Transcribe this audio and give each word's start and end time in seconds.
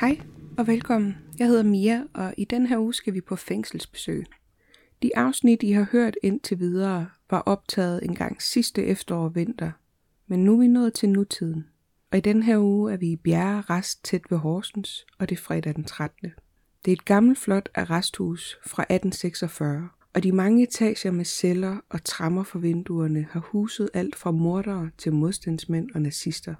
Hej 0.00 0.20
og 0.58 0.66
velkommen. 0.66 1.16
Jeg 1.38 1.46
hedder 1.46 1.62
Mia, 1.62 2.02
og 2.14 2.34
i 2.36 2.44
den 2.44 2.66
her 2.66 2.78
uge 2.78 2.94
skal 2.94 3.14
vi 3.14 3.20
på 3.20 3.36
fængselsbesøg. 3.36 4.26
De 5.02 5.16
afsnit, 5.16 5.62
I 5.62 5.70
har 5.70 5.86
hørt 5.92 6.16
indtil 6.22 6.58
videre, 6.58 7.06
var 7.30 7.40
optaget 7.40 8.04
en 8.04 8.14
gang 8.14 8.42
sidste 8.42 8.84
efterår 8.84 9.24
og 9.24 9.34
vinter, 9.34 9.70
men 10.26 10.44
nu 10.44 10.54
er 10.54 10.58
vi 10.58 10.66
nået 10.66 10.94
til 10.94 11.08
nutiden. 11.08 11.66
Og 12.12 12.18
i 12.18 12.20
den 12.20 12.42
her 12.42 12.58
uge 12.58 12.92
er 12.92 12.96
vi 12.96 13.12
i 13.12 13.16
Bjerre 13.16 13.60
Rest 13.60 14.04
tæt 14.04 14.22
ved 14.30 14.38
Horsens, 14.38 15.06
og 15.18 15.28
det 15.28 15.38
er 15.38 15.42
fredag 15.42 15.74
den 15.74 15.84
13. 15.84 16.32
Det 16.84 16.90
er 16.90 16.96
et 16.96 17.04
gammelt 17.04 17.38
flot 17.38 17.68
arresthus 17.74 18.58
fra 18.66 18.82
1846, 18.82 19.88
og 20.14 20.22
de 20.22 20.32
mange 20.32 20.62
etager 20.62 21.10
med 21.10 21.24
celler 21.24 21.76
og 21.88 22.04
trammer 22.04 22.42
for 22.42 22.58
vinduerne 22.58 23.26
har 23.30 23.40
huset 23.40 23.90
alt 23.94 24.16
fra 24.16 24.30
mordere 24.30 24.90
til 24.98 25.12
modstandsmænd 25.12 25.90
og 25.94 26.02
nazister. 26.02 26.54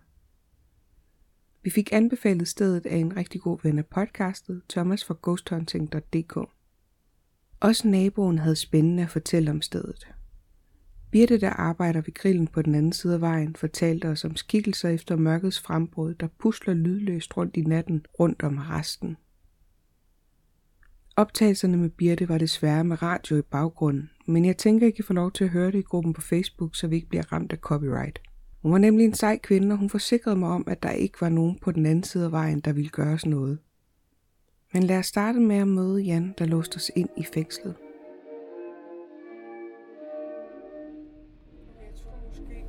Vi 1.63 1.71
fik 1.71 1.93
anbefalet 1.93 2.49
stedet 2.49 2.87
af 2.87 2.97
en 2.97 3.17
rigtig 3.17 3.41
god 3.41 3.59
ven 3.63 3.79
af 3.79 3.87
podcastet, 3.87 4.63
Thomas 4.69 5.05
fra 5.05 5.17
ghosthunting.dk. 5.23 6.51
Også 7.61 7.89
naboen 7.89 8.39
havde 8.39 8.57
spændende 8.57 9.03
at 9.03 9.11
fortælle 9.11 9.51
om 9.51 9.63
stedet. 9.63 10.09
Birte, 11.11 11.41
der 11.41 11.51
arbejder 11.51 12.01
ved 12.01 12.15
grillen 12.15 12.47
på 12.47 12.63
den 12.63 12.75
anden 12.75 12.93
side 12.93 13.15
af 13.15 13.21
vejen, 13.21 13.57
fortalte 13.57 14.09
os 14.09 14.25
om 14.25 14.37
skikkelser 14.37 14.89
efter 14.89 15.17
mørkets 15.17 15.61
frembrud, 15.61 16.15
der 16.15 16.29
pusler 16.39 16.75
lydløst 16.75 17.37
rundt 17.37 17.57
i 17.57 17.63
natten 17.63 18.07
rundt 18.21 18.43
om 18.43 18.59
resten. 18.59 19.17
Optagelserne 21.17 21.77
med 21.77 21.91
Birte 21.91 22.29
var 22.29 22.39
desværre 22.39 22.85
med 22.85 23.03
radio 23.03 23.37
i 23.37 23.43
baggrunden, 23.43 24.11
men 24.27 24.45
jeg 24.45 24.57
tænker, 24.57 24.87
I 24.87 24.91
kan 24.91 25.05
få 25.05 25.13
lov 25.13 25.33
til 25.33 25.45
at 25.45 25.51
høre 25.51 25.67
det 25.67 25.79
i 25.79 25.83
gruppen 25.83 26.13
på 26.13 26.21
Facebook, 26.21 26.77
så 26.77 26.87
vi 26.87 26.97
ikke 26.97 27.09
bliver 27.09 27.33
ramt 27.33 27.53
af 27.53 27.59
copyright. 27.59 28.28
Hun 28.69 28.73
var 28.73 28.79
nemlig 28.79 29.05
en 29.05 29.15
sej 29.15 29.39
kvinde, 29.39 29.73
og 29.73 29.79
hun 29.79 29.91
forsikrede 29.91 30.37
mig 30.37 30.49
om, 30.49 30.65
at 30.67 30.83
der 30.83 30.91
ikke 30.91 31.21
var 31.21 31.29
nogen 31.29 31.59
på 31.59 31.73
den 31.73 31.87
anden 31.87 32.05
side 32.05 32.25
af 32.25 32.33
vejen, 32.33 32.61
der 32.61 32.73
ville 32.73 32.91
gøre 32.91 33.15
os 33.15 33.27
noget. 33.27 33.59
Men 34.73 34.83
lad 34.83 34.99
os 34.99 35.07
starte 35.07 35.41
med 35.41 35.57
at 35.57 35.69
møde 35.69 36.03
Jan, 36.03 36.35
der 36.39 36.45
låste 36.45 36.77
os 36.77 36.91
ind 36.97 37.09
i 37.17 37.25
fængslet. 37.35 37.75
Jeg 41.81 41.95
tror 41.97 42.11
måske, 42.29 42.65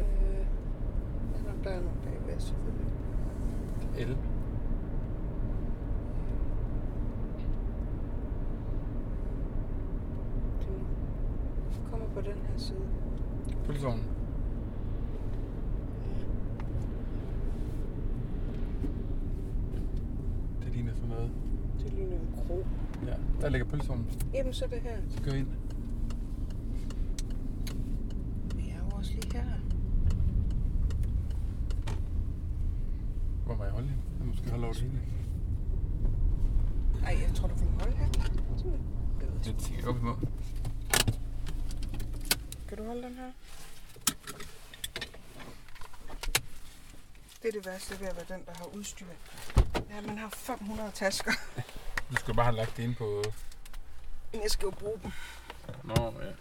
øh, 0.00 0.44
der 1.64 1.70
er 1.70 1.80
nogle 1.80 1.98
bagved, 2.04 2.40
selvfølgelig. 2.40 2.86
El. 3.98 4.08
Den 11.76 11.90
kommer 11.90 12.06
på 12.14 12.20
den 12.20 12.36
her 12.48 12.58
side. 12.58 12.88
Pølsevogn. 13.66 14.00
Det 20.64 20.76
ligner 20.76 20.94
sådan 20.94 21.08
noget. 21.08 21.30
Det 21.78 21.92
kro. 22.48 22.66
Ja, 23.06 23.14
der 23.40 23.48
ligger 23.48 23.68
pølsevognen. 23.68 24.06
Jamen, 24.34 24.52
så 24.54 24.66
det 24.66 24.80
her. 24.80 24.96
Så 25.10 25.22
gå 25.22 25.30
ind. 25.30 25.46
Vi 28.54 28.68
er 28.68 28.78
jo 28.78 28.96
også 28.96 29.12
lige 29.12 29.32
her. 29.32 29.44
Hvor 33.44 33.54
må 33.54 33.64
jeg 33.64 33.72
holde 33.72 33.88
hende? 33.88 34.02
Jeg 34.18 34.26
måske 34.26 34.50
holde 34.50 34.64
over 34.64 34.72
det 34.74 34.82
hele. 34.82 35.00
Ej, 37.04 37.18
jeg 37.26 37.34
tror, 37.34 37.48
du 37.48 37.54
kan 37.54 37.66
holde 37.80 37.96
her. 37.96 38.06
Jeg 39.20 39.44
Det 39.44 39.54
er 39.56 39.60
sikkert 39.60 39.84
op 39.86 39.96
imod. 39.96 40.16
Kan 42.68 42.78
du 42.78 42.84
holde 42.84 43.02
den 43.02 43.14
her? 43.14 43.30
Det 47.42 47.48
er 47.48 47.52
det 47.52 47.66
værste 47.66 48.00
ved 48.00 48.06
at 48.08 48.16
være 48.16 48.38
den, 48.38 48.46
der 48.46 48.52
har 48.56 48.66
udstyr. 48.76 49.06
Ja, 49.90 50.00
man 50.06 50.18
har 50.18 50.28
500 50.28 50.90
tasker, 50.94 51.32
Du 52.10 52.16
skal 52.16 52.34
bare 52.34 52.44
have 52.44 52.56
lagt 52.56 52.76
det 52.76 52.82
ind 52.82 52.94
på... 52.94 53.22
men 54.32 54.42
jeg 54.42 54.50
skal 54.50 54.66
jo 54.66 54.70
bruge 54.70 54.98
dem. 55.02 55.12
Nå, 55.84 55.94
ja. 55.94 56.32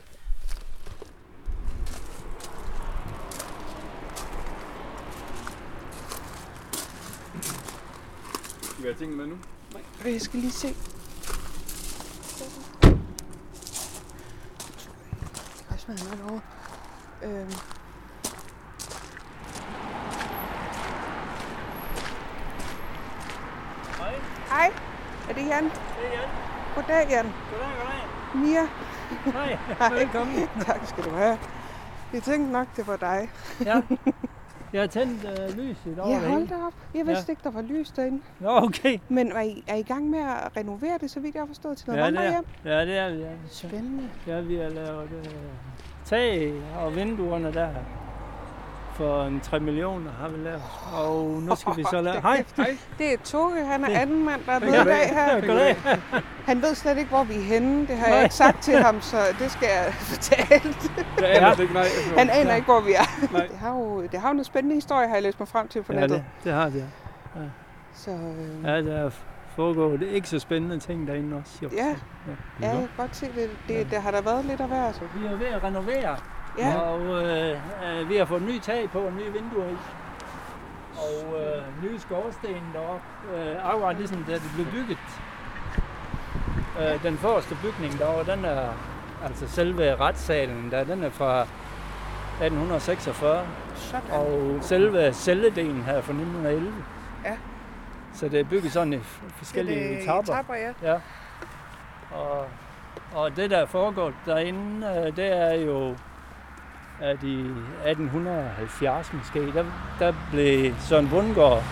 Skal 8.64 8.84
vi 8.84 8.88
have 8.88 8.96
tingene 8.96 9.18
med 9.18 9.28
nu? 9.28 9.38
Og 10.04 10.12
jeg 10.12 10.22
skal 10.22 10.40
lige 10.40 10.52
se. 10.52 10.76
Jeg 15.72 15.80
smager 15.80 16.04
noget 16.16 16.32
over. 16.32 16.40
Øhm. 17.24 17.52
Hej, 23.98 24.16
Hej, 24.50 24.74
er 25.30 25.34
det 25.34 25.48
Jan? 25.48 25.64
det 25.64 25.72
er 26.06 26.12
Jan. 26.22 26.30
Goddag, 26.88 27.10
Jan. 27.10 27.26
Goddag, 27.52 27.70
goddag. 27.80 28.04
Mia. 28.36 28.66
Hej, 29.32 29.58
velkommen. 30.00 30.48
Tak 30.66 30.80
skal 30.86 31.04
du 31.04 31.10
have. 31.10 31.38
Jeg 32.14 32.24
tænkte 32.24 32.52
nok, 32.52 32.68
det 32.76 32.88
var 32.88 32.96
dig. 32.96 33.30
Ja, 33.66 33.82
jeg 34.74 34.82
har 34.82 34.88
tændt 34.88 35.26
øh, 35.26 35.58
lyset 35.58 36.00
over 36.00 36.10
Ja, 36.16 36.22
det 36.22 36.30
hold 36.30 36.48
da 36.48 36.56
op. 36.56 36.74
Jeg 36.96 37.08
vidste 37.08 37.26
Ja. 37.28 37.32
ikke, 37.32 37.42
der 37.44 37.52
var 37.52 37.62
lys 37.62 37.92
derinde. 37.92 38.22
Nå, 38.40 38.50
okay. 38.50 39.00
Men 39.10 39.32
er 39.32 39.42
I, 39.42 39.64
er 39.68 39.76
I 39.76 39.80
i 39.80 39.84
gang 39.84 40.10
med 40.10 40.20
at 40.20 40.58
renovere 40.58 40.98
det, 41.02 41.12
så 41.12 41.20
vidt 41.20 41.36
jeg 41.36 41.42
har 41.42 41.48
forstået, 41.48 41.78
til 41.78 41.88
noget 41.90 42.02
Ja, 42.02 42.06
det 42.12 42.18
er, 42.18 42.22
vandrehjem? 42.22 42.46
ja, 42.66 42.86
det 42.86 42.98
er 42.98 43.10
vi. 43.16 43.22
Ja. 43.22 43.30
Spændende. 43.50 44.10
Ja, 44.28 44.40
vi 44.42 44.56
har 44.56 44.70
lavet 44.70 45.10
øh, 45.26 45.32
tag 46.06 46.54
og 46.80 46.96
vinduerne 46.96 47.54
der. 47.54 47.70
For 48.98 49.24
en 49.24 49.40
3 49.40 49.60
millioner 49.60 50.12
har 50.22 50.28
vi 50.30 50.38
lavet. 50.44 50.62
Og 50.94 51.24
nu 51.42 51.56
skal 51.56 51.74
vi 51.78 51.84
så 51.84 52.02
lave... 52.02 52.22
Hej. 52.22 52.46
Det 52.98 53.14
er 53.14 53.18
Toge, 53.24 53.66
han 53.66 53.84
er 53.84 54.00
anden 54.00 54.26
mand, 54.26 54.42
der 54.46 54.52
er 54.52 54.60
med 54.60 54.70
Ja, 54.74 54.82
i 54.82 54.86
dag 54.86 55.10
her. 55.10 55.42
Goddag. 55.48 55.76
Han 56.46 56.62
ved 56.62 56.76
slet 56.76 56.98
ikke, 56.98 57.10
hvor 57.10 57.24
vi 57.24 57.36
er 57.36 57.42
henne. 57.42 57.88
Det 57.88 57.98
har 57.98 58.08
jeg 58.08 58.24
ikke 58.24 58.36
sagt 58.36 58.62
til 58.64 58.78
ham, 58.84 59.02
så 59.02 59.18
det 59.40 59.52
skal 59.52 59.68
jeg 59.68 59.94
fortælle. 60.14 60.74
Jeg 61.20 61.36
aner 61.36 61.50
det 61.54 61.60
ikke, 61.60 61.74
nej. 61.74 61.86
Han 62.18 62.30
aner 62.30 62.56
ikke, 62.56 62.66
hvor 62.66 62.80
vi 62.82 62.94
er. 62.94 63.32
Nej. 63.34 63.48
Det 63.48 63.58
har 63.58 63.70
jo, 63.74 64.02
det 64.12 64.20
har 64.20 64.28
jo 64.28 64.34
noget 64.34 64.46
spændende 64.46 64.76
historie, 64.76 65.08
har 65.08 65.16
jeg 65.16 65.24
læst 65.24 65.40
mig 65.40 65.48
frem 65.48 65.68
til 65.68 65.84
på 65.84 65.94
Ja, 65.94 66.00
nettet. 66.00 66.18
det, 66.18 66.44
det 66.44 66.54
har 66.54 66.70
det. 66.70 66.86
Så 67.94 68.12
øh, 68.12 68.64
Ja, 68.64 68.82
der 68.82 69.06
er 69.06 69.10
foregået 69.56 70.02
ikke 70.02 70.28
så 70.30 70.40
spændende 70.40 70.80
ting 70.80 71.08
derinde 71.08 71.38
også. 71.38 71.54
Jo. 71.64 71.70
ja, 71.76 71.86
Ja. 71.86 72.34
ja, 72.68 72.70
jeg 72.70 72.78
kan 72.80 72.88
godt 72.98 73.16
se 73.16 73.26
det. 73.36 73.50
Det, 73.68 73.88
det 73.92 74.02
har 74.02 74.12
der 74.12 74.22
været 74.22 74.46
lidt 74.46 74.62
af 74.62 74.68
hver, 74.68 74.92
så. 74.92 75.00
Vi 75.16 75.26
er 75.26 75.36
ved 75.36 75.48
at 75.48 75.64
renovere, 75.64 76.16
Ja, 76.58 76.78
og 76.78 77.02
øh, 77.02 77.60
øh, 77.86 78.10
vi 78.10 78.16
har 78.16 78.26
fået 78.26 78.42
ny 78.42 78.60
tag 78.60 78.90
på 78.90 79.00
og 79.00 79.14
nye 79.14 79.34
vinduer 79.34 79.68
i. 79.68 79.78
Og 80.98 81.42
øh, 81.42 81.84
nye 81.84 82.00
skorsten 82.00 82.56
deroppe, 82.74 83.06
øh, 83.36 83.70
akkurat 83.70 83.98
ligesom 83.98 84.24
da 84.24 84.34
det 84.34 84.52
blev 84.56 84.66
bygget. 84.66 84.98
Øh, 86.82 87.04
den 87.04 87.18
første 87.18 87.58
bygning 87.64 88.00
derovre, 88.00 88.36
den 88.36 88.46
er, 88.46 88.70
altså 89.24 89.48
selve 89.48 89.96
retssalen 89.96 90.72
der, 90.72 90.84
den 90.84 91.04
er 91.04 91.10
fra 91.10 91.42
1846. 91.42 93.48
sådan. 93.76 94.12
Og 94.12 94.58
selve 94.62 95.14
celledelen 95.14 95.82
her 95.82 95.94
er 95.94 96.02
fra 96.02 96.14
1911. 96.14 96.74
Ja. 97.26 97.38
Så 98.14 98.30
det 98.30 98.40
er 98.40 98.44
bygget 98.44 98.72
sådan 98.72 98.94
i 98.94 99.00
forskellige 99.32 99.80
det 99.80 99.94
er 99.94 99.98
etaper. 100.02 100.34
Etapper, 100.34 100.56
ja. 100.56 100.72
Ja. 100.84 101.00
Og, 102.12 102.46
og 103.16 103.36
det, 103.36 103.50
der 103.50 103.58
er 103.58 103.66
foregået 103.66 104.14
derinde, 104.26 104.88
øh, 104.88 105.16
det 105.16 105.38
er 105.38 105.54
jo, 105.54 105.96
at 107.02 107.24
i 107.24 107.40
1870 107.86 109.14
måske, 109.14 109.40
der, 109.54 109.66
der 110.00 110.14
blev 110.32 110.74
Søren 110.80 111.10
Bundgaard 111.10 111.64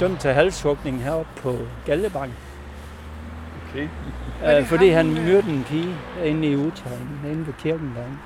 dømt 0.00 0.20
til 0.20 0.30
halshugning 0.30 1.02
heroppe 1.02 1.42
på 1.42 1.58
Gallebank. 1.86 2.32
Okay. 3.68 3.88
Øh, 4.46 4.64
fordi 4.64 4.88
han 4.88 5.06
øh? 5.06 5.24
myrdede 5.24 5.52
en 5.52 5.64
pige 5.64 5.94
inde 6.24 6.48
i 6.48 6.56
Utøjen, 6.56 7.20
inde 7.30 7.46
ved 7.46 7.54
kirken 7.58 7.92
derinde. 7.96 8.18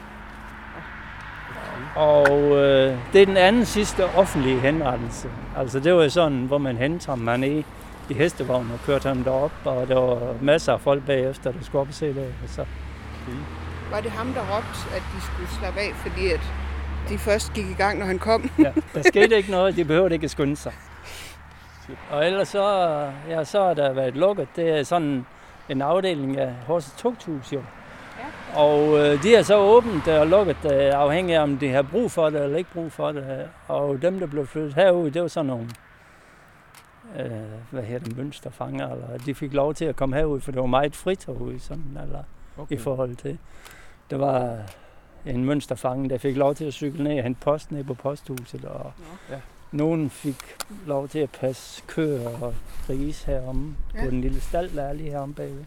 Og 1.96 2.56
øh, 2.56 2.98
det 3.12 3.22
er 3.22 3.26
den 3.26 3.36
anden 3.36 3.64
sidste 3.64 4.04
offentlige 4.04 4.60
henrettelse. 4.60 5.28
Altså 5.56 5.80
det 5.80 5.94
var 5.94 6.02
jo 6.02 6.10
sådan, 6.10 6.44
hvor 6.44 6.58
man 6.58 6.76
hentede 6.76 7.10
ham 7.10 7.18
man 7.18 7.44
i, 7.44 7.64
i 8.08 8.14
hestevognen 8.14 8.72
og 8.72 8.78
kørte 8.86 9.08
ham 9.08 9.24
derop, 9.24 9.52
og 9.64 9.88
der 9.88 9.94
var 9.94 10.34
masser 10.40 10.72
af 10.72 10.80
folk 10.80 11.06
bagefter, 11.06 11.52
der 11.52 11.58
skulle 11.62 11.80
op 11.80 11.88
og 11.88 11.94
se 11.94 12.06
det. 12.06 12.34
Så, 12.46 12.64
Var 13.90 14.00
det 14.00 14.10
ham, 14.10 14.26
der 14.26 14.40
råbte, 14.40 14.96
at 14.96 15.02
de 15.16 15.20
skulle 15.20 15.48
slappe 15.48 15.80
af, 15.80 15.92
fordi 15.94 16.30
at, 16.30 16.40
de 17.08 17.18
først 17.18 17.52
gik 17.52 17.66
i 17.70 17.74
gang, 17.74 17.98
når 17.98 18.06
han 18.06 18.18
kom. 18.18 18.50
Ja, 18.58 18.72
der 18.94 19.02
skete 19.02 19.36
ikke 19.36 19.50
noget, 19.50 19.76
de 19.76 19.84
behøvede 19.84 20.14
ikke 20.14 20.24
at 20.24 20.30
skynde 20.30 20.56
sig. 20.56 20.72
Og 22.10 22.26
ellers 22.26 22.48
så, 22.48 22.64
ja, 23.28 23.44
så 23.44 23.64
har 23.64 23.74
der 23.74 23.92
været 23.92 24.16
lukket. 24.16 24.48
Det 24.56 24.78
er 24.78 24.82
sådan 24.82 25.26
en 25.68 25.82
afdeling 25.82 26.38
af 26.38 26.54
Horsens 26.66 26.94
Tugthus 26.98 27.52
jo. 27.52 27.62
Ja. 28.18 28.60
Og 28.60 28.98
øh, 28.98 29.22
de 29.22 29.34
er 29.34 29.42
så 29.42 29.56
åbent 29.58 30.08
og 30.08 30.26
lukket, 30.26 30.56
øh, 30.64 30.90
afhængig 30.94 31.34
af 31.36 31.42
om 31.42 31.58
de 31.58 31.68
har 31.68 31.82
brug 31.82 32.10
for 32.10 32.30
det 32.30 32.42
eller 32.42 32.58
ikke 32.58 32.70
brug 32.72 32.92
for 32.92 33.12
det. 33.12 33.48
Og 33.68 34.02
dem, 34.02 34.18
der 34.18 34.26
blev 34.26 34.46
flyttet 34.46 34.74
herud, 34.74 35.10
det 35.10 35.22
var 35.22 35.28
sådan 35.28 35.46
nogle, 35.46 35.68
øh, 37.18 37.30
hvad 37.70 37.82
hedder 37.82 38.04
det, 38.04 38.16
mønsterfanger, 38.16 38.90
eller 38.90 39.18
de 39.26 39.34
fik 39.34 39.52
lov 39.52 39.74
til 39.74 39.84
at 39.84 39.96
komme 39.96 40.16
herud, 40.16 40.40
for 40.40 40.52
det 40.52 40.60
var 40.60 40.66
meget 40.66 40.96
frit 40.96 41.24
herude, 41.26 41.60
sådan, 41.60 41.98
eller 42.02 42.22
okay. 42.58 42.74
i 42.74 42.78
forhold 42.78 43.16
til. 43.16 43.38
Der 44.10 44.16
var 44.16 44.58
en 45.26 45.44
mønsterfange, 45.44 46.08
der 46.08 46.18
fik 46.18 46.36
lov 46.36 46.54
til 46.54 46.64
at 46.64 46.72
cykle 46.72 47.04
ned 47.04 47.18
og 47.18 47.22
hente 47.22 47.40
post 47.40 47.72
ned 47.72 47.84
på 47.84 47.94
posthuset, 47.94 48.64
og 48.64 48.92
ja. 49.30 49.40
nogen 49.72 50.10
fik 50.10 50.56
lov 50.86 51.08
til 51.08 51.18
at 51.18 51.30
passe 51.30 51.82
køer 51.86 52.42
og 52.42 52.54
grise 52.86 53.26
heromme 53.26 53.76
ja. 53.94 54.04
på 54.04 54.10
den 54.10 54.20
lille 54.20 54.40
stald, 54.40 54.76
der 54.76 54.82
er 54.82 54.92
lige 54.92 55.10
heromme 55.10 55.34
bagved. 55.34 55.64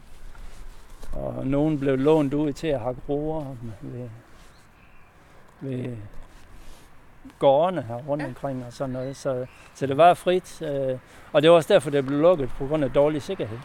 Og 1.14 1.48
nogen 1.48 1.80
blev 1.80 1.98
lånt 1.98 2.34
ud 2.34 2.54
til 2.54 2.68
at 2.68 2.80
hakke 2.80 3.02
roer 3.10 3.56
ved, 3.82 4.10
ved 5.62 5.98
gårdene 7.40 7.82
her 7.82 7.96
rundt 7.96 8.24
ja. 8.24 8.28
omkring 8.28 8.66
og 8.66 8.74
sådan 8.74 8.94
noget. 8.94 9.16
Så, 9.16 9.46
så 9.76 9.86
det 9.86 9.98
var 9.98 10.14
frit. 10.14 10.62
Øh, 10.62 10.98
og 11.32 11.42
det 11.42 11.50
var 11.50 11.56
også 11.56 11.74
derfor, 11.74 11.90
det 11.90 12.06
blev 12.06 12.20
lukket 12.20 12.50
på 12.50 12.68
grund 12.68 12.84
af 12.84 12.92
dårlig 12.92 13.22
sikkerhed. 13.22 13.58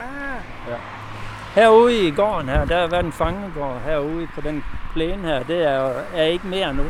Ah. 0.00 0.42
Ja. 0.68 1.07
Herude 1.58 2.08
i 2.08 2.10
gården 2.10 2.48
her, 2.48 2.64
der 2.64 2.80
har 2.80 2.86
været 2.86 3.04
en 3.04 3.12
fangegård 3.12 3.80
herude 3.80 4.28
på 4.34 4.40
den 4.40 4.64
plæne 4.92 5.22
her. 5.22 5.42
Det 5.42 5.62
er, 5.62 6.02
er 6.14 6.22
ikke 6.22 6.46
mere 6.46 6.74
nu. 6.74 6.82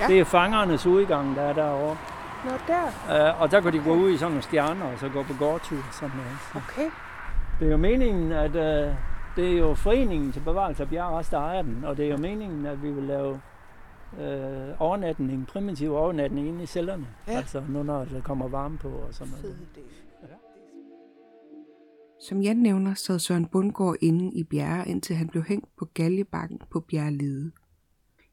Ja. 0.00 0.06
Det 0.06 0.20
er 0.20 0.24
fangernes 0.24 0.86
udgang, 0.86 1.36
der 1.36 1.42
er 1.42 1.52
derovre. 1.52 1.96
Nå, 2.44 2.50
der? 2.66 3.32
Uh, 3.32 3.40
og 3.40 3.50
der 3.50 3.60
kan 3.60 3.72
de 3.72 3.78
gå 3.78 3.94
ud 3.94 4.10
i 4.10 4.16
sådan 4.16 4.30
nogle 4.30 4.42
stjerner 4.42 4.84
og 4.84 4.98
så 4.98 5.08
gå 5.08 5.22
på 5.22 5.32
gårdtur. 5.38 5.78
Sådan 5.92 6.16
noget. 6.16 6.38
Så. 6.52 6.58
Okay. 6.58 6.90
Det 7.60 7.66
er 7.66 7.70
jo 7.70 7.76
meningen, 7.76 8.32
at 8.32 8.50
uh, 8.50 8.94
det 9.36 9.52
er 9.52 9.58
jo 9.58 9.74
foreningen 9.74 10.32
til 10.32 10.40
bevarelse 10.40 10.82
af 10.82 10.88
bjerg, 10.88 11.24
der 11.30 11.38
ejer 11.38 11.62
den. 11.62 11.84
Og 11.84 11.96
det 11.96 12.06
er 12.06 12.10
jo 12.10 12.16
meningen, 12.16 12.66
at 12.66 12.82
vi 12.82 12.90
vil 12.90 13.04
lave 13.04 13.40
øh, 14.20 14.68
overnatning, 14.78 15.46
primitiv 15.46 15.94
overnatning 15.94 16.48
inde 16.48 16.62
i 16.62 16.66
cellerne. 16.66 17.06
Ja. 17.28 17.32
Altså 17.32 17.62
nu 17.68 17.82
når 17.82 18.04
der 18.04 18.20
kommer 18.20 18.48
varme 18.48 18.78
på 18.78 18.88
og 18.88 19.08
sådan 19.10 19.32
noget. 19.32 19.56
Ja. 19.76 19.80
Som 22.22 22.42
Jan 22.42 22.56
nævner, 22.56 22.94
sad 22.94 23.18
Søren 23.18 23.46
Bundgaard 23.46 23.96
inde 24.00 24.38
i 24.38 24.44
Bjerre, 24.44 24.88
indtil 24.88 25.16
han 25.16 25.28
blev 25.28 25.42
hængt 25.42 25.76
på 25.76 25.84
galjebakken 25.84 26.60
på 26.70 26.80
Bjerrelide. 26.80 27.52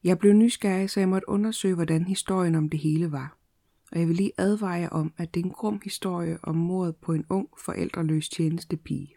Jeg 0.03 0.19
blev 0.19 0.33
nysgerrig, 0.33 0.89
så 0.89 0.99
jeg 0.99 1.09
måtte 1.09 1.29
undersøge, 1.29 1.75
hvordan 1.75 2.03
historien 2.03 2.55
om 2.55 2.69
det 2.69 2.79
hele 2.79 3.11
var. 3.11 3.37
Og 3.91 3.99
jeg 3.99 4.07
vil 4.07 4.15
lige 4.15 4.31
advare 4.37 4.71
jer 4.71 4.89
om, 4.89 5.13
at 5.17 5.33
det 5.33 5.39
er 5.39 5.45
en 5.45 5.51
grum 5.51 5.81
historie 5.83 6.37
om 6.43 6.55
mordet 6.55 6.95
på 6.95 7.13
en 7.13 7.25
ung, 7.29 7.49
forældreløs 7.65 8.29
tjenestepige. 8.29 9.15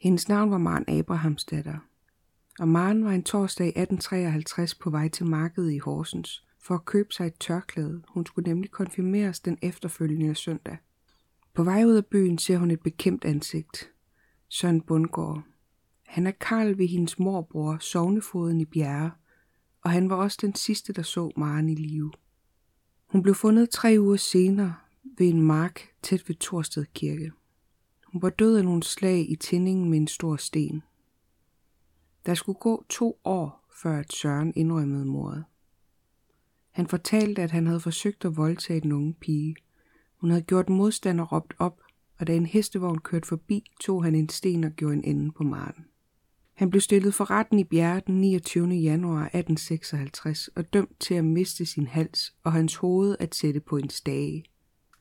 Hendes 0.00 0.28
navn 0.28 0.50
var 0.50 0.58
Maren 0.58 0.84
Abrahamsdatter, 0.88 1.78
og 2.58 2.68
Maren 2.68 3.04
var 3.04 3.12
en 3.12 3.22
torsdag 3.22 3.66
1853 3.66 4.74
på 4.74 4.90
vej 4.90 5.08
til 5.08 5.26
markedet 5.26 5.72
i 5.72 5.78
Horsens 5.78 6.44
for 6.62 6.74
at 6.74 6.84
købe 6.84 7.12
sig 7.12 7.26
et 7.26 7.38
tørklæde. 7.40 8.02
Hun 8.08 8.26
skulle 8.26 8.48
nemlig 8.48 8.70
konfirmeres 8.70 9.40
den 9.40 9.58
efterfølgende 9.62 10.34
søndag. 10.34 10.76
På 11.54 11.64
vej 11.64 11.84
ud 11.84 11.94
af 11.94 12.06
byen 12.06 12.38
ser 12.38 12.58
hun 12.58 12.70
et 12.70 12.80
bekendt 12.80 13.24
ansigt. 13.24 13.90
Søren 14.48 14.80
Bundgaard. 14.80 15.42
Han 16.02 16.26
er 16.26 16.30
Karl 16.30 16.78
ved 16.78 16.88
hendes 16.88 17.18
morbror, 17.18 17.78
sovnefoden 17.80 18.60
i 18.60 18.64
Bjerre, 18.64 19.10
og 19.80 19.90
han 19.90 20.10
var 20.10 20.16
også 20.16 20.38
den 20.40 20.54
sidste, 20.54 20.92
der 20.92 21.02
så 21.02 21.32
Maren 21.36 21.68
i 21.68 21.74
live. 21.74 22.12
Hun 23.06 23.22
blev 23.22 23.34
fundet 23.34 23.70
tre 23.70 23.96
uger 24.00 24.16
senere 24.16 24.74
ved 25.18 25.28
en 25.28 25.42
mark 25.42 25.80
tæt 26.02 26.28
ved 26.28 26.36
Torsted 26.36 26.84
Kirke. 26.94 27.32
Hun 28.06 28.22
var 28.22 28.30
død 28.30 28.56
af 28.56 28.64
nogle 28.64 28.82
slag 28.82 29.30
i 29.30 29.36
tændingen 29.36 29.90
med 29.90 29.98
en 29.98 30.08
stor 30.08 30.36
sten. 30.36 30.82
Der 32.26 32.34
skulle 32.34 32.58
gå 32.58 32.84
to 32.88 33.20
år, 33.24 33.66
før 33.82 33.98
at 33.98 34.12
Søren 34.12 34.52
indrømmede 34.56 35.04
mordet. 35.04 35.44
Han 36.70 36.86
fortalte, 36.86 37.42
at 37.42 37.50
han 37.50 37.66
havde 37.66 37.80
forsøgt 37.80 38.24
at 38.24 38.36
voldtage 38.36 38.80
den 38.80 38.92
unge 38.92 39.14
pige. 39.14 39.56
Hun 40.24 40.30
havde 40.30 40.42
gjort 40.42 40.68
modstand 40.68 41.20
og 41.20 41.32
råbt 41.32 41.54
op, 41.58 41.80
og 42.18 42.26
da 42.26 42.36
en 42.36 42.46
hestevogn 42.46 42.98
kørte 42.98 43.28
forbi, 43.28 43.70
tog 43.80 44.04
han 44.04 44.14
en 44.14 44.28
sten 44.28 44.64
og 44.64 44.70
gjorde 44.70 44.94
en 44.94 45.04
ende 45.04 45.32
på 45.32 45.42
Marten. 45.42 45.84
Han 46.54 46.70
blev 46.70 46.80
stillet 46.80 47.14
for 47.14 47.30
retten 47.30 47.58
i 47.58 47.64
Bjerre 47.64 48.02
den 48.06 48.20
29. 48.20 48.68
januar 48.68 49.20
1856 49.20 50.48
og 50.48 50.72
dømt 50.72 51.00
til 51.00 51.14
at 51.14 51.24
miste 51.24 51.66
sin 51.66 51.86
hals 51.86 52.34
og 52.42 52.52
hans 52.52 52.76
hoved 52.76 53.16
at 53.20 53.34
sætte 53.34 53.60
på 53.60 53.76
en 53.76 53.90
stage. 53.90 54.44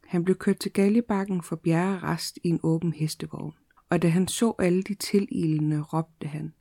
Han 0.05 0.23
blev 0.23 0.35
kørt 0.35 0.57
til 0.57 0.73
Galjebakken 0.73 1.41
for 1.41 1.55
Bjerre 1.55 1.99
rest 1.99 2.39
i 2.43 2.49
en 2.49 2.59
åben 2.63 2.93
hestevogn, 2.93 3.53
og 3.89 4.01
da 4.01 4.07
han 4.07 4.27
så 4.27 4.53
alle 4.59 4.83
de 4.83 4.93
tililende, 4.93 5.81
råbte 5.81 6.27
han, 6.27 6.53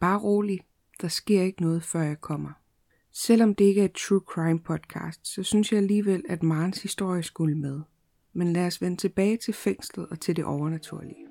Bare 0.00 0.18
rolig, 0.18 0.60
der 1.00 1.08
sker 1.08 1.42
ikke 1.42 1.62
noget, 1.62 1.82
før 1.82 2.02
jeg 2.02 2.20
kommer. 2.20 2.52
Selvom 3.14 3.54
det 3.54 3.64
ikke 3.64 3.80
er 3.80 3.84
et 3.84 3.92
true 3.92 4.20
crime 4.26 4.60
podcast, 4.60 5.26
så 5.34 5.42
synes 5.42 5.72
jeg 5.72 5.78
alligevel, 5.78 6.24
at 6.28 6.42
Marens 6.42 6.82
historie 6.82 7.22
skulle 7.22 7.54
med. 7.54 7.80
Men 8.32 8.52
lad 8.52 8.66
os 8.66 8.82
vende 8.82 8.96
tilbage 8.96 9.36
til 9.36 9.54
fængslet 9.54 10.06
og 10.10 10.20
til 10.20 10.36
det 10.36 10.44
overnaturlige. 10.44 11.26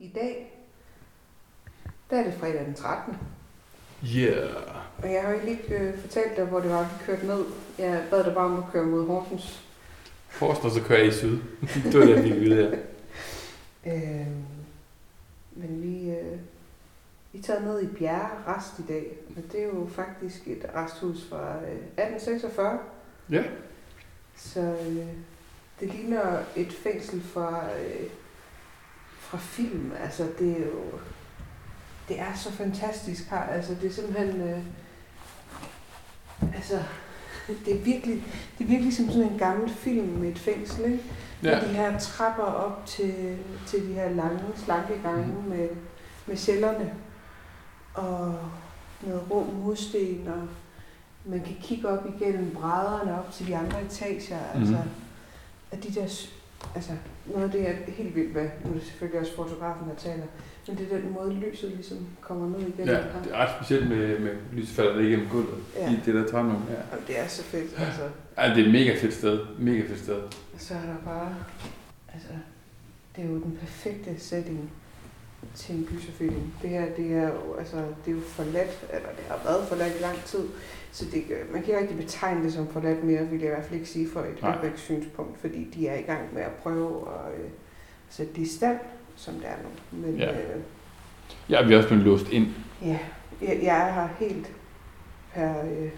I 0.00 0.08
dag, 0.14 0.60
der 2.10 2.16
er 2.16 2.24
det 2.24 2.34
fredag 2.34 2.66
den 2.66 2.74
13. 2.74 3.16
Yeah. 4.16 4.50
Og 5.02 5.12
jeg 5.12 5.22
har 5.22 5.32
jo 5.32 5.38
lige 5.44 5.74
øh, 5.74 5.98
fortalt 5.98 6.36
dig, 6.36 6.44
hvor 6.44 6.60
det 6.60 6.70
var, 6.70 6.82
vi 6.82 7.04
kørte 7.06 7.26
ned. 7.26 7.44
Jeg 7.78 8.06
bad 8.10 8.24
dig 8.24 8.34
bare 8.34 8.44
om 8.44 8.58
at 8.58 8.64
køre 8.72 8.86
mod 8.86 9.06
Horsens. 9.06 9.64
Horsens, 10.40 10.72
så 10.74 10.82
kører 10.82 10.98
jeg 10.98 11.08
i 11.08 11.12
syd. 11.12 11.38
det 11.92 12.00
var 12.00 12.06
det, 12.06 12.24
vi 12.24 12.30
ville 12.30 12.56
her. 12.56 12.78
øhm, 13.92 14.44
men 15.52 15.82
vi, 15.82 16.10
øh, 16.10 16.38
vi 17.32 17.42
tager 17.42 17.60
ned 17.60 17.82
i 17.82 17.86
Bjerre 17.86 18.30
Rest 18.46 18.78
i 18.78 18.82
dag, 18.88 19.16
og 19.36 19.52
det 19.52 19.60
er 19.60 19.66
jo 19.66 19.88
faktisk 19.92 20.48
et 20.48 20.66
resthus 20.74 21.28
fra 21.28 21.56
øh, 21.56 21.72
1846. 21.72 22.78
Ja. 23.30 23.44
Så 24.36 24.60
øh, 24.60 25.06
det 25.80 25.94
ligner 25.94 26.38
et 26.56 26.72
fængsel 26.72 27.22
fra, 27.22 27.64
øh, 27.64 28.10
fra 29.18 29.38
film. 29.38 29.92
Altså, 30.02 30.28
det 30.38 30.50
er 30.50 30.66
jo... 30.66 30.82
Det 32.08 32.20
er 32.20 32.34
så 32.34 32.52
fantastisk 32.52 33.30
her. 33.30 33.42
Altså, 33.42 33.74
det 33.74 33.84
er 33.84 33.92
simpelthen... 33.92 34.40
Øh, 34.40 34.58
altså, 36.54 36.82
det 37.66 37.74
er 37.74 37.84
virkelig, 37.84 38.24
det 38.58 38.64
er 38.64 38.68
virkelig 38.68 38.96
som 38.96 39.10
sådan 39.10 39.32
en 39.32 39.38
gammel 39.38 39.70
film 39.70 40.06
med 40.06 40.28
et 40.28 40.38
fængsel, 40.38 40.84
ikke? 40.84 41.04
Ja. 41.42 41.60
Med 41.60 41.68
de 41.68 41.74
her 41.74 41.98
trapper 41.98 42.42
op 42.42 42.86
til, 42.86 43.38
til 43.66 43.88
de 43.88 43.92
her 43.92 44.10
lange, 44.10 44.40
slanke 44.56 45.00
gange 45.02 45.26
mm. 45.26 45.48
med, 45.48 45.68
med 46.26 46.36
cellerne. 46.36 46.94
Og 48.00 48.34
noget 49.02 49.22
rå 49.30 49.46
mursten, 49.64 50.28
og 50.28 50.48
man 51.24 51.40
kan 51.40 51.56
kigge 51.62 51.88
op 51.88 52.06
igennem 52.16 52.50
brædderne 52.50 53.18
op 53.18 53.32
til 53.32 53.46
de 53.46 53.56
andre 53.56 53.82
etager. 53.82 54.38
Mm. 54.54 54.60
Altså, 54.60 54.78
at 55.70 55.84
de 55.84 55.94
der, 55.94 56.26
altså, 56.74 56.92
noget 57.26 57.44
af 57.44 57.50
det 57.50 57.68
er 57.68 57.74
helt 57.86 58.14
vildt, 58.14 58.32
hvad, 58.32 58.48
nu 58.64 58.70
er 58.70 58.74
det 58.74 58.82
selvfølgelig 58.82 59.20
også 59.20 59.36
fotografen, 59.36 59.88
der 59.88 59.94
taler, 59.94 60.24
men 60.68 60.78
det 60.78 60.92
er 60.92 60.98
den 60.98 61.12
måde, 61.12 61.34
lyset 61.34 61.70
ligesom 61.70 62.06
kommer 62.20 62.48
ned 62.48 62.68
igennem. 62.68 62.88
Ja, 62.88 62.94
det 63.24 63.32
er 63.32 63.36
ret 63.36 63.50
specielt 63.56 63.88
med, 63.88 64.18
med 64.18 64.32
lyset 64.52 64.76
falder 64.76 64.96
det 64.96 65.04
igennem 65.04 65.28
gulvet 65.28 65.58
ja. 65.76 65.92
i 65.92 65.98
det 66.04 66.14
der 66.14 66.26
trænum. 66.26 66.62
Ja. 66.70 66.96
Og 66.96 66.98
det 67.06 67.20
er 67.20 67.26
så 67.28 67.42
fedt. 67.42 67.70
Altså. 67.78 68.02
Ja, 68.38 68.54
det 68.54 68.62
er 68.62 68.66
et 68.66 68.72
mega 68.72 68.96
fedt 69.00 69.14
sted. 69.14 69.46
Mega 69.58 69.80
fedt 69.80 69.98
sted. 70.00 70.22
Så 70.58 70.74
er 70.74 70.80
der 70.80 70.96
bare, 71.04 71.34
altså, 72.14 72.28
det 73.16 73.24
er 73.24 73.28
jo 73.28 73.34
den 73.34 73.58
perfekte 73.60 74.20
setting 74.20 74.70
til 75.54 75.74
en 75.74 75.88
gyserfilm. 75.90 76.52
Det 76.62 76.70
her, 76.70 76.84
det 76.96 77.12
er 77.12 77.28
jo, 77.28 77.54
altså, 77.58 77.76
det 77.76 78.10
er 78.10 78.14
jo 78.14 78.20
forladt, 78.20 78.84
eller 78.92 79.08
det 79.08 79.24
har 79.28 79.40
været 79.44 79.68
forladt 79.68 79.94
i 79.98 80.02
lang 80.02 80.24
tid, 80.24 80.44
så 80.92 81.04
det, 81.12 81.24
man 81.52 81.62
kan 81.62 81.68
ikke 81.68 81.80
rigtig 81.80 81.96
betegne 81.96 82.44
det 82.44 82.52
som 82.52 82.68
forladt 82.68 83.04
mere, 83.04 83.26
vil 83.26 83.40
jeg 83.40 83.48
i 83.48 83.54
hvert 83.54 83.64
fald 83.64 83.74
ikke 83.74 83.90
sige 83.90 84.08
for 84.08 84.20
et 84.20 84.72
synspunkt, 84.76 85.40
fordi 85.40 85.70
de 85.74 85.88
er 85.88 85.98
i 85.98 86.02
gang 86.02 86.34
med 86.34 86.42
at 86.42 86.52
prøve 86.62 87.08
at 87.08 87.40
øh, 87.40 87.50
sætte 88.08 88.32
det 88.32 88.42
i 88.42 88.56
stand 88.56 88.78
som 89.20 89.34
det 89.34 89.44
er 89.44 89.56
nu. 89.62 89.98
Men, 90.06 90.18
ja. 90.18 90.30
Øh, 90.30 90.60
ja, 91.50 91.62
vi 91.62 91.72
er 91.72 91.76
også 91.76 91.88
blevet 91.88 92.04
låst 92.04 92.28
ind. 92.28 92.46
Ja, 92.82 92.98
jeg, 93.42 93.60
jeg 93.62 93.94
her 93.94 94.26
helt 94.26 94.50
per, 95.34 95.62
øh, 95.62 95.90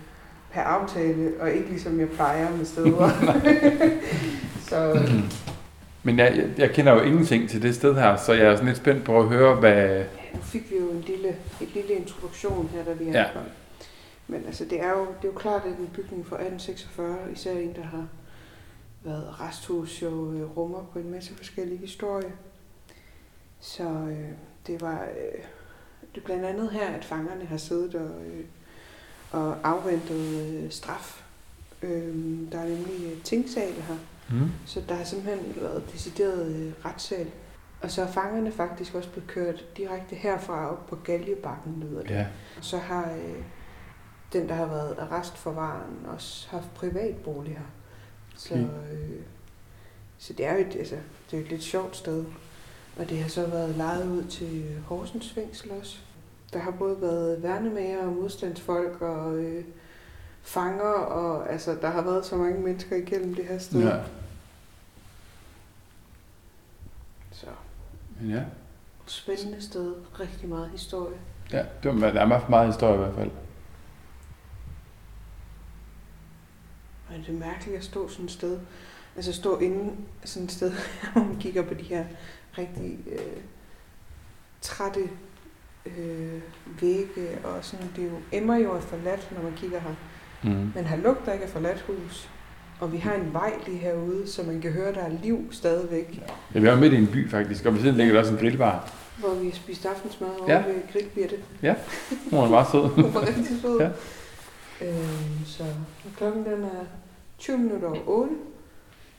per 0.53 0.61
aftale, 0.61 1.33
og 1.41 1.51
ikke 1.51 1.69
ligesom 1.69 2.01
jeg 2.01 2.09
plejer 2.09 2.57
med 2.57 2.65
steder. 2.65 3.11
så. 4.69 4.99
Men 6.03 6.19
jeg, 6.19 6.37
jeg, 6.37 6.49
jeg 6.59 6.71
kender 6.71 6.93
jo 6.93 7.01
ingenting 7.01 7.49
til 7.49 7.63
det 7.63 7.75
sted 7.75 7.95
her, 7.95 8.17
så 8.17 8.33
jeg 8.33 8.47
er 8.47 8.55
sådan 8.55 8.69
lidt 8.69 8.79
spændt 8.79 9.05
på 9.05 9.19
at 9.21 9.29
høre, 9.29 9.55
hvad... 9.55 9.75
Ja, 9.75 10.05
nu 10.35 10.41
fik 10.43 10.71
vi 10.71 10.77
jo 10.77 10.91
en 10.91 11.01
lille, 11.01 11.29
en 11.61 11.69
lille 11.75 11.93
introduktion 11.93 12.71
her, 12.75 12.85
da 12.85 12.93
vi 12.93 13.05
er 13.05 13.21
ja. 13.21 13.27
Men 14.27 14.45
altså, 14.47 14.65
det 14.65 14.81
er, 14.81 14.91
jo, 14.91 15.01
det 15.01 15.29
er 15.29 15.33
jo 15.33 15.39
klart, 15.39 15.63
at 15.63 15.79
en 15.79 15.91
bygning 15.95 16.27
fra 16.27 16.37
1846, 16.37 17.17
især 17.33 17.53
en, 17.53 17.75
der 17.75 17.83
har 17.83 18.07
været 19.05 19.41
resthus, 19.41 20.03
jo 20.03 20.33
øh, 20.33 20.57
rummer 20.57 20.85
på 20.93 20.99
en 20.99 21.11
masse 21.11 21.35
forskellige 21.35 21.79
historier. 21.79 22.31
Så 23.61 23.83
øh, 23.83 24.29
det 24.67 24.81
var 24.81 25.03
øh, 25.03 25.45
det 26.15 26.21
er 26.21 26.25
blandt 26.25 26.45
andet 26.45 26.71
her, 26.71 26.87
at 26.87 27.05
fangerne 27.05 27.45
har 27.45 27.57
siddet 27.57 27.95
og, 27.95 28.11
øh, 28.27 28.45
og 29.31 29.57
afventet 29.65 30.21
øh, 30.21 30.71
straf. 30.71 31.23
Øhm, 31.83 32.49
der 32.53 32.59
er 32.59 32.69
nemlig 32.69 33.13
øh, 33.13 33.23
tingsal 33.23 33.73
her, 33.73 33.97
Mm. 34.33 34.51
så 34.67 34.83
der 34.89 34.95
har 34.95 35.05
simpelthen 35.05 35.63
været 35.63 35.93
decideret 35.93 36.47
øh, 36.47 36.73
retssal. 36.85 37.27
Og 37.81 37.91
så 37.91 38.03
er 38.03 38.07
fangerne 38.07 38.53
faktisk 38.53 38.95
også 38.95 39.11
blevet 39.11 39.29
kørt 39.29 39.65
direkte 39.77 40.17
herfra 40.17 40.73
op 40.73 40.87
på 40.87 40.97
Galjebakken, 40.97 41.81
lyder 41.81 42.03
det. 42.03 42.11
Ja. 42.11 42.27
Og 42.57 42.65
så 42.65 42.79
har 42.79 43.13
øh, 43.13 43.43
den, 44.33 44.49
der 44.49 44.55
har 44.55 44.67
været 44.67 44.97
arrestforvaren, 44.99 46.07
også 46.09 46.49
haft 46.51 46.75
privatbolig 46.75 47.53
her. 47.53 47.67
Så, 48.37 48.55
øh, 48.55 49.21
så 50.19 50.33
det 50.33 50.47
er 50.47 50.55
jo 50.55 50.61
et, 50.61 50.77
altså, 50.77 50.97
det 51.31 51.37
er 51.37 51.39
jo 51.39 51.45
et 51.45 51.51
lidt 51.51 51.63
sjovt 51.63 51.97
sted. 51.97 52.25
Og 52.99 53.09
det 53.09 53.19
har 53.19 53.29
så 53.29 53.47
været 53.47 53.75
lejet 53.77 54.09
ud 54.09 54.25
til 54.25 54.79
Horsens 54.87 55.33
fængsel 55.33 55.71
også. 55.71 55.99
Der 56.53 56.59
har 56.59 56.71
både 56.71 57.01
været 57.01 57.43
værnemager 57.43 58.07
og 58.07 58.13
modstandsfolk 58.13 59.03
og 59.03 59.37
øh, 59.37 59.65
fanger, 60.43 60.93
og 60.93 61.53
altså, 61.53 61.75
der 61.81 61.91
har 61.91 62.03
været 62.03 62.27
så 62.27 62.37
mange 62.37 62.61
mennesker 62.61 62.97
igennem 62.97 63.35
det 63.35 63.45
her 63.45 63.59
sted. 63.59 63.81
Ja. 63.81 63.99
Så 67.33 67.47
Men 68.11 68.12
ja. 68.29 68.43
spændende 69.07 69.63
sted, 69.63 69.95
rigtig 70.21 70.49
meget 70.49 70.71
historie. 70.71 71.17
Ja, 71.53 71.65
det 71.83 72.01
var, 72.01 72.11
der 72.11 72.21
er 72.21 72.27
meget- 72.27 72.49
meget 72.49 72.67
historie 72.67 72.95
i 72.95 72.99
hvert 72.99 73.15
fald. 73.15 73.31
Og 77.09 77.15
det 77.19 77.29
er 77.29 77.39
mærkeligt 77.39 77.77
at 77.79 77.85
stå 77.85 78.09
sådan 78.09 78.25
et 78.25 78.31
sted, 78.31 78.61
altså 79.17 79.33
stå 79.33 79.59
inde 79.59 79.93
sådan 80.25 80.45
et 80.45 80.53
sted, 80.53 80.73
hvor 81.13 81.23
man 81.25 81.37
kigger 81.39 81.63
på 81.63 81.75
de 81.75 81.83
her 81.83 82.05
rigtig 82.59 82.99
øh, 83.13 83.43
trætte 84.61 85.09
øh, 85.87 86.43
vægge, 86.81 87.39
og 87.45 87.65
sådan, 87.65 87.91
det 87.97 88.05
er 88.05 88.11
jo 88.11 88.17
emmer 88.33 88.57
jo 88.57 88.73
af 88.77 88.83
forladt, 88.83 89.33
når 89.37 89.43
man 89.43 89.53
kigger 89.57 89.81
her. 89.81 89.95
Mm. 90.43 90.73
Men 90.75 90.85
her 90.85 90.97
lugter 90.97 91.33
ikke 91.33 91.45
af 91.45 91.51
forladt 91.51 91.81
hus, 91.81 92.31
og 92.83 92.93
vi 92.93 92.99
har 92.99 93.15
en 93.15 93.33
vej 93.33 93.53
lige 93.67 93.79
herude, 93.79 94.29
så 94.29 94.43
man 94.43 94.61
kan 94.61 94.73
høre, 94.73 94.93
der 94.95 95.01
er 95.01 95.11
liv 95.23 95.49
stadigvæk, 95.53 96.23
Ja, 96.55 96.61
vi 96.61 96.67
er 96.67 96.77
midt 96.77 96.93
i 96.93 96.97
en 96.97 97.07
by 97.07 97.31
faktisk, 97.31 97.65
og 97.67 97.75
ved 97.75 97.81
siden 97.81 97.97
ligger 97.97 98.13
der 98.13 98.21
også 98.21 98.33
en 98.33 98.39
grillbar. 98.39 98.93
hvor 99.19 99.35
vi 99.35 99.45
har 99.49 99.55
spist 99.55 99.87
aftensmad 99.87 100.29
over 100.41 100.53
Ja. 100.53 100.59
ja. 100.59 100.67
ved 100.67 100.75
Grillbirte. 100.93 101.37
Hun 102.31 102.45
er 102.45 102.49
meget 102.49 102.67
sød. 102.73 102.89
Hun 103.03 103.15
var 103.15 103.21
rigtig 103.21 103.61
sød. 103.63 103.81
Ja. 103.81 103.91
Øhm, 104.89 105.45
så 105.47 105.65
klokken 106.17 106.45
den 106.45 106.65
er 106.65 106.85
20 107.39 107.59
minutter 107.59 107.89
over 107.89 107.99
8. 108.07 108.35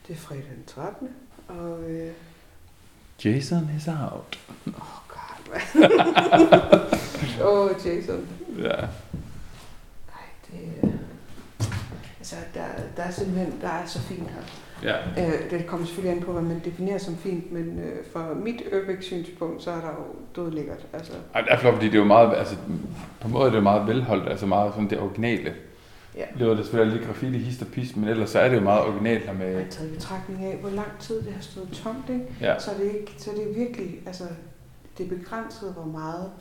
Det 0.08 0.14
er 0.14 0.18
fredag 0.18 0.44
den 0.56 0.64
13. 0.68 1.08
Og 1.48 1.80
øh, 1.90 2.12
Jason 3.26 3.70
is 3.78 3.88
out. 3.88 4.40
oh 4.68 5.00
god. 5.08 5.62
Åh, 7.48 7.60
oh, 7.66 7.70
Jason. 7.86 8.28
Ja. 8.58 8.64
Nej, 10.08 10.28
det 10.48 10.60
er... 10.84 10.88
Altså, 12.34 12.60
der, 12.60 12.66
der 12.98 13.04
er 13.04 13.12
simpelthen, 13.12 13.54
der 13.62 13.68
er 13.68 13.86
så 13.86 14.00
fint 14.00 14.30
her. 14.30 14.42
Ja. 14.84 15.26
Øh, 15.26 15.52
det 15.52 15.68
kommer 15.68 15.86
selvfølgelig 15.86 16.18
an 16.18 16.26
på, 16.26 16.32
hvad 16.32 16.42
man 16.42 16.62
definerer 16.66 16.98
som 16.98 17.18
fint, 17.18 17.52
men 17.52 17.80
øh, 17.80 18.06
fra 18.14 18.34
mit 18.34 18.62
Ørbæk-synspunkt, 18.72 19.64
så 19.64 19.72
er 19.72 19.82
der 19.82 19.88
jo 19.90 20.06
død 20.44 20.52
lækkert. 20.52 20.86
Altså, 20.94 21.14
Ej, 21.36 21.42
det 21.42 21.52
er 21.52 21.58
flot, 21.58 21.74
fordi 21.74 21.86
det 21.86 21.94
er 21.94 22.00
jo 22.00 22.06
meget, 22.06 22.38
altså, 22.38 22.56
på 23.20 23.28
en 23.28 23.34
måde 23.34 23.46
er 23.46 23.50
det 23.50 23.58
jo 23.58 23.62
meget 23.62 23.88
velholdt, 23.88 24.30
altså 24.30 24.46
meget 24.46 24.74
sådan 24.74 24.90
det 24.90 25.00
originale. 25.00 25.54
Ja. 26.16 26.26
Det 26.40 26.48
var 26.48 26.54
det 26.54 26.66
selvfølgelig 26.66 26.98
lidt 26.98 27.08
graffiti, 27.08 27.38
hist 27.38 27.62
og 27.62 27.68
pis, 27.68 27.96
men 27.96 28.10
ellers 28.10 28.30
så 28.30 28.40
er 28.40 28.50
det 28.50 28.56
jo 28.56 28.62
meget 28.62 28.82
originalt 28.82 29.26
her 29.26 29.34
med, 29.34 29.48
jeg 29.48 29.64
har 29.64 29.72
taget 29.72 29.92
i 29.92 29.94
betragtning 29.94 30.46
af, 30.46 30.58
hvor 30.58 30.70
lang 30.70 30.88
tid 31.00 31.22
det 31.22 31.34
har 31.34 31.42
stået 31.42 31.70
tomt, 31.84 32.10
ikke? 32.10 32.26
ja, 32.42 32.60
Så 32.60 32.72
er 32.72 32.76
det, 32.76 32.86
ikke, 32.86 33.14
så 33.18 33.32
er 33.32 33.36
det 33.36 33.56
virkelig, 33.56 34.00
altså, 34.06 34.24
det 34.98 35.06
er 35.06 35.18
begrænset, 35.18 35.74
hvor 35.74 35.86
meget, 35.86 36.32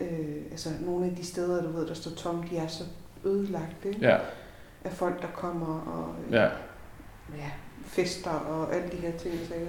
øh, 0.00 0.42
altså 0.50 0.68
nogle 0.80 1.06
af 1.06 1.16
de 1.16 1.26
steder, 1.26 1.62
du 1.62 1.68
ved, 1.68 1.86
der 1.86 1.94
står 1.94 2.10
tomt, 2.10 2.50
de 2.50 2.56
er 2.56 2.66
så 2.66 2.84
ødelagt, 3.24 3.84
ikke? 3.84 3.98
ja, 4.00 4.16
Af 4.84 4.92
folk, 4.92 5.22
der 5.22 5.28
kommer 5.34 5.66
og 5.66 6.14
ja. 6.36 6.42
ja, 7.36 7.50
fester 7.86 8.30
og 8.30 8.74
alle 8.74 8.86
de 8.92 8.96
her 8.96 9.12
ting. 9.18 9.34
og 9.34 9.48
sager. 9.48 9.66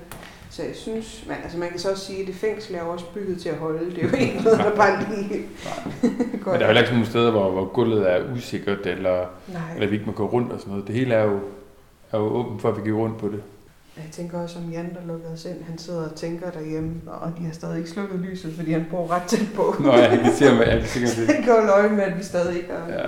Så 0.49 0.63
jeg 0.63 0.75
synes, 0.75 1.25
man, 1.27 1.37
altså 1.43 1.57
man 1.57 1.69
kan 1.69 1.79
så 1.79 1.91
også 1.91 2.05
sige, 2.05 2.21
at 2.21 2.27
det 2.27 2.35
fængsel 2.35 2.75
er 2.75 2.81
også 2.81 3.05
bygget 3.13 3.41
til 3.41 3.49
at 3.49 3.55
holde. 3.57 3.85
Det 3.95 3.97
er 4.03 4.07
jo 4.07 4.15
ikke 4.15 4.41
noget, 4.43 4.59
der 4.59 4.75
bare 4.75 5.05
lige 5.09 5.45
går. 6.43 6.51
Men 6.51 6.59
der 6.59 6.65
er 6.65 6.69
jo 6.69 6.73
heller 6.73 6.81
ikke 6.81 6.87
sådan 6.87 6.93
nogle 6.93 7.09
steder, 7.09 7.31
hvor, 7.31 7.51
hvor 7.51 7.65
gulvet 7.65 8.11
er 8.11 8.33
usikkert, 8.35 8.85
eller, 8.85 9.25
Nej, 9.47 9.61
eller 9.75 9.87
vi 9.87 9.93
ikke 9.95 10.05
må 10.05 10.11
gå 10.11 10.25
rundt 10.29 10.51
og 10.51 10.59
sådan 10.59 10.71
noget. 10.71 10.87
Det 10.87 10.95
hele 10.95 11.13
er 11.15 11.23
jo, 11.23 11.39
er 12.11 12.17
jo 12.17 12.23
åbent 12.23 12.61
for, 12.61 12.69
at 12.69 12.85
vi 12.85 12.89
går 12.91 12.97
rundt 12.99 13.17
på 13.17 13.27
det. 13.27 13.43
jeg 13.97 14.05
tænker 14.11 14.39
også 14.39 14.59
om 14.59 14.71
Jan, 14.71 14.93
der 14.93 15.07
lukkede 15.07 15.33
os 15.33 15.45
ind. 15.45 15.63
Han 15.63 15.77
sidder 15.77 16.09
og 16.09 16.15
tænker 16.15 16.51
derhjemme, 16.51 17.01
og 17.07 17.31
de 17.39 17.45
har 17.45 17.53
stadig 17.53 17.77
ikke 17.77 17.89
slukket 17.89 18.19
lyset, 18.19 18.53
fordi 18.55 18.71
han 18.71 18.85
bor 18.91 19.11
ret 19.11 19.23
tæt 19.23 19.47
på. 19.55 19.75
Nå, 19.79 19.93
jeg 19.93 20.09
kan 20.23 20.33
se, 20.33 20.55
hvad 20.55 20.65
jeg 20.67 20.79
kan 20.79 20.87
sikkert 20.87 21.15
det. 21.17 21.27
Han 21.35 21.43
kan 21.43 21.53
holde 21.53 21.71
øje 21.71 21.89
med, 21.89 22.03
at 22.03 22.17
vi 22.17 22.23
stadig 22.23 22.57
ikke 22.57 22.69
har, 22.71 22.93
Ja. 22.93 23.05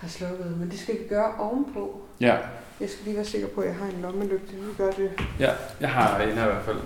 Har 0.00 0.08
slukket. 0.08 0.56
Men 0.60 0.70
det 0.70 0.78
skal 0.78 0.94
vi 0.94 1.04
gøre 1.08 1.32
ovenpå. 1.38 2.00
Ja, 2.20 2.36
Jeg 2.80 2.88
skal 2.90 3.04
lige 3.04 3.16
være 3.16 3.24
sikker 3.24 3.48
på, 3.54 3.60
at 3.60 3.66
jeg 3.66 3.76
har 3.76 3.86
en 3.86 4.02
lommelygte. 4.02 4.52
Vi 4.54 4.72
gør 4.78 4.90
det. 4.90 5.10
ja, 5.40 5.50
jeg 5.80 5.88
har 5.90 6.20
en 6.20 6.28
her 6.32 6.42
i 6.42 6.52
hvert 6.52 6.64
fald. 6.64 6.78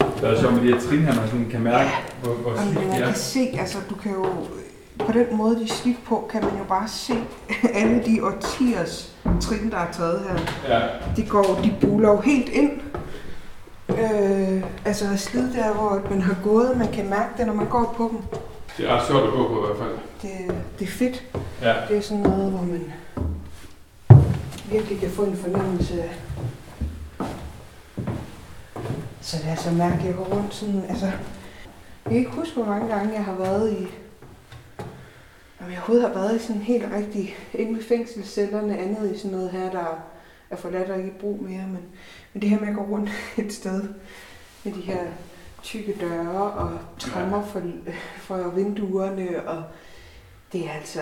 Det 0.00 0.22
er 0.24 0.28
også 0.30 0.40
sjovt 0.42 0.54
med 0.54 0.62
de 0.62 0.72
her 0.74 0.80
trin 0.80 0.98
her, 0.98 1.14
man 1.14 1.28
sådan 1.28 1.48
kan 1.50 1.60
mærke, 1.60 1.90
hvor, 2.22 2.32
hvor 2.34 2.50
Jamen, 2.50 2.72
slidt 2.74 2.86
man 2.88 2.96
de 2.96 3.02
er. 3.02 3.06
kan 3.06 3.14
se, 3.16 3.54
altså 3.58 3.78
du 3.90 3.94
kan 3.94 4.12
jo, 4.12 4.26
på 5.06 5.12
den 5.12 5.36
måde 5.36 5.56
de 5.56 5.62
er 5.62 5.66
slidt 5.74 6.04
på, 6.04 6.28
kan 6.32 6.44
man 6.44 6.52
jo 6.58 6.64
bare 6.68 6.88
se 6.88 7.14
alle 7.74 8.02
de 8.06 8.24
årtiers 8.24 9.16
trin, 9.40 9.70
der 9.70 9.76
er 9.78 9.92
taget 9.92 10.20
her. 10.28 10.38
Ja, 10.76 10.80
De 11.16 11.26
går, 11.28 11.60
de 11.64 11.74
buler 11.80 12.08
jo 12.08 12.20
helt 12.20 12.48
ind. 12.48 12.70
Øh, 13.88 14.62
altså 14.84 15.16
slid 15.16 15.52
der, 15.54 15.72
hvor 15.74 16.02
man 16.10 16.22
har 16.22 16.36
gået, 16.44 16.76
man 16.76 16.92
kan 16.92 17.10
mærke 17.10 17.30
det, 17.38 17.46
når 17.46 17.54
man 17.54 17.68
går 17.68 17.94
på 17.96 18.08
dem. 18.12 18.40
det 18.76 18.90
er 18.90 18.96
ret 18.96 19.06
sjovt 19.06 19.24
at 19.24 19.30
gå 19.30 19.48
på 19.48 19.62
i 19.62 19.66
hvert 19.66 19.78
fald. 19.78 19.98
Det, 20.22 20.54
det 20.78 20.86
er 20.88 20.90
fedt. 20.90 21.24
Ja, 21.62 21.74
Det 21.88 21.96
er 21.96 22.00
sådan 22.00 22.22
noget, 22.22 22.50
hvor 22.50 22.62
man 22.62 22.92
virkelig 24.70 25.00
kan 25.00 25.10
få 25.10 25.22
en 25.24 25.36
fornemmelse 25.36 26.02
af. 26.02 26.10
Så 29.20 29.36
det 29.36 29.48
er 29.50 29.56
så 29.56 29.70
mærkeligt 29.70 30.10
at 30.10 30.16
gå 30.16 30.22
rundt 30.34 30.54
sådan, 30.54 30.84
altså... 30.88 31.06
Jeg 31.06 32.12
kan 32.12 32.16
ikke 32.18 32.30
huske, 32.30 32.54
hvor 32.54 32.64
mange 32.64 32.94
gange 32.94 33.14
jeg 33.14 33.24
har 33.24 33.34
været 33.34 33.72
i... 33.72 33.86
Om 35.60 35.70
jeg 35.70 35.78
overhovedet 35.78 36.08
har 36.08 36.14
været 36.14 36.36
i 36.36 36.46
sådan 36.46 36.62
helt 36.62 36.84
rigtig... 36.96 37.36
Inde 37.54 37.76
ved 37.76 37.84
fængselscellerne, 37.84 38.78
andet 38.78 39.14
i 39.14 39.18
sådan 39.18 39.36
noget 39.36 39.50
her, 39.50 39.70
der 39.70 40.00
er 40.50 40.56
forladt 40.56 40.90
og 40.90 40.98
ikke 40.98 41.10
i 41.10 41.20
brug 41.20 41.42
mere. 41.42 41.66
Men, 41.66 41.80
men 42.32 42.42
det 42.42 42.50
her 42.50 42.60
med 42.60 42.68
at 42.68 42.74
gå 42.74 42.82
rundt 42.82 43.10
et 43.46 43.52
sted 43.52 43.82
med 44.64 44.72
de 44.72 44.80
her 44.80 45.00
tykke 45.62 45.94
døre 46.00 46.42
og 46.42 46.78
trammer 46.98 47.46
for, 47.46 47.62
for 48.18 48.50
vinduerne, 48.50 49.48
og 49.48 49.62
det 50.52 50.66
er 50.66 50.72
altså... 50.72 51.00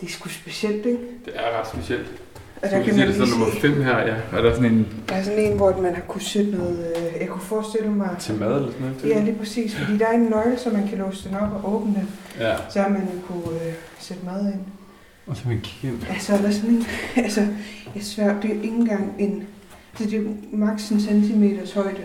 Det 0.00 0.08
er 0.08 0.12
sgu 0.12 0.28
specielt, 0.28 0.86
ikke? 0.86 0.98
det 1.24 1.32
er 1.34 1.58
ret 1.58 1.66
specielt. 1.66 2.22
Og 2.62 2.70
der 2.70 2.82
kan 2.82 2.96
man 2.96 3.08
lige 3.08 3.30
nummer 3.30 3.50
se, 3.54 3.60
5 3.60 3.82
her, 3.82 3.98
ja. 3.98 4.14
Og 4.32 4.42
der 4.42 4.50
er 4.50 4.54
sådan 4.54 4.72
en 4.72 5.04
der 5.08 5.14
er 5.14 5.22
sådan 5.22 5.38
en, 5.38 5.56
hvor 5.56 5.76
man 5.80 5.94
har 5.94 6.02
kunne 6.02 6.22
sætte 6.22 6.50
noget, 6.50 6.94
øh, 6.96 7.20
jeg 7.20 7.28
kunne 7.28 7.42
forestille 7.42 7.90
mig, 7.90 8.16
til 8.20 8.34
mad 8.34 8.56
eller 8.56 8.72
sådan 8.72 8.86
noget. 8.86 9.04
Ja, 9.04 9.14
det. 9.14 9.24
lige 9.24 9.38
præcis, 9.38 9.76
fordi 9.76 9.98
der 9.98 10.06
er 10.06 10.12
en 10.12 10.20
nøgle, 10.20 10.58
så 10.58 10.70
man 10.70 10.88
kan 10.88 10.98
låse 10.98 11.28
den 11.28 11.36
op 11.36 11.64
og 11.64 11.74
åbne 11.74 11.94
den, 11.94 12.10
ja. 12.40 12.56
så 12.70 12.80
har 12.80 12.88
man 12.88 13.22
kunne 13.28 13.60
øh, 13.66 13.72
sætte 13.98 14.24
mad 14.24 14.52
ind. 14.52 14.60
Og 15.26 15.36
så 15.36 15.48
man 15.48 15.60
ind. 15.82 16.02
Altså, 16.08 16.32
der 16.36 16.48
er 16.48 16.50
sådan 16.50 16.70
en, 16.70 16.86
altså, 17.24 17.40
jeg 17.94 18.02
svær, 18.02 18.40
det 18.40 18.50
er 18.50 18.54
ikke 18.54 18.68
engang 18.68 19.14
en, 19.18 19.46
så 19.98 20.04
det 20.04 20.14
er 20.14 20.22
maks 20.52 20.88
en 20.88 21.00
centimeters 21.00 21.72
højde, 21.72 22.04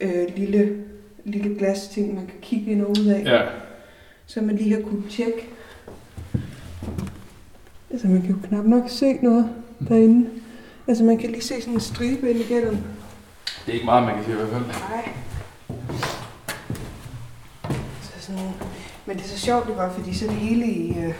øh, 0.00 0.36
lille, 0.36 0.84
lille 1.24 1.58
glas 1.58 1.88
ting, 1.88 2.14
man 2.14 2.26
kan 2.26 2.36
kigge 2.42 2.72
ind 2.72 2.82
og 2.82 2.90
ud 2.90 3.06
af, 3.06 3.24
Ja, 3.24 3.42
så 4.26 4.40
man 4.40 4.56
lige 4.56 4.74
har 4.74 4.82
kunne 4.82 5.02
tjekke. 5.10 5.48
Altså, 7.90 8.06
man 8.08 8.22
kan 8.22 8.30
jo 8.30 8.36
knap 8.48 8.64
nok 8.64 8.84
se 8.88 9.12
noget 9.22 9.50
derinde. 9.88 10.30
Altså, 10.88 11.04
man 11.04 11.18
kan 11.18 11.30
lige 11.30 11.42
se 11.42 11.60
sådan 11.60 11.74
en 11.74 11.80
stribe 11.80 12.30
ind 12.30 12.40
igennem. 12.40 12.76
det 13.66 13.68
er 13.68 13.72
ikke 13.72 13.84
meget, 13.84 14.02
man 14.06 14.14
kan 14.14 14.24
sige 14.24 14.34
i 14.34 14.36
hvert 14.36 14.48
fald. 14.48 14.64
Nej. 14.66 15.08
Så 18.02 18.12
sådan, 18.20 18.40
men 19.06 19.16
det 19.16 19.24
er 19.24 19.28
så 19.28 19.38
sjovt, 19.38 19.66
det 19.66 19.76
var, 19.76 19.92
fordi 19.92 20.14
så 20.14 20.26
det 20.26 20.34
hele 20.34 20.66
i... 20.66 20.98
Øh, 20.98 21.14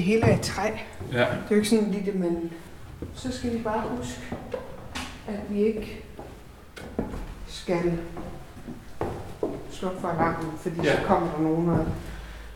det 0.00 0.08
hele 0.08 0.22
er 0.26 0.38
i 0.38 0.42
træ. 0.42 0.70
Ja, 1.12 1.18
Det 1.18 1.20
er 1.20 1.26
jo 1.50 1.56
ikke 1.56 1.68
sådan 1.68 1.90
lige 1.90 2.06
det, 2.06 2.14
men 2.14 2.52
så 3.14 3.32
skal 3.32 3.52
vi 3.52 3.58
bare 3.58 3.82
huske, 3.96 4.20
at 5.28 5.40
vi 5.48 5.62
ikke 5.62 6.04
skal 7.46 7.98
slukke 9.70 10.00
for 10.00 10.08
alarmen, 10.08 10.50
fordi 10.58 10.76
ja. 10.82 10.96
så 10.96 11.02
kommer 11.06 11.32
der 11.32 11.38
nogen 11.38 11.68
og, 11.68 11.86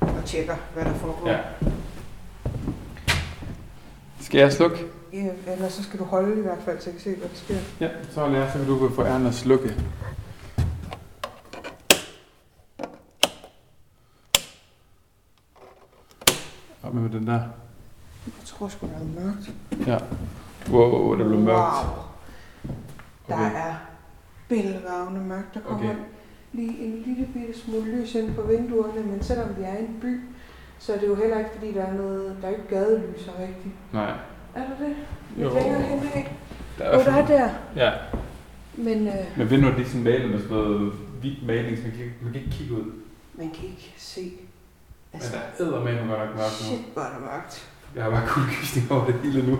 og 0.01 0.25
tjekker, 0.25 0.57
hvad 0.75 0.85
der 0.85 0.95
foregår. 0.95 1.29
ja. 1.31 1.39
Skal 4.21 4.41
jeg 4.41 4.53
slukke? 4.53 4.77
ja. 5.13 5.53
Ellers 5.53 5.73
så 5.73 5.83
skal 5.83 5.99
du 5.99 6.05
holde 6.05 6.39
i 6.39 6.43
hvert 6.43 6.59
fald, 6.65 6.81
så 6.81 6.91
jeg 6.91 6.95
kan 6.95 7.03
se, 7.03 7.19
hvad 7.19 7.29
der 7.29 7.35
sker. 7.35 7.55
Ja, 7.81 7.89
så 8.11 8.29
lærer 8.29 8.53
så 8.53 8.59
kan 8.59 8.67
du 8.67 8.91
få 8.95 9.05
æren 9.05 9.27
at 9.27 9.35
slukke. 9.35 9.75
Op 16.95 17.01
med 17.01 17.11
den 17.11 17.27
der. 17.27 17.33
Jeg 18.27 18.45
tror 18.45 18.69
sgu, 18.69 18.87
der 18.87 18.93
er 18.95 19.25
mørkt. 19.25 19.53
Ja. 19.87 19.99
Wow, 20.71 21.17
det 21.19 21.27
blev 21.27 21.39
mørkt. 21.41 21.59
Wow. 21.59 21.95
Der 23.29 23.35
Okay. 23.35 23.57
er 23.57 23.75
bælragende 24.49 25.21
mørkt. 25.21 25.55
Der 25.55 25.61
kommer 25.61 25.91
Okay. 25.91 25.99
lige 26.53 26.79
en 26.85 27.03
lille 27.07 27.29
bitte 27.35 27.61
smule 27.61 27.97
lys 27.97 28.15
ind 28.15 28.35
på 28.35 28.43
vinduerne, 28.43 29.03
men 29.03 29.23
selvom 29.23 29.49
vi 29.59 29.63
er 29.63 29.77
i 29.77 29.81
en 29.81 29.99
by, 30.03 30.21
så 30.79 30.93
er 30.95 30.99
det 30.99 31.07
jo 31.07 31.15
heller 31.15 31.39
ikke, 31.39 31.51
fordi 31.55 31.73
der 31.75 31.83
er 31.83 31.95
noget, 31.95 32.37
der 32.43 32.49
er 32.49 32.53
ikke 32.53 32.69
gadelys 32.69 33.29
og 33.29 33.35
rigtigt. 33.41 33.75
Nej. 33.93 34.11
Er 34.55 34.61
der 34.61 34.87
det? 34.87 34.97
Jo. 35.43 35.43
Lidt 35.43 35.55
længere 35.55 35.83
hen 35.83 35.99
af? 36.15 36.37
Der 36.79 36.99
Jo, 36.99 37.05
der 37.05 37.13
er 37.13 37.27
der. 37.27 37.49
Ja. 37.77 37.93
Men 38.77 39.07
øh, 39.09 39.15
Men 39.39 39.51
vinduerne 39.51 39.83
er 39.83 39.87
sådan 39.87 40.03
malet 40.05 40.31
med 40.31 40.39
sådan 40.39 40.57
noget 40.57 40.93
hvidt 41.21 41.47
maling, 41.47 41.77
så 41.77 41.83
man 41.83 41.93
kan, 41.93 42.01
ikke- 42.05 42.17
man 42.23 42.33
kan 42.33 42.43
ikke 42.43 42.55
kigge 42.57 42.75
ud. 42.75 42.93
man 43.35 43.51
kan 43.51 43.65
ikke 43.65 43.95
se. 43.97 44.33
Men 45.15 45.23
Altså, 45.23 45.65
der 45.65 45.79
er 45.81 45.85
med 45.85 45.99
godt 45.99 46.09
nok 46.09 46.29
mørkt 46.37 46.39
nu. 46.39 46.77
shit, 46.77 46.85
hvor 46.93 47.03
er 47.03 47.13
der 47.13 47.21
mørkt. 47.21 47.71
Jeg 47.95 48.03
har 48.05 48.11
bare 48.11 48.29
kuldegysning 48.29 48.93
over 48.93 49.07
det 49.07 49.15
hele 49.15 49.51
nu. 49.51 49.59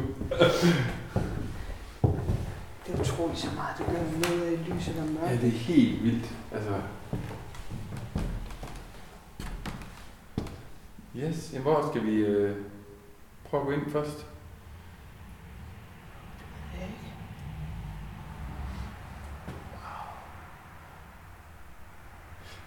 Det 2.87 2.95
er 2.95 3.01
utroligt 3.01 3.39
så 3.39 3.47
meget, 3.55 3.79
det 3.79 3.87
gør 3.87 4.29
noget 4.31 4.43
af 4.53 4.59
lys 4.69 4.89
eller 4.89 5.03
mørkt. 5.03 5.31
Ja, 5.31 5.37
det 5.37 5.47
er 5.47 5.59
helt 5.59 6.03
vildt. 6.05 6.27
Altså... 6.53 6.73
Yes, 11.17 11.51
jamen, 11.53 11.63
hvor 11.63 11.89
skal 11.93 12.07
vi 12.07 12.15
øh, 12.17 12.57
prøve 13.45 13.61
at 13.61 13.67
gå 13.67 13.73
ind 13.73 13.93
først? 13.93 14.27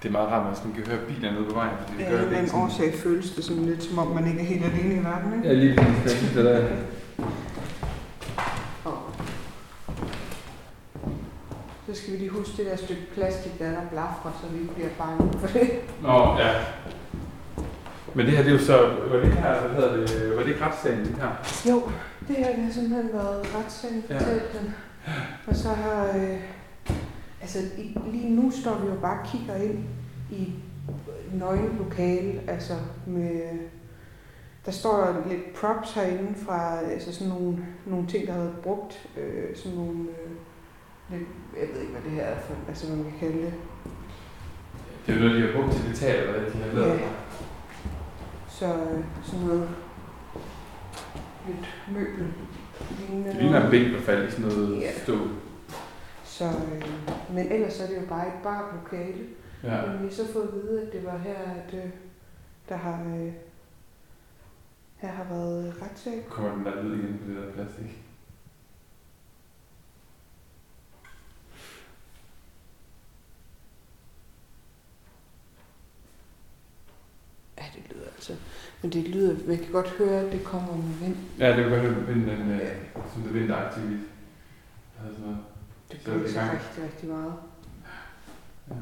Det 0.04 0.08
er 0.08 0.12
meget 0.12 0.30
rart, 0.30 0.58
at 0.58 0.66
man 0.66 0.74
kan 0.74 0.86
høre 0.92 1.06
bilerne 1.08 1.40
ude 1.40 1.48
på 1.50 1.54
vejen, 1.56 1.72
fordi 1.82 1.98
det 1.98 2.04
Af 2.06 2.12
gør 2.12 2.18
en 2.18 2.24
ikke 2.26 2.36
anden 2.38 2.50
sådan... 2.50 2.64
årsag 2.64 2.94
føles 3.04 3.32
det 3.32 3.44
sådan 3.44 3.66
lidt, 3.66 3.84
som 3.84 4.00
om 4.00 4.08
man 4.08 4.28
ikke 4.28 4.40
er 4.40 4.46
helt 4.46 4.66
alene 4.66 4.96
i 4.96 5.04
verden, 5.04 5.34
ikke? 5.34 5.48
Ja, 5.48 5.54
lige 5.54 5.76
præcis. 6.04 6.32
Det 6.36 6.46
der. 6.46 6.68
Og 8.86 8.98
så 11.88 12.02
skal 12.02 12.14
vi 12.14 12.18
lige 12.18 12.30
huske 12.30 12.58
det 12.58 12.66
der 12.66 12.76
stykke 12.78 13.02
plastik, 13.14 13.60
der 13.60 13.66
er 13.66 13.72
der 13.72 13.88
blaffer, 13.92 14.40
så 14.42 14.48
vi 14.54 14.62
ikke 14.62 14.74
bliver 14.74 14.90
bange 14.98 15.40
for 15.40 15.48
det. 15.48 15.70
Nå, 16.02 16.36
ja. 16.40 16.54
Men 18.14 18.26
det 18.26 18.34
her, 18.38 18.44
det 18.44 18.50
er 18.50 18.54
jo 18.60 18.66
så... 18.66 18.78
Var 19.10 19.16
det 19.18 19.24
ikke 19.26 19.38
her, 19.38 19.62
hvad 19.62 19.76
hedder 19.76 19.96
det? 19.96 20.36
Var 20.36 20.42
det 20.44 20.50
ikke 20.50 20.66
retssagen, 20.66 21.00
det 21.00 21.16
her? 21.16 21.30
Jo, 21.72 21.84
det 22.28 22.36
her 22.36 22.56
det 22.56 22.64
har 22.64 22.72
simpelthen 22.72 23.10
været 23.14 23.56
retssagen, 23.56 24.04
Ja. 24.10 24.20
den. 24.20 24.76
Og 25.48 25.56
så 25.56 25.70
har... 25.70 26.04
Øh, 26.18 26.38
altså, 27.42 27.60
lige 28.12 28.36
nu 28.36 28.52
står 28.52 28.78
vi 28.78 28.88
jo 28.88 29.00
bare 29.02 29.20
og 29.20 29.28
kigger 29.28 29.56
ind 29.56 29.84
i 30.32 30.54
nøgen 31.34 31.78
lokale, 31.78 32.42
altså 32.48 32.74
med... 33.08 33.42
Der 34.66 34.72
står 34.74 35.24
lidt 35.30 35.54
props 35.54 35.94
herinde 35.94 36.36
fra 36.46 36.80
altså 36.80 37.14
sådan 37.14 37.34
nogle, 37.34 37.58
nogle 37.86 38.08
ting, 38.08 38.28
der 38.28 38.34
har 38.34 38.40
været 38.40 38.56
brugt. 38.64 39.08
Øh, 39.18 39.56
sådan 39.56 39.78
nogle... 39.78 40.00
Øh, 40.00 40.32
lidt, 41.10 41.28
jeg 41.60 41.68
ved 41.74 41.82
ikke, 41.82 41.92
hvad 41.94 42.02
det 42.02 42.12
her 42.12 42.24
er 42.24 42.40
for, 42.40 42.54
altså 42.68 42.88
hvad 42.88 42.98
man 42.98 43.06
kan 43.12 43.20
kalde 43.20 43.46
det. 43.46 43.54
Det 45.06 45.14
er 45.16 45.18
jo 45.20 45.26
noget, 45.26 45.42
de 45.44 45.48
har 45.48 45.62
brugt 45.62 45.74
til 45.76 45.90
det 45.90 45.96
teater, 45.96 46.32
hvad 46.32 46.52
de 46.52 46.58
har 46.58 46.74
lavet. 46.74 47.00
Ja. 47.00 47.08
Så 48.50 48.66
øh, 48.66 49.04
sådan 49.24 49.46
noget 49.46 49.70
lidt 51.48 51.76
møbel. 51.92 52.28
lignende 53.00 53.30
Det 53.30 53.42
ligner 53.42 53.66
en 53.66 53.72
bænk, 53.72 53.94
der 53.94 54.02
faldt 54.02 54.30
i 54.30 54.32
sådan 54.32 54.46
noget 54.52 54.82
Ja. 54.82 54.92
stål. 55.04 55.30
Så, 56.38 56.46
øh, 56.46 56.84
men 57.36 57.52
ellers 57.52 57.80
er 57.80 57.88
det 57.88 58.02
jo 58.02 58.06
bare 58.10 58.28
et 58.28 58.34
barlokale. 58.44 59.26
Ja. 59.64 59.86
Men 59.86 60.08
vi 60.10 60.14
så 60.14 60.34
fået 60.34 60.48
at 60.48 60.54
vide, 60.54 60.82
at 60.88 60.94
det 60.94 61.06
var 61.06 61.18
her, 61.18 61.38
at 61.38 61.74
øh, 61.74 61.90
der 62.70 62.76
har, 62.76 63.04
øh, 63.16 63.34
her 64.98 65.10
har 65.10 65.24
været 65.24 65.74
retssag. 65.82 66.26
Kommer 66.30 66.54
den 66.56 66.66
der 66.66 66.84
lyd 66.84 66.94
igen 67.04 67.20
på 67.24 67.30
det 67.30 67.36
der 67.38 67.52
plastik? 67.54 68.04
Ja, 77.58 77.64
det 77.76 77.84
lyder 77.96 78.06
altså. 78.16 78.34
Men 78.82 78.92
det 78.92 79.08
lyder, 79.08 79.36
man 79.48 79.58
kan 79.58 79.72
godt 79.72 79.90
høre, 79.90 80.20
at 80.20 80.32
det 80.32 80.44
kommer 80.44 80.76
med 80.76 80.94
vind. 81.08 81.16
Ja, 81.40 81.48
det 81.48 81.56
kan 81.56 81.70
godt 81.70 81.82
høre, 81.82 81.96
at 81.96 82.08
vinden, 82.08 82.28
den, 82.40 82.52
øh, 82.52 82.60
Ja. 82.60 83.02
som 83.14 83.22
det 83.24 83.34
vinteraktivt. 83.34 84.00
Det 86.14 86.14
Så 86.14 86.20
er 86.20 86.24
det 86.24 86.32
i 86.32 86.34
gang. 86.34 86.52
rigtig, 86.52 86.84
rigtig 86.84 87.10
meget. 87.10 87.34
ja. 88.70 88.76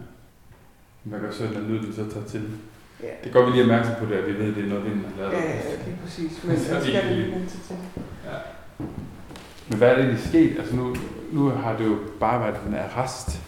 Man 1.04 1.20
kan 1.20 1.30
også 1.30 1.44
høre, 1.46 1.50
at 1.56 1.62
den 1.62 1.68
lyd, 1.72 1.80
den 1.86 1.94
så 1.94 2.14
tager 2.14 2.26
til. 2.26 2.50
Ja, 3.04 3.08
Det 3.24 3.30
er 3.30 3.34
godt, 3.34 3.46
vi 3.46 3.52
lige 3.52 3.62
er 3.62 3.66
opmærksom 3.66 3.96
på 4.06 4.06
det, 4.14 4.20
at 4.20 4.28
vi 4.28 4.34
ved, 4.40 4.50
at 4.50 4.56
det 4.56 4.64
er 4.66 4.70
noget, 4.70 4.84
vinden 4.86 5.06
har 5.06 5.18
lavet. 5.22 5.34
ja, 5.34 5.50
ja 5.56 5.86
lige 5.86 5.98
præcis. 6.04 6.44
Men 6.44 6.60
Så 6.60 6.72
er 6.76 6.80
det 6.80 6.88
skal 6.88 7.04
det 7.04 7.10
ikke- 7.10 7.16
lige 7.24 7.36
vente 7.36 7.58
til. 7.68 7.76
Ja. 8.26 8.38
Men 9.70 9.78
hvad 9.78 9.90
er 9.90 9.96
det 9.96 10.04
egentlig 10.04 10.26
sket? 10.28 10.60
Altså 10.60 10.76
nu, 10.76 10.96
nu 11.32 11.50
har 11.50 11.78
det 11.78 11.86
jo 11.86 11.98
bare 12.20 12.40
været 12.40 12.68
en 12.68 12.76
arrest. 12.76 13.42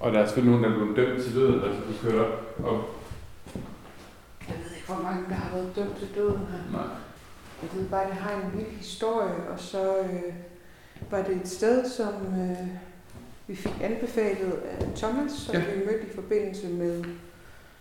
Og 0.00 0.12
der 0.12 0.18
er 0.20 0.26
selvfølgelig 0.26 0.60
nogen, 0.60 0.64
der 0.64 0.80
er 0.80 0.94
blevet 0.94 1.08
dømt 1.08 1.24
til 1.24 1.34
døden, 1.34 1.62
altså 1.64 1.80
du 1.80 2.08
kører 2.10 2.24
op. 2.24 2.56
Og, 2.64 2.84
Jeg 4.48 4.56
ved 4.64 4.76
ikke, 4.76 4.86
hvor 4.86 5.02
mange 5.02 5.24
der 5.28 5.34
har 5.34 5.50
været 5.56 5.76
dømt 5.76 5.96
til 5.98 6.08
døden 6.14 6.38
her. 6.38 6.72
nej. 6.78 6.86
Jeg 7.62 7.70
ved 7.74 7.88
bare, 7.88 8.02
at 8.02 8.08
det 8.08 8.16
har 8.16 8.30
en 8.36 8.58
vild 8.58 8.70
historie, 8.76 9.34
og 9.52 9.60
så 9.60 9.98
øh, 9.98 10.32
var 11.10 11.22
det 11.22 11.36
et 11.36 11.48
sted, 11.48 11.90
som 11.90 12.14
øh, 12.40 12.66
vi 13.46 13.56
fik 13.56 13.72
anbefalet 13.82 14.52
af 14.52 14.86
Thomas, 14.96 15.32
som 15.32 15.54
Ja. 15.54 15.60
vi 15.60 15.78
mødte 15.86 16.06
i 16.10 16.14
forbindelse 16.14 16.68
med 16.68 17.04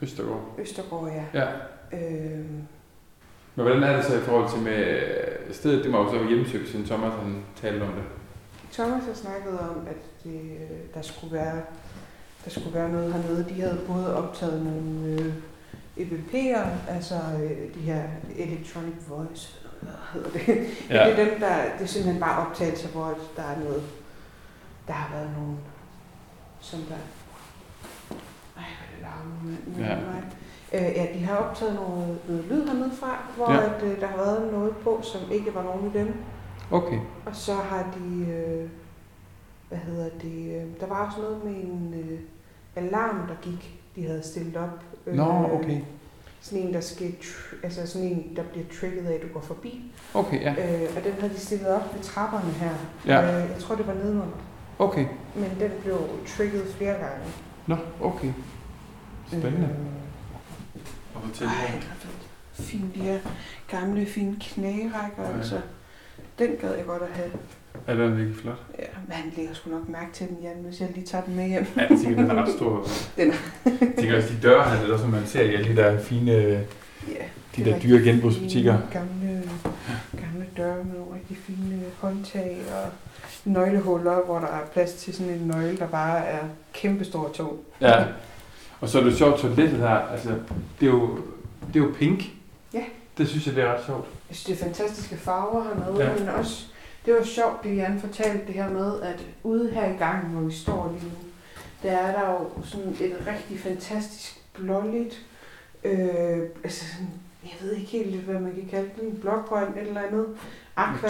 Østergaard. 0.02 0.56
Østergaard, 0.60 1.08
ja. 1.34 1.40
Ja. 1.40 1.48
Øh, 1.98 2.46
Men 3.56 3.66
hvordan 3.66 3.84
er 3.84 3.96
det 3.96 4.06
så 4.06 4.16
i 4.18 4.22
forhold 4.22 4.50
til 4.52 4.60
med 4.62 4.86
øh, 5.48 5.54
stedet? 5.54 5.84
Det 5.84 5.92
må 5.92 6.04
jo 6.04 6.10
så 6.12 6.18
være 6.18 6.28
hjemmesøgt, 6.28 6.70
siden 6.70 6.86
Thomas 6.86 7.14
han 7.14 7.44
talte 7.62 7.84
om 7.84 7.90
det. 7.94 8.04
Thomas 8.74 9.04
har 9.06 9.14
snakket 9.14 9.60
om, 9.60 9.88
at 9.88 10.24
det, 10.24 10.42
øh, 10.42 10.78
der 10.94 11.02
skulle 11.02 11.34
være 11.34 11.62
der 12.46 12.52
skulle 12.52 12.74
være 12.74 12.90
noget 12.92 13.14
hernede. 13.14 13.46
De 13.50 13.62
havde 13.62 13.80
både 13.88 14.16
optaget 14.16 14.62
nogle 14.66 15.22
øh, 15.22 15.34
EVP'er, 15.98 16.68
altså 16.90 17.16
øh, 17.44 17.74
de 17.76 17.80
her 17.80 18.04
Electronic 18.38 18.94
Voice, 19.10 19.60
hvad 19.86 20.24
hedder 20.24 20.30
det? 20.32 20.68
Ja. 20.96 21.10
Det 21.10 21.20
er 21.20 21.26
dem, 21.26 21.40
der, 21.40 21.56
det 21.78 21.82
er 21.84 21.86
simpelthen 21.86 22.22
bare 22.22 22.48
optagelser, 22.48 22.90
hvor 22.90 23.14
der 23.36 23.44
er 23.44 23.60
noget, 23.60 23.84
der 24.88 24.94
har 24.94 25.16
været 25.16 25.30
nogen, 25.38 25.58
som 26.60 26.80
der... 26.80 26.96
Ej, 28.58 28.64
hvad 29.00 29.10
er 29.10 29.24
det 29.24 30.08
mand. 30.14 30.26
Ja. 30.74 30.90
Øh, 30.90 30.96
ja, 30.96 31.08
de 31.14 31.26
har 31.26 31.36
optaget 31.38 31.76
noget, 31.76 32.20
noget 32.28 32.46
lyd 32.46 32.68
hernede 32.68 32.92
fra, 33.00 33.18
hvor 33.36 33.52
Ja. 33.52 33.62
ja. 33.62 33.76
at, 33.76 33.84
øh, 33.84 34.02
der 34.02 34.08
har 34.08 34.18
været 34.18 34.52
noget 34.54 34.78
på, 34.78 35.00
som 35.04 35.22
ikke 35.32 35.56
var 35.56 35.64
nogen 35.64 35.86
af 35.86 35.92
dem. 35.92 36.16
Okay. 36.72 37.00
Og 37.26 37.36
så 37.36 37.54
har 37.54 37.96
de, 38.00 38.32
øh, 38.32 38.70
hvad 39.70 39.78
hedder 39.78 40.10
det, 40.22 40.56
øh, 40.62 40.80
der 40.80 40.88
var 40.88 41.06
også 41.06 41.22
noget 41.22 41.44
med 41.44 41.54
en 41.54 41.94
øh, 41.94 42.20
alarm, 42.76 43.28
der 43.28 43.36
gik, 43.42 43.80
de 43.96 44.08
havde 44.08 44.24
stillet 44.24 44.58
op. 44.58 44.84
Øh, 45.08 45.16
Nå, 45.16 45.50
okay. 45.54 45.82
Sådan 46.46 46.60
en, 46.68 46.74
der 46.74 46.82
skal, 46.82 47.16
altså 47.64 47.88
sådan 47.88 48.08
en, 48.08 48.36
der 48.36 48.44
bliver 48.44 48.66
trigget 48.80 49.06
af, 49.08 49.14
at 49.14 49.22
du 49.22 49.28
går 49.34 49.40
forbi. 49.42 49.92
Okay, 50.14 50.42
ja. 50.42 50.52
Øh, 50.84 50.90
og 50.98 51.04
den 51.04 51.14
havde 51.20 51.34
de 51.34 51.40
stillet 51.40 51.68
op 51.68 51.94
ved 51.96 52.04
trapperne 52.04 52.52
her. 52.52 52.72
Ja. 53.06 53.22
Øh, 53.44 53.50
jeg 53.52 53.58
tror, 53.60 53.76
det 53.76 53.88
var 53.88 53.94
nedenunder. 53.94 54.38
Okay. 54.80 55.06
Men 55.36 55.52
den 55.60 55.72
blev 55.84 56.00
trigget 56.38 56.68
flere 56.78 56.94
gange. 56.94 57.26
Nå, 57.68 57.76
okay. 58.02 58.32
Spændende. 59.28 59.70
Øh, 59.70 60.76
Og 61.16 61.22
fortæl 61.24 61.48
ej, 61.48 61.72
fedt. 61.82 62.30
Fine, 62.68 62.92
de 62.96 63.00
her 63.02 63.20
gamle, 63.68 64.06
fine 64.06 64.36
knærækker, 64.42 65.30
Ja. 65.30 65.38
altså. 65.38 65.62
Den 66.40 66.56
gad 66.62 66.76
jeg 66.76 66.86
godt 66.86 67.02
at 67.02 67.10
have. 67.14 67.32
Ja, 67.88 67.94
den 67.94 68.02
er 68.02 68.08
virkelig 68.16 68.36
flot. 68.36 68.62
Ja, 68.80 68.86
men 69.08 69.14
han 69.14 69.34
lægger 69.38 69.54
sgu 69.54 69.70
nok 69.70 69.90
mærke 69.90 70.14
til 70.14 70.28
den, 70.28 70.38
Jan, 70.44 70.56
hvis 70.68 70.82
jeg 70.82 70.90
lige 70.96 71.06
tager 71.06 71.24
den 71.24 71.36
med 71.36 71.48
hjem. 71.48 71.66
Ja, 71.78 71.82
jeg 71.82 72.00
tænker, 72.00 72.22
den 72.22 72.32
er 72.32 72.44
ret 72.44 72.54
stor. 72.54 72.88
Den 73.18 73.28
Jeg 73.66 73.94
tænker 73.98 74.16
også, 74.18 74.30
de 74.30 74.48
døre 74.48 74.64
her, 74.64 74.82
det 74.82 74.90
er 74.90 74.94
også, 74.94 75.04
som 75.04 75.12
man 75.12 75.26
ser 75.26 75.42
i 75.42 75.56
alle 75.56 75.70
de 75.70 75.76
der 75.76 76.00
fine, 76.00 76.32
Ja, 77.08 77.26
de 77.56 77.66
der 77.66 77.76
er 77.76 77.80
dyre 77.80 78.00
genbrugsbutikker. 78.00 78.78
Gamle, 78.92 79.44
gamle 80.12 80.46
døre 80.58 80.84
med 80.84 80.94
nogle 80.94 81.16
rigtig 81.16 81.38
fine 81.38 81.82
håndtag 82.00 82.62
og 82.72 82.92
nøglehuller, 83.46 84.26
hvor 84.26 84.40
der 84.40 84.48
er 84.48 84.66
plads 84.74 84.94
til 84.94 85.14
sådan 85.14 85.34
en 85.34 85.48
nøgle, 85.48 85.78
der 85.78 85.88
bare 85.88 86.26
er 86.26 86.44
kæmpestor 86.74 87.32
tung. 87.34 87.60
Ja. 87.82 88.06
Og 88.82 88.90
så 88.90 89.00
er 89.00 89.04
det 89.04 89.18
sjovt, 89.18 89.40
toilettet 89.40 89.80
her, 89.80 89.88
altså, 89.90 90.30
det 90.80 90.88
er 90.88 90.92
jo, 90.92 91.20
det 91.74 91.82
er 91.82 91.84
jo 91.86 91.94
pink. 92.00 92.24
Ja. 92.74 92.84
Det 93.18 93.28
synes 93.28 93.48
jeg, 93.48 93.56
det 93.56 93.64
er 93.64 93.74
ret 93.74 93.86
sjovt. 93.86 94.06
Jeg 94.30 94.36
synes, 94.36 94.60
det 94.60 94.66
er 94.66 94.68
fantastiske 94.70 95.18
farver 95.18 95.64
hernede, 95.64 96.06
ja. 96.06 96.20
men 96.20 96.30
også, 96.30 96.66
det 97.06 97.14
var 97.14 97.24
sjovt, 97.24 97.64
det 97.64 97.76
Jan 97.76 98.00
fortalte 98.00 98.48
det 98.48 98.56
her 98.56 98.70
med, 98.70 99.02
at 99.02 99.26
ude 99.44 99.70
her 99.70 99.86
i 99.94 99.98
gangen, 99.98 100.32
hvor 100.32 100.42
vi 100.42 100.54
står 100.54 100.92
lige 100.94 101.06
nu, 101.06 101.18
der 101.84 101.98
er 101.98 102.20
der 102.20 102.32
jo 102.32 102.64
sådan 102.64 102.90
et 102.90 103.28
rigtig 103.28 103.60
fantastisk 103.60 104.42
blåligt, 104.54 105.26
øh, 105.84 106.40
altså 106.64 106.86
sådan, 106.86 107.10
jeg 107.44 107.52
ved 107.62 107.72
ikke 107.72 107.92
helt, 107.92 108.22
hvad 108.22 108.40
man 108.40 108.54
kan 108.54 108.68
kalde 108.72 108.90
den, 109.02 109.20
blågrøn 109.22 109.68
eller 109.78 110.02
andet, 110.02 110.28
aqua 110.76 111.10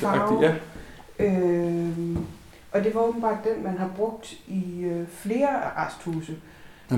farve. 0.00 0.42
ja. 0.42 0.54
Øh, 1.18 2.16
og 2.72 2.84
det 2.84 2.94
var 2.94 3.00
åbenbart 3.00 3.38
den, 3.44 3.64
man 3.64 3.78
har 3.78 3.90
brugt 3.96 4.32
i 4.46 4.80
øh, 4.80 5.06
flere 5.08 5.70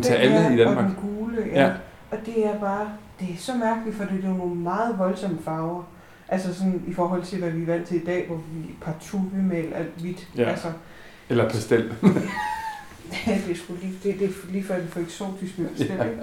til 0.03 0.13
Den 0.13 0.21
alle 0.21 0.39
her 0.41 0.51
i 0.51 0.57
Danmark. 0.57 0.85
Og 0.85 0.91
den 0.91 0.97
gule, 1.17 1.47
ja. 1.47 1.67
Ja. 1.67 1.73
Og 2.11 2.19
det 2.27 2.47
er 2.47 2.61
bare, 2.61 2.93
det 3.21 3.29
er 3.31 3.37
så 3.39 3.55
mærkeligt, 3.55 3.97
for 3.97 4.05
det 4.05 4.25
er 4.25 4.29
nogle 4.29 4.55
meget 4.55 4.99
voldsomme 4.99 5.39
farver. 5.43 5.83
Altså 6.29 6.55
sådan 6.55 6.83
i 6.89 6.93
forhold 6.95 7.23
til, 7.25 7.39
hvad 7.39 7.51
vi 7.51 7.63
er 7.63 7.67
vant 7.67 7.87
til 7.89 8.03
i 8.03 8.05
dag, 8.05 8.27
hvor 8.27 8.37
vi 8.37 8.71
partout 8.81 9.23
vil 9.33 9.45
male 9.45 9.75
alt 9.77 9.93
hvidt. 10.01 10.29
Ja. 10.37 10.45
Altså, 10.51 10.73
Eller 11.29 11.51
pastel. 11.51 11.93
Ja, 13.27 13.39
det 13.47 13.51
er 13.53 13.57
sgu 13.57 13.75
lige, 13.83 13.93
det, 14.03 14.19
det 14.21 14.29
er 14.29 14.33
lige 14.53 14.65
før 14.65 14.75
det 14.77 14.85
er 14.85 14.89
for 14.89 15.01
eksotisk 15.01 15.59
med 15.59 15.69
pastel, 15.69 15.91
ikke? 15.91 16.19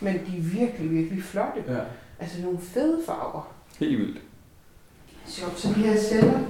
Men 0.00 0.14
de 0.14 0.38
er 0.38 0.42
virkelig, 0.42 0.90
virkelig 0.90 1.22
flotte. 1.24 1.62
ja. 1.68 1.78
Altså 2.20 2.42
nogle 2.42 2.58
fede 2.60 3.00
farver. 3.06 3.52
Helt 3.80 3.98
vildt. 3.98 4.18
Sjovt, 5.26 5.60
så 5.60 5.68
de 5.68 5.74
her 5.74 6.00
celler, 6.00 6.40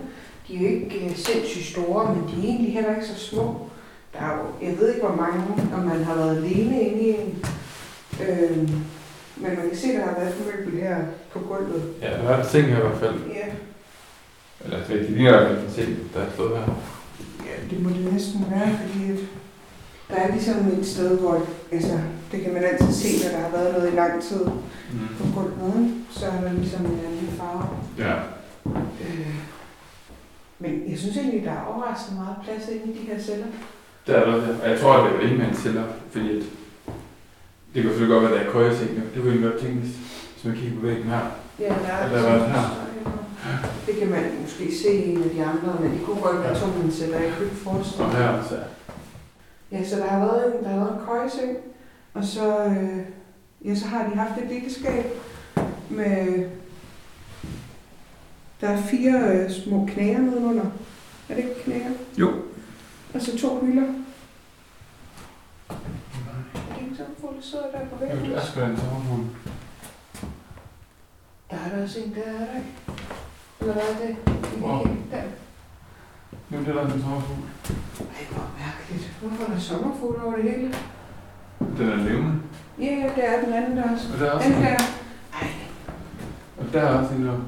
de 0.49 0.57
er 0.57 0.61
jo 0.61 0.67
ikke 0.69 1.05
øh, 1.05 1.17
sindssygt 1.17 1.65
store, 1.67 2.15
men 2.15 2.25
de 2.25 2.33
er 2.33 2.51
egentlig 2.51 2.73
heller 2.73 2.95
ikke 2.95 3.07
så 3.07 3.19
små. 3.19 3.69
Der 4.13 4.19
er 4.19 4.37
jo, 4.39 4.67
jeg 4.69 4.79
ved 4.79 4.95
ikke 4.95 5.07
hvor 5.07 5.17
mange, 5.17 5.45
om 5.75 5.81
man 5.85 6.05
har 6.05 6.15
været 6.15 6.37
alene 6.37 6.81
inde 6.81 7.01
i 7.01 7.09
en. 7.11 7.45
Øhm, 8.29 8.69
men 9.41 9.51
man 9.59 9.69
kan 9.69 9.77
se, 9.79 9.89
der 9.93 10.05
har 10.05 10.15
været 10.21 10.29
et 10.29 10.47
møbel 10.47 10.81
her 10.81 10.97
på 11.33 11.39
gulvet. 11.39 11.83
Ja, 12.03 12.11
der 12.11 12.29
er 12.29 12.43
en 12.43 12.49
seng 12.49 12.67
her 12.67 12.77
i 12.79 12.81
hvert 12.81 12.99
fald. 13.01 13.15
Ja, 13.35 13.47
Eller 14.65 14.79
det 14.89 15.11
ligner 15.11 15.29
i 15.29 15.45
hvert 15.45 15.49
fald 15.49 15.65
en 15.67 15.73
seng, 15.75 15.97
der 16.15 16.21
er 16.21 16.31
stået 16.35 16.59
her. 16.59 16.65
ja 17.47 17.55
det 17.71 17.83
må 17.83 17.89
det 17.91 18.13
næsten 18.13 18.47
være, 18.51 18.79
fordi 18.83 19.11
at 19.13 19.19
der 20.11 20.17
er 20.17 20.33
ligesom 20.33 20.57
et 20.81 20.87
sted, 20.87 21.19
hvor 21.19 21.47
altså, 21.73 21.99
det 22.33 22.43
kan 22.43 22.53
man 22.53 22.65
altid 22.65 22.93
se, 22.93 23.25
når 23.29 23.37
der 23.39 23.45
har 23.45 23.51
været 23.57 23.73
noget 23.75 23.93
i 23.93 23.97
lang 23.97 24.23
tid 24.23 24.45
Mm. 24.93 24.99
på 25.19 25.41
gulvet. 25.41 25.95
Så 26.11 26.27
er 26.27 26.41
der 26.41 26.53
ligesom 26.53 26.85
en 26.87 27.01
anden 27.07 27.29
farve. 27.39 27.65
Ja. 27.99 28.15
Øh, 29.01 29.35
men 30.59 30.83
jeg 30.91 30.99
synes 30.99 31.17
egentlig, 31.17 31.45
der 31.45 31.51
er 31.53 31.65
overraskende 31.65 32.21
meget 32.21 32.37
plads 32.45 32.69
inde 32.69 32.93
i 32.95 32.99
de 32.99 33.07
her 33.13 33.23
celler. 33.23 33.47
Der 34.07 34.15
er 34.15 34.25
der, 34.31 34.33
og 34.63 34.71
jeg 34.71 34.79
tror, 34.81 34.93
at 34.93 35.13
det 35.13 35.29
er 35.29 35.33
ikke 35.33 35.57
celler, 35.57 35.85
fordi 36.11 36.39
at 36.39 36.45
det 37.75 37.83
kan 37.83 37.91
selvfølgelig 37.91 38.15
godt 38.15 38.23
være, 38.25 38.33
at 38.41 38.47
der 38.47 38.51
er 38.51 38.53
jo. 38.53 39.03
Det 39.15 39.23
kunne 39.23 39.33
jeg 39.35 39.43
godt 39.43 39.61
tænke, 39.61 39.79
hvis 39.81 39.97
hvis 40.33 40.45
man 40.45 40.57
kigger 40.57 40.81
på 40.81 40.87
væggen 40.87 41.05
her. 41.05 41.21
Ja, 41.61 41.69
der 41.69 41.73
er, 41.93 42.09
Og 42.11 42.23
var 42.23 42.47
her. 42.49 42.85
Det 43.87 43.97
kan 43.99 44.11
man 44.11 44.23
måske 44.43 44.75
se 44.83 44.93
i 44.95 45.11
en 45.15 45.23
af 45.23 45.31
de 45.31 45.45
andre, 45.45 45.77
men 45.81 45.93
det 45.93 46.01
kunne 46.07 46.21
godt 46.21 46.39
være 46.43 46.55
to 46.61 46.67
sætter. 46.91 47.19
Jeg 47.21 47.33
kunne 47.37 47.45
ikke 47.45 47.57
forestille 47.57 48.05
Og 48.05 48.11
mig. 48.13 48.19
her 48.21 48.29
også. 48.29 48.59
Ja, 49.73 49.85
så 49.85 49.97
der 49.97 50.07
har 50.07 50.19
været 50.19 50.47
en, 50.59 50.65
der 50.65 50.71
har 50.71 50.77
været 50.79 50.93
en 50.93 51.07
køjeseng, 51.07 51.57
og 52.15 52.25
så, 52.25 52.65
øh, 52.65 52.99
ja, 53.65 53.75
så 53.75 53.87
har 53.87 54.09
de 54.09 54.17
haft 54.17 54.41
et 54.43 54.49
lille 54.51 54.73
skab 54.75 55.05
med, 55.91 56.45
der 58.61 58.69
er 58.69 58.83
fire 58.83 59.13
øh, 59.35 59.51
små 59.51 59.89
knæger 59.93 60.19
nedenunder. 60.19 60.65
Er 61.29 61.35
det 61.35 61.39
ikke 61.39 61.63
knæger? 61.65 61.91
Jo. 62.19 62.33
Og 63.15 63.21
så 63.23 63.39
to 63.39 63.61
hylder. 63.67 63.87
Er 66.99 67.05
det 67.37 67.45
sidder 67.45 67.65
der 67.73 67.79
på 67.87 68.05
Jo, 68.05 68.07
væggen? 68.07 68.31
det 68.31 68.37
er 68.37 68.45
sgu 68.45 68.61
da 68.61 68.67
en 68.67 68.77
sommerfugl. 68.77 69.25
Der 71.51 71.57
er 71.57 71.77
der 71.77 71.83
også 71.83 71.99
en, 72.01 72.15
der 72.15 72.23
er 72.23 72.39
der 72.39 72.57
ikke. 72.59 72.73
Eller 73.61 73.73
hvad 73.73 73.83
er 73.83 74.07
det? 74.07 74.17
Wow. 74.63 74.87
Der. 75.11 75.17
Er 76.57 76.65
det 76.65 76.67
der 76.75 76.85
en 76.85 76.91
sommerfugl. 77.03 77.43
Ej, 77.99 78.25
hvor 78.33 78.51
mærkeligt. 78.59 79.13
Hvorfor 79.21 79.45
er 79.45 79.49
der 79.55 79.61
sommerfugle 79.61 80.23
over 80.23 80.37
det 80.37 80.45
hele? 80.45 80.75
Den 81.79 81.89
er 81.89 81.97
levende. 81.97 82.41
Ja, 82.79 82.85
ja, 82.85 83.11
det 83.17 83.25
er 83.29 83.45
den 83.45 83.53
anden 83.53 83.77
der 83.77 83.93
også. 83.93 84.13
Og 84.13 84.19
der 84.21 84.27
er 84.27 84.31
også 84.31 84.49
Den 84.49 84.57
en. 84.59 84.63
der. 84.63 84.77
Ej, 85.41 85.49
Og 86.59 86.65
der 86.73 86.81
er 86.83 86.99
også 86.99 87.15
en 87.15 87.27
der. 87.27 87.39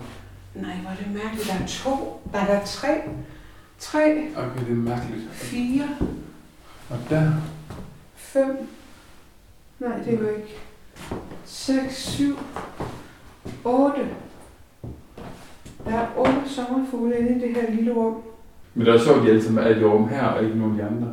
nej, 0.55 0.77
hvor 0.77 0.91
er 0.91 0.97
det 0.97 1.07
mærkeligt. 1.15 1.47
Der 1.49 1.55
er 1.55 1.67
to. 1.67 2.23
Der 2.33 2.39
er 2.39 2.65
tre. 2.65 3.01
Tre, 3.79 4.29
Okay, 4.37 4.61
det 4.61 4.71
er 4.73 4.75
mærkeligt. 4.75 5.31
fire, 5.33 5.89
Og 6.91 6.99
der. 7.11 7.33
fem. 8.17 8.69
Nej, 9.81 9.99
det 10.05 10.21
jo 10.21 10.29
ikke. 10.29 10.57
Seks, 11.45 11.97
syv, 11.97 12.37
otte. 13.64 14.09
Der 15.85 15.90
er 15.95 16.09
otte 16.19 16.43
sommerfugle 16.47 17.19
inde 17.19 17.37
i 17.37 17.49
det 17.49 17.55
her 17.57 17.71
lille 17.71 17.93
rum. 17.95 18.23
Men 18.75 18.87
det 18.87 18.90
er 18.90 18.95
også 18.95 19.07
sjovt, 19.07 19.29
at 19.29 19.35
de 19.35 19.43
sammen 19.43 19.64
er 19.64 19.77
i 19.77 19.85
rum 19.85 20.09
her, 20.09 20.23
og 20.27 20.45
ikke 20.45 20.59
nogen 20.59 20.81
af 20.81 20.87
de 20.87 20.95
andre. 20.95 21.12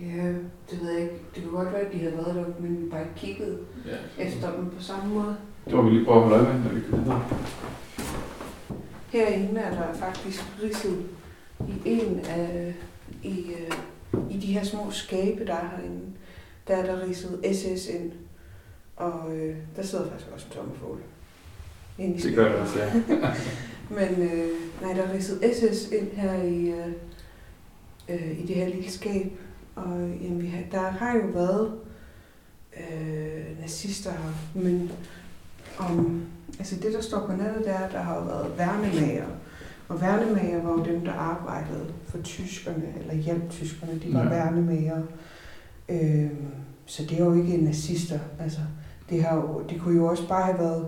Ja, 0.00 0.28
det 0.70 0.80
ved 0.80 0.90
jeg 0.92 1.02
ikke. 1.02 1.14
Det 1.34 1.42
kunne 1.44 1.58
godt 1.64 1.72
være, 1.72 1.80
at 1.82 1.92
de 1.92 1.98
havde 1.98 2.16
været 2.16 2.34
der, 2.34 2.44
men 2.60 2.82
vi 2.84 2.90
bare 2.90 3.00
ikke 3.00 3.14
kiggede 3.16 3.58
Ja. 3.86 4.24
efter 4.24 4.52
dem 4.56 4.70
på 4.70 4.82
samme 4.82 5.14
måde. 5.14 5.36
Det 5.64 5.74
må 5.74 5.82
vi 5.82 5.90
lige 5.90 6.04
prøve 6.04 6.16
at 6.16 6.28
holde 6.28 6.44
øje 6.44 6.54
med, 6.54 6.64
når 6.64 6.70
vi 6.74 6.80
kører 6.90 7.00
videre. 7.00 7.24
Herinde 9.12 9.60
er 9.60 9.70
der 9.74 9.92
faktisk 9.94 10.44
ridset 10.62 11.04
i 11.68 11.72
en 11.84 12.20
af 12.28 12.74
i, 13.22 13.50
øh, 13.52 13.72
i 14.30 14.38
de 14.38 14.46
her 14.52 14.64
små 14.64 14.90
skabe, 14.90 15.46
der 15.46 15.52
er 15.54 15.68
herinde, 15.76 16.00
der 16.70 16.76
er 16.76 16.86
der 16.86 17.06
ridset 17.06 17.40
SS 17.52 17.86
ind. 17.86 18.12
Og 18.96 19.36
øh, 19.36 19.56
der 19.76 19.82
sidder 19.82 20.10
faktisk 20.10 20.30
også 20.34 20.46
en 21.98 22.14
i 22.14 22.18
Det 22.18 22.34
gør 22.34 22.60
det 22.60 22.68
skabet. 22.68 22.94
også, 22.94 23.14
ja. 23.14 23.34
Men 23.98 24.22
øh, 24.22 24.48
nej, 24.82 24.92
der 24.92 25.02
er 25.02 25.14
ridset 25.14 25.40
SS 25.54 25.92
ind 25.92 26.12
her 26.12 26.42
i, 26.42 26.68
øh, 26.68 26.92
øh, 28.08 28.38
i 28.38 28.46
det 28.46 28.56
her 28.56 28.68
lille 28.68 28.90
skab. 28.90 29.32
Og 29.76 30.10
jamen, 30.22 30.42
vi 30.42 30.46
har, 30.46 30.62
der 30.72 30.90
har 30.90 31.16
jo 31.16 31.26
været 31.26 31.72
øh, 32.76 33.60
nazister 33.60 34.10
her, 34.10 34.32
men 34.54 34.92
om, 35.78 36.22
altså 36.58 36.76
det, 36.76 36.92
der 36.92 37.00
står 37.00 37.26
på 37.26 37.32
nettet, 37.32 37.70
er, 37.70 37.78
at 37.78 37.92
der 37.92 38.02
har 38.02 38.16
jo 38.16 38.22
været 38.22 38.58
værnemager. 38.58 39.26
Og 39.88 40.00
værnemager 40.00 40.62
var 40.62 40.70
jo 40.70 40.84
dem, 40.84 41.04
der 41.04 41.12
arbejdede 41.12 41.92
for 42.08 42.18
tyskerne, 42.22 42.94
eller 43.00 43.14
hjalp 43.14 43.50
tyskerne. 43.50 44.00
De 44.04 44.14
var 44.14 44.22
ja. 44.22 44.28
værnemager. 44.28 45.02
Øh, 45.90 46.30
så 46.86 47.02
det 47.02 47.20
er 47.20 47.24
jo 47.24 47.34
ikke 47.34 47.56
nazister. 47.56 48.18
Altså, 48.40 48.60
det, 49.10 49.24
har 49.24 49.36
jo, 49.36 49.64
det 49.68 49.80
kunne 49.80 49.96
jo 49.96 50.06
også 50.06 50.28
bare 50.28 50.44
have 50.44 50.58
været 50.58 50.86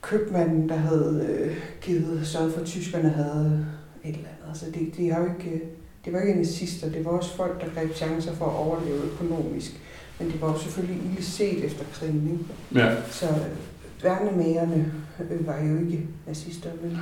købmanden, 0.00 0.68
der 0.68 0.76
havde 0.76 1.26
øh, 1.28 1.56
givet 1.80 2.26
sørget 2.26 2.52
for, 2.52 2.60
at 2.60 2.66
tyskerne 2.66 3.08
havde 3.08 3.66
et 4.04 4.14
eller 4.14 4.28
andet. 4.28 4.48
Altså 4.48 4.66
det, 4.74 4.96
det, 4.96 5.12
har 5.12 5.20
jo 5.20 5.26
ikke, 5.38 5.50
øh, 5.50 5.60
det 6.04 6.12
var 6.12 6.20
ikke 6.20 6.38
nazister, 6.38 6.90
det 6.90 7.04
var 7.04 7.10
også 7.10 7.36
folk, 7.36 7.60
der 7.60 7.74
greb 7.74 7.94
chancer 7.94 8.34
for 8.34 8.46
at 8.46 8.56
overleve 8.56 9.02
økonomisk. 9.12 9.80
Men 10.18 10.30
det 10.30 10.40
var 10.40 10.52
jo 10.52 10.58
selvfølgelig 10.58 11.10
ikke 11.10 11.22
set 11.22 11.64
efter 11.64 11.84
krigen. 11.92 12.30
Ikke? 12.32 12.84
Ja. 12.84 13.02
Så 13.10 13.26
øh, 13.28 14.04
værnemagerne 14.04 14.92
øh, 15.30 15.46
var 15.46 15.58
jo 15.58 15.78
ikke 15.78 16.06
nazister, 16.26 16.70
men, 16.82 16.98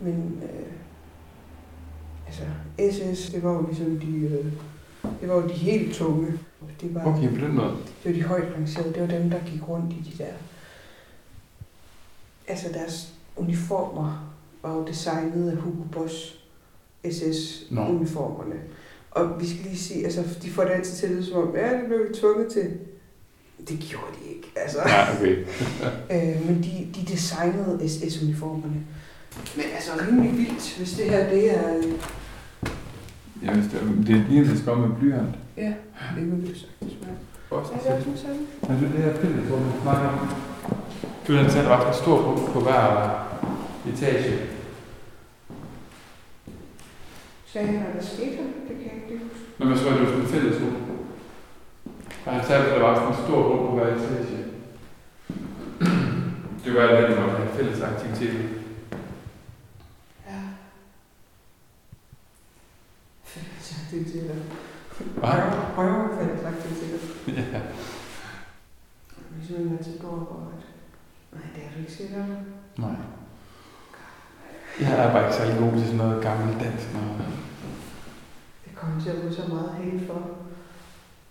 men 0.00 0.42
øh, 0.42 0.72
altså 2.26 2.42
SS, 2.90 3.30
det 3.30 3.42
var 3.42 3.52
jo 3.52 3.66
ligesom 3.66 4.00
de, 4.00 4.18
øh, 4.18 4.52
det 5.20 5.28
var 5.28 5.34
jo 5.34 5.48
de 5.48 5.52
helt 5.52 5.94
tunge. 5.94 6.26
Det 6.80 6.94
var, 6.94 7.04
Okay, 7.04 7.28
på 7.28 7.44
den 7.46 7.54
måde. 7.54 7.76
det 8.04 8.04
var 8.04 8.12
de 8.12 8.22
højt 8.22 8.52
rangerede, 8.56 8.92
det 8.94 9.00
var 9.02 9.08
dem, 9.08 9.30
der 9.30 9.38
gik 9.46 9.68
rundt 9.68 9.92
i 9.92 10.10
de 10.10 10.22
der... 10.24 10.32
Altså 12.48 12.66
deres 12.74 13.12
uniformer 13.36 14.34
var 14.62 14.74
jo 14.74 14.86
designet 14.86 15.50
af 15.50 15.56
Hugo 15.56 15.82
Boss. 15.92 16.36
SS-uniformerne. 17.10 18.54
Og 19.10 19.40
vi 19.40 19.46
skal 19.48 19.60
lige 19.64 19.78
sige, 19.78 20.04
altså 20.04 20.24
de 20.42 20.50
får 20.50 20.62
det 20.64 20.70
altid 20.70 20.96
til 20.96 21.06
at 21.06 21.12
lyde 21.12 21.26
som 21.26 21.36
om, 21.48 21.54
ja, 21.56 21.72
det 21.78 21.86
blev 21.86 21.98
vi 22.08 22.14
tvunget 22.14 22.52
til. 22.52 22.70
Det 23.68 23.78
gjorde 23.78 24.06
de 24.22 24.30
ikke, 24.36 24.48
altså. 24.56 24.78
Ja, 24.86 25.16
okay. 25.16 25.36
Øh, 26.14 26.46
men 26.46 26.62
de, 26.62 27.00
de 27.00 27.12
designede 27.12 27.88
SS-uniformerne. 27.88 28.86
Men 29.56 29.64
altså 29.74 29.90
rimelig 30.06 30.38
vildt, 30.38 30.74
hvis 30.78 30.92
det 30.92 31.04
her 31.10 31.30
det 31.30 31.56
er... 31.56 31.82
Ja, 33.42 33.52
hvis 33.54 33.72
det, 33.72 34.06
det 34.06 34.16
er 34.16 34.24
lige, 34.28 34.50
at 34.50 34.58
skal 34.58 34.76
med 34.76 34.96
blyant. 34.96 35.34
Ja, 35.56 35.72
det 36.16 36.30
vil 36.32 36.42
vi 36.42 36.58
sagtens. 36.58 36.92
Også 37.50 37.72
Ja, 37.72 37.78
det 37.78 38.06
er 38.06 38.12
også 38.12 38.22
sådan. 38.22 38.46
Men 38.68 38.78
det 38.78 38.88
er 38.88 38.92
det 38.92 39.02
her 39.04 39.22
fælles 39.22 39.52
rum, 39.52 39.62
du 39.62 39.80
snakker 39.82 40.08
om. 40.08 40.28
Har 41.36 41.48
sat 41.48 41.66
ret 41.66 41.96
stor 41.96 42.22
på, 42.22 42.52
på 42.52 42.60
hver 42.60 43.10
etage. 43.92 44.38
Sagde 47.46 47.66
han, 47.66 47.86
at 47.86 47.94
der 47.94 48.02
skete? 48.02 48.42
Det 48.68 48.76
kan 48.76 48.84
jeg 48.84 48.94
ikke 48.94 49.24
huske. 49.24 49.38
Når 49.58 49.66
man 49.66 49.78
så 49.78 49.88
er 49.88 49.92
det 49.92 50.00
jo 50.00 50.06
sådan 50.06 50.22
et 50.22 50.28
fælles 50.28 50.62
rum. 50.62 50.76
Og 52.26 52.32
han 52.32 52.44
sagde, 52.46 52.64
at 52.64 52.70
der 52.70 52.82
var 52.86 52.94
sådan 52.94 53.08
en 53.08 53.24
stor 53.26 53.42
rum 53.48 53.66
på 53.66 53.74
hver 53.74 53.94
etage. 53.96 54.44
Det 56.64 56.74
var 56.74 56.80
alt, 56.80 57.16
når 57.16 57.26
man 57.26 57.36
havde 57.36 57.56
fælles 57.56 57.80
aktiviteter. 57.80 58.48
Ja. 60.26 60.40
Fælles 63.24 63.79
aktiviteter. 63.90 64.34
Højere 65.74 66.08
fælles 66.18 66.44
aktiviteter. 66.44 66.98
Ja. 67.52 67.60
Ligesom 69.36 69.56
en 69.56 69.70
matador, 69.70 70.14
hvor... 70.16 70.52
at- 70.58 70.66
Nej, 71.32 71.42
det 71.54 71.62
er 71.64 71.70
du 71.74 71.78
ikke 71.80 71.92
sikker 71.92 72.26
på. 72.26 72.32
Nej. 72.82 72.94
Jeg 74.80 75.06
er 75.06 75.12
bare 75.12 75.24
ikke 75.24 75.36
særlig 75.36 75.58
god 75.58 75.72
til 75.72 75.80
sådan 75.82 75.96
noget 75.96 76.22
gammelt 76.22 76.60
dansk. 76.60 76.92
Noget. 76.94 77.22
Det 78.64 78.74
kommer 78.76 79.02
til 79.02 79.10
at 79.10 79.16
blive 79.20 79.34
så 79.34 79.42
meget 79.48 79.70
hate 79.70 80.06
for. 80.06 80.20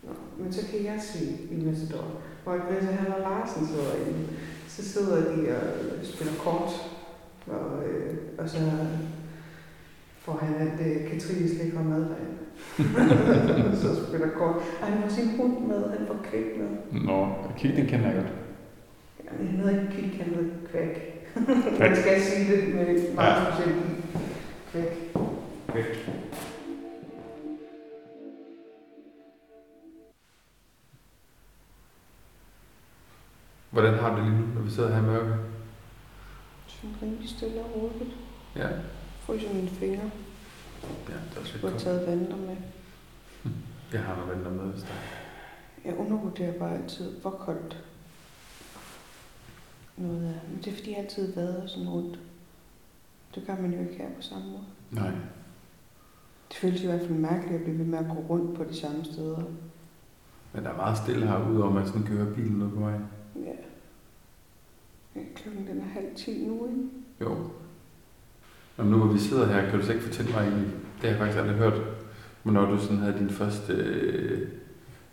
Nå, 0.03 0.11
men 0.37 0.53
så 0.53 0.61
kan 0.71 0.83
jeg 0.85 0.99
se 1.13 1.25
i 1.51 1.65
Matador, 1.65 2.05
hvor 2.43 2.57
Greta 2.57 2.85
Hanna 2.91 3.17
Larsen 3.19 3.67
sidder 3.67 3.95
inde. 4.07 4.27
Så 4.67 4.89
sidder 4.89 5.35
de 5.35 5.55
og 5.57 5.61
spiller 6.05 6.33
kort, 6.43 6.69
og, 7.47 7.83
øh, 7.87 8.17
og 8.37 8.49
så 8.49 8.59
får 10.21 10.37
han 10.41 10.55
alt 10.55 10.79
det 10.79 11.07
Katrines 11.11 11.51
lækre 11.63 11.83
mad 11.83 11.99
derinde. 12.01 12.37
så 13.81 14.05
spiller 14.07 14.29
kort. 14.37 14.55
Ej, 14.81 14.89
han 14.89 15.01
har 15.01 15.09
sin 15.09 15.37
hund 15.37 15.59
med, 15.67 15.89
han 15.97 16.07
får 16.07 16.17
kvæk 16.23 16.45
med. 16.57 17.01
Nå, 17.01 17.27
kig, 17.57 17.75
den 17.75 17.85
kender 17.87 18.05
jeg 18.05 18.15
godt. 18.15 18.33
Jamen, 19.25 19.47
han 19.47 19.57
hedder 19.59 19.81
ikke 19.81 19.93
kvick, 19.93 20.21
han 20.23 20.33
hedder 20.33 20.49
kvæk. 20.71 21.15
Man 21.79 21.95
skal 22.01 22.21
sige 22.21 22.55
det 22.55 22.75
med 22.75 23.13
meget 23.15 23.45
Ja. 23.47 23.51
specielt. 23.53 23.85
Kvæk. 24.71 25.15
Okay. 25.69 25.83
Hvordan 33.69 33.93
har 33.93 34.09
du 34.09 34.15
det 34.21 34.25
lige 34.25 34.37
nu, 34.41 34.45
når 34.55 34.61
vi 34.61 34.69
sidder 34.71 34.89
her 34.89 34.99
i 34.99 35.05
mørke? 35.05 35.35
Sådan 36.67 36.95
rimelig 37.01 37.29
stille 37.29 37.61
og 37.61 37.71
roligt. 37.75 38.15
Ja. 38.55 38.67
Fryser 39.19 39.53
mine 39.53 39.69
fingre. 39.69 40.09
Ja, 40.83 41.13
det 41.13 41.35
er 41.35 41.39
også 41.39 41.53
lidt 41.53 41.61
Du 41.63 41.67
har 41.67 41.77
taget 41.77 42.07
vandre 42.07 42.37
med. 42.37 42.57
Jeg 43.93 44.01
har 44.01 44.15
noget 44.15 44.35
venter 44.35 44.51
med, 44.51 44.71
hvis 44.71 44.83
der 44.83 44.89
Jeg 45.85 45.97
undervurderer 45.97 46.59
bare 46.59 46.77
altid, 46.77 47.19
hvor 47.21 47.31
koldt 47.31 47.83
noget 49.97 50.17
er. 50.17 50.49
Men 50.49 50.57
det 50.63 50.67
er 50.67 50.75
fordi, 50.75 50.91
jeg 50.91 50.99
altid 50.99 51.35
vader 51.35 51.67
sådan 51.67 51.89
rundt. 51.89 52.19
Det 53.35 53.43
gør 53.47 53.55
man 53.61 53.73
jo 53.73 53.79
ikke 53.79 53.95
her 53.95 54.09
på 54.15 54.21
samme 54.21 54.45
måde. 54.45 54.63
Nej. 54.91 55.11
Det 56.49 56.57
føles 56.57 56.81
i 56.81 56.85
hvert 56.85 57.01
fald 57.01 57.11
mærkeligt 57.11 57.55
at 57.55 57.63
blive 57.63 57.79
ved 57.79 57.85
med 57.85 57.99
at 57.99 58.05
gå 58.05 58.25
rundt 58.29 58.57
på 58.57 58.63
de 58.63 58.75
samme 58.75 59.05
steder. 59.05 59.43
Men 60.53 60.63
der 60.63 60.69
er 60.69 60.75
meget 60.75 60.97
stille 60.97 61.27
her, 61.27 61.49
udover 61.49 61.67
at 61.67 61.75
man 61.75 61.87
sådan 61.87 62.03
kan 62.03 62.17
høre 62.17 62.35
bilen 62.35 62.61
ude 62.61 62.69
på 62.69 62.79
vejen. 62.79 63.07
Ja. 63.35 63.55
ja 65.15 65.21
klokken 65.35 65.67
den 65.67 65.79
er 65.81 65.85
halv 65.85 66.15
ti 66.15 66.47
nu, 66.47 66.67
ikke? 66.67 66.89
Jo. 67.21 67.49
Nå, 68.79 68.83
men 68.85 68.91
nu 68.91 68.97
hvor 68.97 69.13
vi 69.13 69.19
sidder 69.19 69.47
her, 69.47 69.69
kan 69.69 69.79
du 69.79 69.85
så 69.85 69.91
ikke 69.93 70.03
fortælle 70.05 70.31
mig 70.31 70.39
egentlig, 70.41 70.67
det 71.01 71.01
har 71.01 71.09
jeg 71.09 71.17
faktisk 71.17 71.39
aldrig 71.39 71.55
hørt, 71.57 71.81
hvornår 72.43 72.65
du 72.65 72.77
sådan 72.79 72.97
havde 72.97 73.15
din 73.19 73.29
første, 73.29 73.73
øh, 73.73 74.47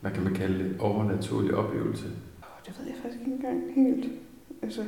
hvad 0.01 0.11
kan 0.11 0.25
man 0.25 0.35
kalde 0.35 0.59
det, 0.65 0.77
overnaturlige 0.79 1.57
oplevelse. 1.57 2.05
Åh, 2.07 2.67
det 2.67 2.75
ved 2.79 2.87
jeg 2.87 2.95
faktisk 3.03 3.21
ikke 3.21 3.33
engang 3.33 3.63
helt. 3.75 4.13
Altså, 4.63 4.81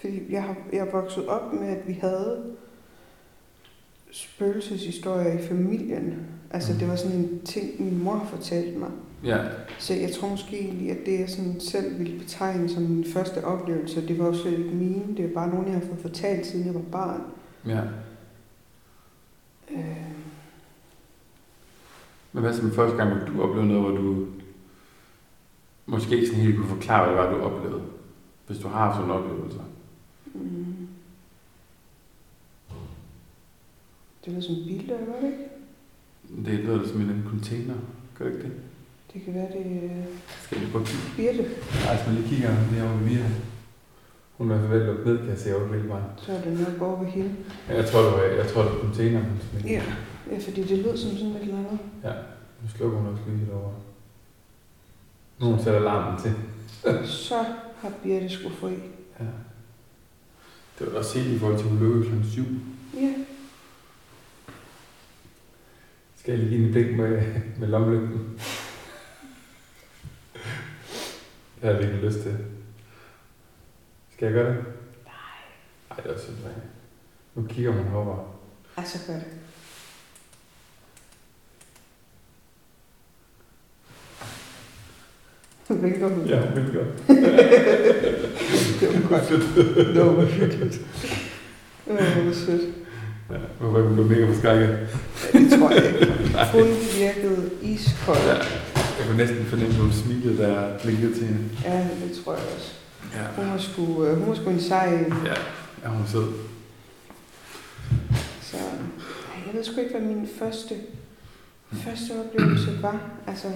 fordi 0.00 0.20
jeg 0.32 0.42
har, 0.42 0.56
jeg 0.72 0.78
er 0.78 0.90
vokset 0.92 1.26
op 1.26 1.52
med, 1.52 1.68
at 1.68 1.88
vi 1.88 1.92
havde 1.92 2.42
spøgelseshistorier 4.10 5.38
i 5.38 5.42
familien. 5.42 6.14
Altså, 6.50 6.72
Mhm. 6.72 6.78
det 6.80 6.88
var 6.88 6.96
sådan 6.96 7.16
en 7.18 7.40
ting, 7.44 7.84
min 7.84 8.02
mor 8.04 8.26
fortalte 8.30 8.78
mig. 8.78 8.90
Ja, 9.24 9.38
Så 9.78 9.94
jeg 9.94 10.10
tror 10.10 10.28
måske 10.28 10.58
egentlig, 10.60 10.90
at 10.90 10.98
det 11.06 11.20
jeg 11.20 11.28
sådan 11.28 11.60
selv 11.60 11.98
ville 11.98 12.18
betegne 12.18 12.68
som 12.68 12.82
min 12.82 13.04
første 13.04 13.44
oplevelse, 13.44 14.08
det 14.08 14.18
var 14.18 14.26
jo 14.26 14.34
slet 14.34 14.58
ikke 14.58 14.74
mine. 14.74 15.04
Det 15.16 15.24
er 15.24 15.34
bare 15.34 15.48
nogen, 15.48 15.64
jeg 15.66 15.74
har 15.74 15.80
fået 15.80 15.98
fortalt, 16.02 16.46
siden 16.46 16.66
jeg 16.66 16.74
var 16.74 16.80
barn. 16.92 17.20
Ja. 17.66 17.80
Øh, 19.70 19.96
Men 22.32 22.42
hvad 22.42 22.54
så 22.54 22.62
med 22.62 22.72
første 22.72 22.96
gang, 22.96 23.14
hvor 23.14 23.26
du 23.26 23.42
oplevede 23.42 23.68
noget, 23.72 23.82
hvor 23.92 24.02
du 24.02 24.26
måske 25.86 26.14
ikke 26.14 26.26
sådan 26.26 26.42
helt 26.42 26.56
kunne 26.56 26.68
forklare, 26.68 27.04
hvad 27.14 27.22
det 27.24 27.32
var, 27.32 27.38
du 27.38 27.56
oplevede? 27.56 27.82
Hvis 28.46 28.58
du 28.58 28.68
har 28.68 28.78
haft 28.78 28.96
sådan 28.96 29.10
en 29.10 29.16
oplevelse. 29.16 29.58
mm. 30.34 30.88
Det 34.24 34.34
var 34.34 34.40
sådan 34.40 34.56
en 34.56 34.64
bil, 34.68 34.88
der 34.88 34.98
var 34.98 35.20
det 35.20 35.26
ikke? 35.26 35.48
Det 36.50 36.58
lyder 36.64 36.88
som 36.88 37.00
en 37.00 37.24
container. 37.28 37.74
Gør 38.18 38.24
det 38.24 38.32
ikke 38.34 38.44
det? 38.48 38.52
Det 39.12 39.22
kan 39.24 39.34
være, 39.34 39.48
det 39.52 39.66
er 39.90 40.04
Skal 40.42 40.56
jeg 40.56 40.60
lige 40.64 40.72
prøve 40.72 40.82
at 40.84 40.88
kigge? 40.88 41.06
Birte. 41.16 41.42
Nej, 41.84 41.96
hvis 41.96 42.06
man 42.06 42.14
lige 42.14 42.28
kigger 42.28 42.70
lige 42.70 42.82
over 42.82 42.92
ved 42.96 43.06
Mia. 43.06 43.26
Hun 44.38 44.50
er 44.50 44.54
i 44.54 44.58
hvert 44.58 44.70
fald 44.70 44.86
lukket 44.86 45.06
ned, 45.06 45.18
kan 45.18 45.28
jeg 45.28 45.38
se 45.38 45.56
over 45.56 45.74
hele 45.74 45.88
vejen. 45.88 46.04
Så 46.16 46.32
er 46.32 46.40
det 46.40 46.60
nok 46.60 46.82
over 46.82 47.04
ved 47.04 47.10
hende. 47.10 47.34
Jeg 47.68 47.86
tror, 47.86 48.00
det 48.02 48.12
var, 48.12 48.22
jeg 48.22 48.46
tror, 48.46 48.62
det 48.62 48.72
var 48.72 48.78
container. 48.80 49.20
hun 49.20 49.38
smed. 49.50 49.70
Ja, 49.70 49.82
ja 50.30 50.38
fordi 50.38 50.62
det 50.62 50.78
lød 50.78 50.96
som 50.96 51.10
sådan 51.10 51.26
et 51.26 51.40
eller 51.40 51.58
andet. 51.58 51.78
Ja, 52.04 52.12
nu 52.62 52.68
slukker 52.76 52.98
hun 52.98 53.12
også 53.12 53.22
lige 53.28 53.46
derovre. 53.46 53.74
Nu 55.40 55.46
hun 55.46 55.58
sat 55.64 55.74
alarmen 55.74 56.20
til. 56.20 56.34
Så 57.06 57.44
har 57.76 57.92
Birte 58.02 58.28
skulle 58.28 58.56
fri. 58.56 58.72
Ja. 59.20 59.24
Det 60.78 60.92
var 60.92 60.98
også 60.98 61.10
set 61.10 61.26
i 61.26 61.38
forhold 61.38 61.58
til, 61.58 61.64
at 61.64 61.70
hun 61.70 61.80
lukkede 61.80 62.22
kl. 62.22 62.28
7. 62.30 62.42
Ja, 62.94 63.14
Skal 66.16 66.30
jeg 66.32 66.38
lige 66.38 66.56
give 66.56 66.66
en 66.66 66.72
blik 66.72 66.96
med, 66.96 67.22
med 67.58 67.68
lommelygten? 67.68 68.40
Det 71.54 71.62
har 71.62 71.70
jeg 71.70 71.78
virkelig 71.78 72.04
lyst 72.04 72.20
til. 72.22 72.36
Skal 74.18 74.26
jeg 74.26 74.34
gøre 74.34 74.48
det? 74.48 74.64
Nej. 75.04 75.14
Nej, 75.90 75.96
det 75.96 76.10
er 76.10 76.14
også 76.14 76.26
sådan, 76.26 76.38
Nu 77.34 77.46
kigger 77.48 77.72
man 77.74 77.84
herover. 77.84 78.34
ej, 78.76 78.84
så 78.84 78.98
gør 79.06 79.14
det. 79.14 79.24
Velkommen. 85.82 86.26
Ja, 86.26 86.40
velkommen. 86.54 86.92
Det 88.80 88.88
var 88.94 89.08
godt. 89.08 89.28
Det 89.94 90.06
var 90.06 90.24
hyggeligt. 90.24 90.80
Øh, 91.90 91.96
hvor 92.22 92.32
sødt. 92.32 92.74
Ja, 93.30 93.36
hvorfor 93.60 93.82
hun 93.82 93.94
blev 93.94 94.06
mega 94.06 94.26
forskrækket? 94.32 94.68
Ja, 95.34 95.38
det 95.38 95.50
tror 95.58 95.70
jeg 95.70 95.84
ikke. 95.86 96.12
Hun 96.52 96.68
virkede 96.98 97.50
iskold. 97.62 98.18
Ja. 98.18 98.34
Jeg 98.98 99.06
kunne 99.06 99.16
næsten 99.16 99.44
fornemme, 99.44 99.74
at 99.74 99.80
hun 99.80 99.92
smilede, 99.92 100.48
jeg 100.48 100.78
blinkede 100.82 101.14
til 101.14 101.26
hende. 101.26 101.40
Ja, 101.64 101.78
det 102.04 102.24
tror 102.24 102.32
jeg 102.32 102.42
også. 102.56 102.72
Ja. 103.14 103.26
Hun 103.42 103.50
var 103.52 103.58
sgu, 103.58 104.04
øh, 104.04 104.18
hun 104.18 104.28
var 104.28 104.34
sgu 104.34 104.50
en 104.50 104.60
sej. 104.60 104.88
Ja, 105.24 105.34
ja 105.82 105.88
hun 105.88 106.06
er. 106.06 106.32
Så 108.42 108.56
jeg 109.46 109.54
ved 109.54 109.64
sgu 109.64 109.80
ikke, 109.80 109.98
hvad 109.98 110.08
min 110.08 110.28
første, 110.38 110.74
første 111.72 112.12
oplevelse 112.24 112.82
var. 112.82 113.10
Altså, 113.26 113.48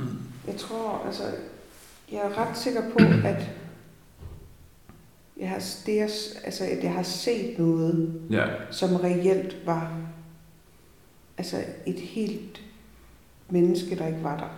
Mm. 0.00 0.04
jeg 0.46 0.56
tror, 0.56 1.02
altså, 1.06 1.22
jeg 2.12 2.18
er 2.20 2.38
ret 2.38 2.56
sikker 2.58 2.82
på, 2.90 2.98
at 3.24 3.46
jeg 5.40 5.48
har, 5.48 5.64
det, 5.86 5.96
jeg, 5.96 6.10
altså, 6.44 6.64
at 6.64 6.82
jeg 6.84 6.92
har 6.92 7.02
set 7.02 7.58
noget, 7.58 8.20
Ja, 8.30 8.46
som 8.70 8.96
reelt 8.96 9.56
var 9.66 9.92
altså 11.38 11.64
et 11.86 12.00
helt 12.00 12.60
menneske, 13.48 13.96
der 13.98 14.06
ikke 14.06 14.22
var 14.22 14.36
der. 14.36 14.48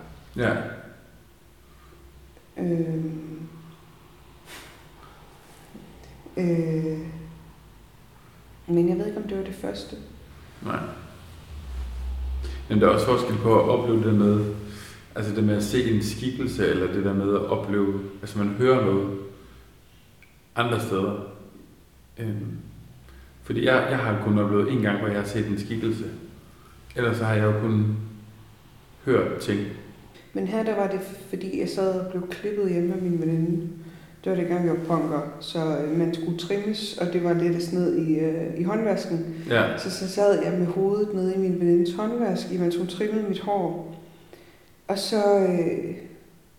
ja. 0.43 0.55
Øhm, 2.57 3.47
øh, 6.37 6.97
men 8.67 8.89
jeg 8.89 8.97
ved 8.97 9.07
ikke, 9.07 9.19
om 9.19 9.27
det 9.27 9.37
var 9.37 9.43
det 9.43 9.55
første. 9.55 9.95
Nej. 10.61 10.79
Men 12.69 12.81
der 12.81 12.87
er 12.87 12.91
også 12.91 13.05
forskel 13.05 13.37
på 13.37 13.59
at 13.59 13.69
opleve 13.69 14.03
det 14.03 14.15
med, 14.15 14.45
altså 15.15 15.35
det 15.35 15.43
med 15.43 15.55
at 15.55 15.63
se 15.63 15.91
en 15.91 16.03
skikkelse, 16.03 16.67
eller 16.67 16.93
det 16.93 17.05
der 17.05 17.13
med 17.13 17.35
at 17.35 17.45
opleve, 17.45 17.99
altså 18.21 18.37
man 18.37 18.47
hører 18.47 18.85
noget 18.85 19.19
andre 20.55 20.79
steder. 20.79 21.19
Øhm, 22.17 22.57
fordi 23.43 23.65
jeg, 23.65 23.87
jeg 23.89 23.97
har 23.97 24.23
kun 24.23 24.39
oplevet 24.39 24.71
en 24.71 24.81
gang, 24.81 24.99
hvor 24.99 25.07
jeg 25.07 25.19
har 25.19 25.27
set 25.27 25.47
en 25.47 25.59
skikkelse. 25.59 26.05
Ellers 26.95 27.17
så 27.17 27.23
har 27.23 27.33
jeg 27.33 27.43
jo 27.43 27.59
kun 27.59 27.97
hørt 29.05 29.39
ting. 29.39 29.59
Men 30.33 30.47
her 30.47 30.63
der 30.63 30.75
var 30.75 30.87
det, 30.87 30.99
fordi 31.29 31.59
jeg 31.59 31.69
sad 31.69 31.99
og 31.99 32.11
blev 32.11 32.29
klippet 32.29 32.71
hjemme 32.71 32.89
med 32.89 33.01
min 33.01 33.21
veninde. 33.21 33.69
Det 34.23 34.31
var 34.31 34.37
det 34.37 34.47
gang, 34.47 34.65
jeg 34.65 34.73
var 34.77 34.83
punker, 34.97 35.19
så 35.39 35.59
øh, 35.77 35.97
man 35.99 36.13
skulle 36.13 36.37
trimmes, 36.37 36.97
og 36.97 37.13
det 37.13 37.23
var 37.23 37.33
lettes 37.33 37.73
ned 37.73 37.97
i, 37.97 38.19
øh, 38.19 38.59
i 38.59 38.63
håndvasken. 38.63 39.35
Ja, 39.49 39.77
Så, 39.77 39.91
så 39.91 40.07
sad 40.09 40.43
jeg 40.43 40.53
med 40.59 40.65
hovedet 40.67 41.13
nede 41.13 41.35
i 41.35 41.37
min 41.37 41.59
venindes 41.59 41.93
håndvask, 41.93 42.51
imens 42.51 42.75
hun 42.75 42.87
trimmede 42.87 43.29
mit 43.29 43.39
hår. 43.39 43.95
Og 44.87 44.97
så, 44.99 45.37
øh, 45.39 45.95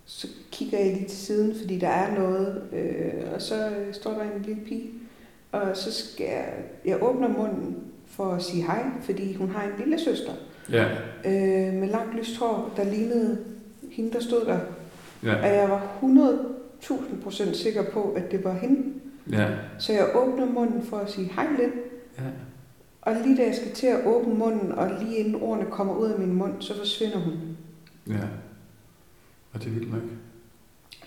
så 0.05 0.27
kigger 0.53 0.79
jeg 0.79 0.93
lige 0.93 1.09
til 1.09 1.19
siden, 1.19 1.55
fordi 1.61 1.79
der 1.79 1.89
er 1.89 2.19
noget, 2.19 2.63
øh, 2.73 3.13
og 3.35 3.43
så 3.43 3.55
øh, 3.69 3.95
står 3.95 4.11
der 4.11 4.21
en 4.23 4.43
lille 4.47 4.63
pige. 4.69 4.91
Og 5.53 5.61
så 5.75 5.93
skal 5.93 6.27
jeg, 6.27 6.49
jeg 6.85 7.03
åbner 7.03 7.29
munden 7.29 7.77
for 8.07 8.25
at 8.25 8.43
sige 8.43 8.63
hej, 8.63 8.83
fordi 9.03 9.35
hun 9.35 9.51
har 9.51 9.63
en 9.63 9.73
lille 9.79 9.99
søster 10.01 10.33
ja, 10.73 10.85
øh, 11.25 11.75
med 11.75 11.89
langt 11.89 12.17
lyst 12.17 12.37
hår, 12.39 12.73
der 12.77 12.85
lignede 12.85 13.39
hende, 13.91 14.13
der 14.13 14.21
stod 14.21 14.45
der. 14.45 14.59
ja, 15.25 15.35
Og 15.43 15.55
jeg 15.57 15.71
var 15.71 15.97
100.000 16.83 17.23
procent 17.23 17.57
sikker 17.57 17.83
på, 17.91 18.13
at 18.17 18.31
det 18.31 18.45
var 18.45 18.53
hende. 18.55 18.93
ja, 19.31 19.49
Så 19.79 19.93
jeg 19.93 20.11
åbner 20.15 20.47
munden 20.47 20.83
for 20.83 20.99
at 20.99 21.11
sige 21.11 21.31
hej, 21.35 21.47
Lind. 21.59 21.73
ja. 22.19 22.23
Og 23.03 23.15
lige 23.25 23.37
da 23.37 23.43
jeg 23.47 23.55
skal 23.55 23.73
til 23.73 23.87
at 23.87 24.07
åbne 24.07 24.35
munden, 24.35 24.73
og 24.73 24.91
lige 25.01 25.17
inden 25.17 25.35
ordene 25.35 25.67
kommer 25.71 25.95
ud 25.95 26.11
af 26.11 26.19
min 26.19 26.35
mund, 26.35 26.53
så 26.61 26.77
forsvinder 26.79 27.19
hun. 27.19 27.33
ja. 28.09 28.21
Og 29.53 29.61
det 29.61 29.67
er 29.67 29.71
vildt 29.71 29.93
nok. 29.93 30.03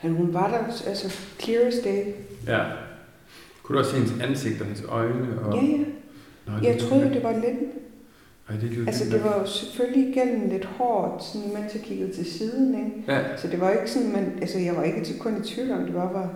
Men 0.04 0.16
hun 0.16 0.34
var 0.34 0.48
der, 0.50 0.88
altså 0.90 1.18
clear 1.40 1.68
as 1.68 1.74
day. 1.84 2.04
Ja. 2.48 2.64
Kunne 3.64 3.74
du 3.76 3.80
også 3.80 3.92
se 3.92 3.98
hendes 3.98 4.22
ansigt 4.22 4.60
og 4.62 4.66
hendes 4.68 4.84
øjne? 4.88 5.40
Og... 5.42 5.56
Ja, 5.56 5.62
ja. 5.66 5.78
Nå, 6.48 6.54
Jeg 6.64 6.80
troede, 6.80 7.10
det 7.10 7.24
var 7.24 7.32
lidt. 7.34 7.60
Ej, 8.50 8.56
det 8.56 8.88
Altså, 8.88 9.10
det 9.16 9.24
var 9.24 9.40
jo 9.40 9.46
selvfølgelig 9.48 10.10
igennem 10.10 10.50
lidt 10.50 10.66
hårdt, 10.66 11.24
sådan, 11.24 11.54
mens 11.54 11.74
jeg 11.76 11.84
kiggede 11.84 12.14
til 12.14 12.26
siden, 12.26 12.86
ikke? 12.86 13.04
Ja, 13.12 13.38
Så 13.38 13.48
det 13.48 13.60
var 13.62 13.72
ikke 13.72 13.92
sådan, 13.92 14.12
man, 14.12 14.38
altså, 14.42 14.60
jeg 14.60 14.76
var 14.76 14.84
ikke 14.84 15.04
til 15.04 15.20
kun 15.20 15.38
i 15.38 15.48
tvivl 15.48 15.72
om, 15.72 15.86
det 15.86 15.94
var 15.94 16.12
bare, 16.14 16.30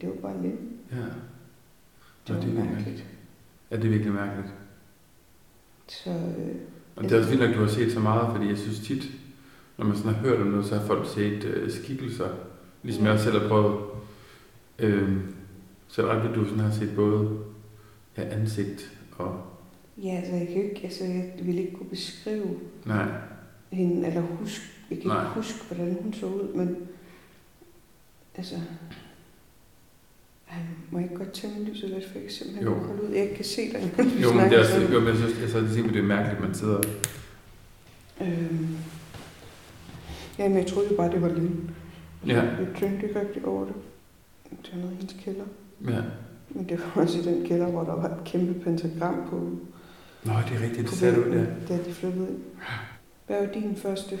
det 0.00 0.08
var 0.08 0.14
bare 0.14 0.42
lidt. 0.42 0.54
ja. 0.92 0.96
Det 0.96 2.28
Nå, 2.28 2.34
var 2.34 2.40
det 2.40 2.50
er 2.50 2.54
nok. 2.64 2.64
mærkeligt. 2.74 3.04
Ja, 3.70 3.76
det 3.76 3.84
er 3.84 3.88
virkelig 3.88 4.12
mærkeligt. 4.12 4.48
Så, 5.88 6.10
øh, 6.10 6.54
Og 6.96 7.04
det 7.04 7.12
er 7.12 7.18
også 7.18 7.30
vildt 7.30 7.44
at 7.44 7.54
du 7.54 7.60
har 7.60 7.68
set 7.68 7.92
så 7.92 8.00
meget, 8.00 8.36
fordi 8.36 8.48
jeg 8.48 8.58
synes 8.58 8.80
tit, 8.80 9.02
når 9.78 9.86
man 9.86 9.96
sådan 9.96 10.14
har 10.14 10.20
hørt 10.20 10.40
om 10.40 10.46
noget, 10.46 10.66
så 10.66 10.76
har 10.78 10.86
folk 10.86 11.08
set 11.14 11.44
øh, 11.44 11.70
skikkelser. 11.70 12.28
Ligesom 12.82 13.04
jeg 13.04 13.12
også 13.12 13.24
selv 13.24 13.40
har 13.40 13.48
prøvet. 13.48 13.76
Øh, 14.78 15.16
så 15.88 16.02
er 16.02 16.06
det 16.06 16.14
ret 16.14 16.22
vildt, 16.22 16.36
at 16.36 16.40
du 16.40 16.44
sådan 16.48 16.64
har 16.64 16.70
set 16.72 16.92
både 16.96 17.38
ja, 18.16 18.22
ansigt 18.22 18.92
og 19.18 19.40
Ja, 20.02 20.16
altså 20.16 20.32
jeg, 20.34 20.46
kan 20.46 20.64
ikke, 20.64 20.80
altså 20.84 21.04
jeg 21.04 21.32
vil 21.42 21.58
ikke 21.58 21.72
kunne 21.72 21.88
beskrive 21.88 22.58
Nej. 22.86 23.06
hende, 23.72 24.06
eller 24.08 24.20
huske, 24.20 24.64
jeg 24.90 24.98
kan 24.98 25.06
Nej. 25.08 25.22
ikke 25.22 25.34
huske, 25.34 25.74
hvordan 25.74 25.96
hun 26.02 26.12
så 26.12 26.26
ud, 26.26 26.52
men 26.54 26.76
altså, 28.34 28.54
ej, 30.50 30.56
må 30.90 30.98
jeg 30.98 31.04
ikke 31.10 31.24
godt 31.24 31.32
tænde 31.32 31.64
lyset 31.64 31.90
lidt, 31.90 32.04
for 32.04 32.12
jeg 32.14 32.22
kan 32.22 32.30
simpelthen 32.32 32.64
Jo. 32.66 32.74
holde 32.74 33.02
ud, 33.02 33.08
jeg 33.14 33.22
ikke 33.22 33.34
kan 33.34 33.44
se 33.44 33.72
dig, 33.72 33.92
Jo, 34.22 34.32
men 34.36 34.44
det 34.44 34.52
er 34.52 34.58
også, 34.58 34.80
jo, 34.92 35.00
men 35.00 35.08
jeg 35.08 35.16
synes, 35.16 35.40
jeg 35.40 35.48
så 35.48 35.74
tænker, 35.74 35.92
det 35.92 35.98
er 35.98 36.06
mærkeligt, 36.06 36.36
at 36.36 36.44
man 36.44 36.54
sidder... 36.54 36.82
Øhm, 38.20 38.76
jamen, 40.38 40.58
jeg 40.58 40.66
troede 40.66 40.88
jo 40.90 40.96
bare, 40.96 41.10
det 41.12 41.22
var 41.22 41.28
lille. 41.28 41.50
Ja. 42.26 42.42
Jeg 42.42 42.66
tænkte 42.78 43.06
ikke 43.08 43.20
rigtig 43.20 43.44
over 43.44 43.64
det. 43.64 43.74
Det 44.50 44.70
var 44.72 44.78
noget 44.78 44.92
i 44.92 44.96
hendes 44.96 45.16
kælder. 45.24 45.44
Ja. 45.88 46.02
Men 46.50 46.68
det 46.68 46.80
var 46.80 47.02
også 47.02 47.18
i 47.18 47.22
den 47.22 47.46
kælder, 47.46 47.66
hvor 47.70 47.84
der 47.84 47.94
var 47.94 48.08
et 48.08 48.24
kæmpe 48.24 48.60
pentagram 48.64 49.28
på, 49.30 49.50
Nå, 50.24 50.32
det 50.48 50.56
er 50.58 50.62
rigtigt, 50.62 50.90
det 50.90 50.98
sagde 50.98 51.14
du 51.14 51.32
der. 51.32 51.44
da 51.68 51.74
de 51.88 51.94
flyttede 51.94 52.26
ind. 52.28 52.38
Hvad 53.26 53.36
var 53.40 53.52
din 53.52 53.76
første? 53.82 54.18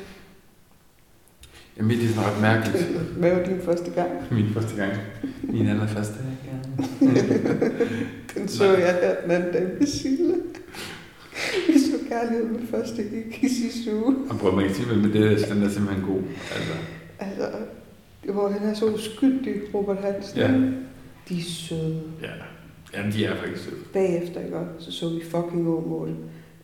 Jamen, 1.76 1.98
det 1.98 2.04
er 2.04 2.08
sådan 2.08 2.30
ret 2.30 2.40
mærkeligt. 2.40 2.84
Hvad 3.20 3.34
var 3.34 3.44
din 3.44 3.60
første 3.64 3.90
gang? 3.90 4.10
Min 4.30 4.46
første 4.54 4.76
gang. 4.76 4.92
Min 5.42 5.66
allerførste 5.68 6.14
gang. 6.14 6.90
Den 8.34 8.48
så 8.48 8.64
jeg 8.76 8.92
her 8.94 9.14
den 9.22 9.30
anden 9.30 9.52
dag 9.52 9.68
med 9.78 9.86
Sille. 9.86 10.34
Vi 11.66 11.78
så 11.78 11.98
kærlighed 12.08 12.44
med 12.44 12.66
første 12.70 13.02
gik 13.02 13.44
i 13.44 13.48
sidste 13.48 13.96
uge. 13.96 14.16
Og 14.30 14.38
prøv, 14.38 14.54
man 14.54 14.66
kan 14.66 14.74
sige, 14.74 14.86
men 14.96 15.04
det 15.04 15.14
den 15.48 15.62
er 15.62 15.68
simpelthen 15.68 16.04
god. 16.06 16.22
Altså, 16.54 16.72
Altså, 17.18 17.50
hvor 18.32 18.48
han 18.48 18.68
er 18.68 18.74
så 18.74 18.84
uskyldig, 18.86 19.54
Robert 19.74 19.98
Hansen. 19.98 20.38
Ja. 20.38 20.48
De 21.28 21.38
er 21.38 21.42
søde. 21.44 22.02
ja. 22.22 22.28
Jamen, 22.94 23.12
de 23.12 23.24
er 23.24 23.36
faktisk 23.36 23.64
søde. 23.64 23.76
Bagefter, 23.92 24.40
ikke? 24.40 24.56
så 24.78 24.92
så 24.92 25.08
vi 25.08 25.24
fucking 25.24 25.68
Åmål. 25.68 26.16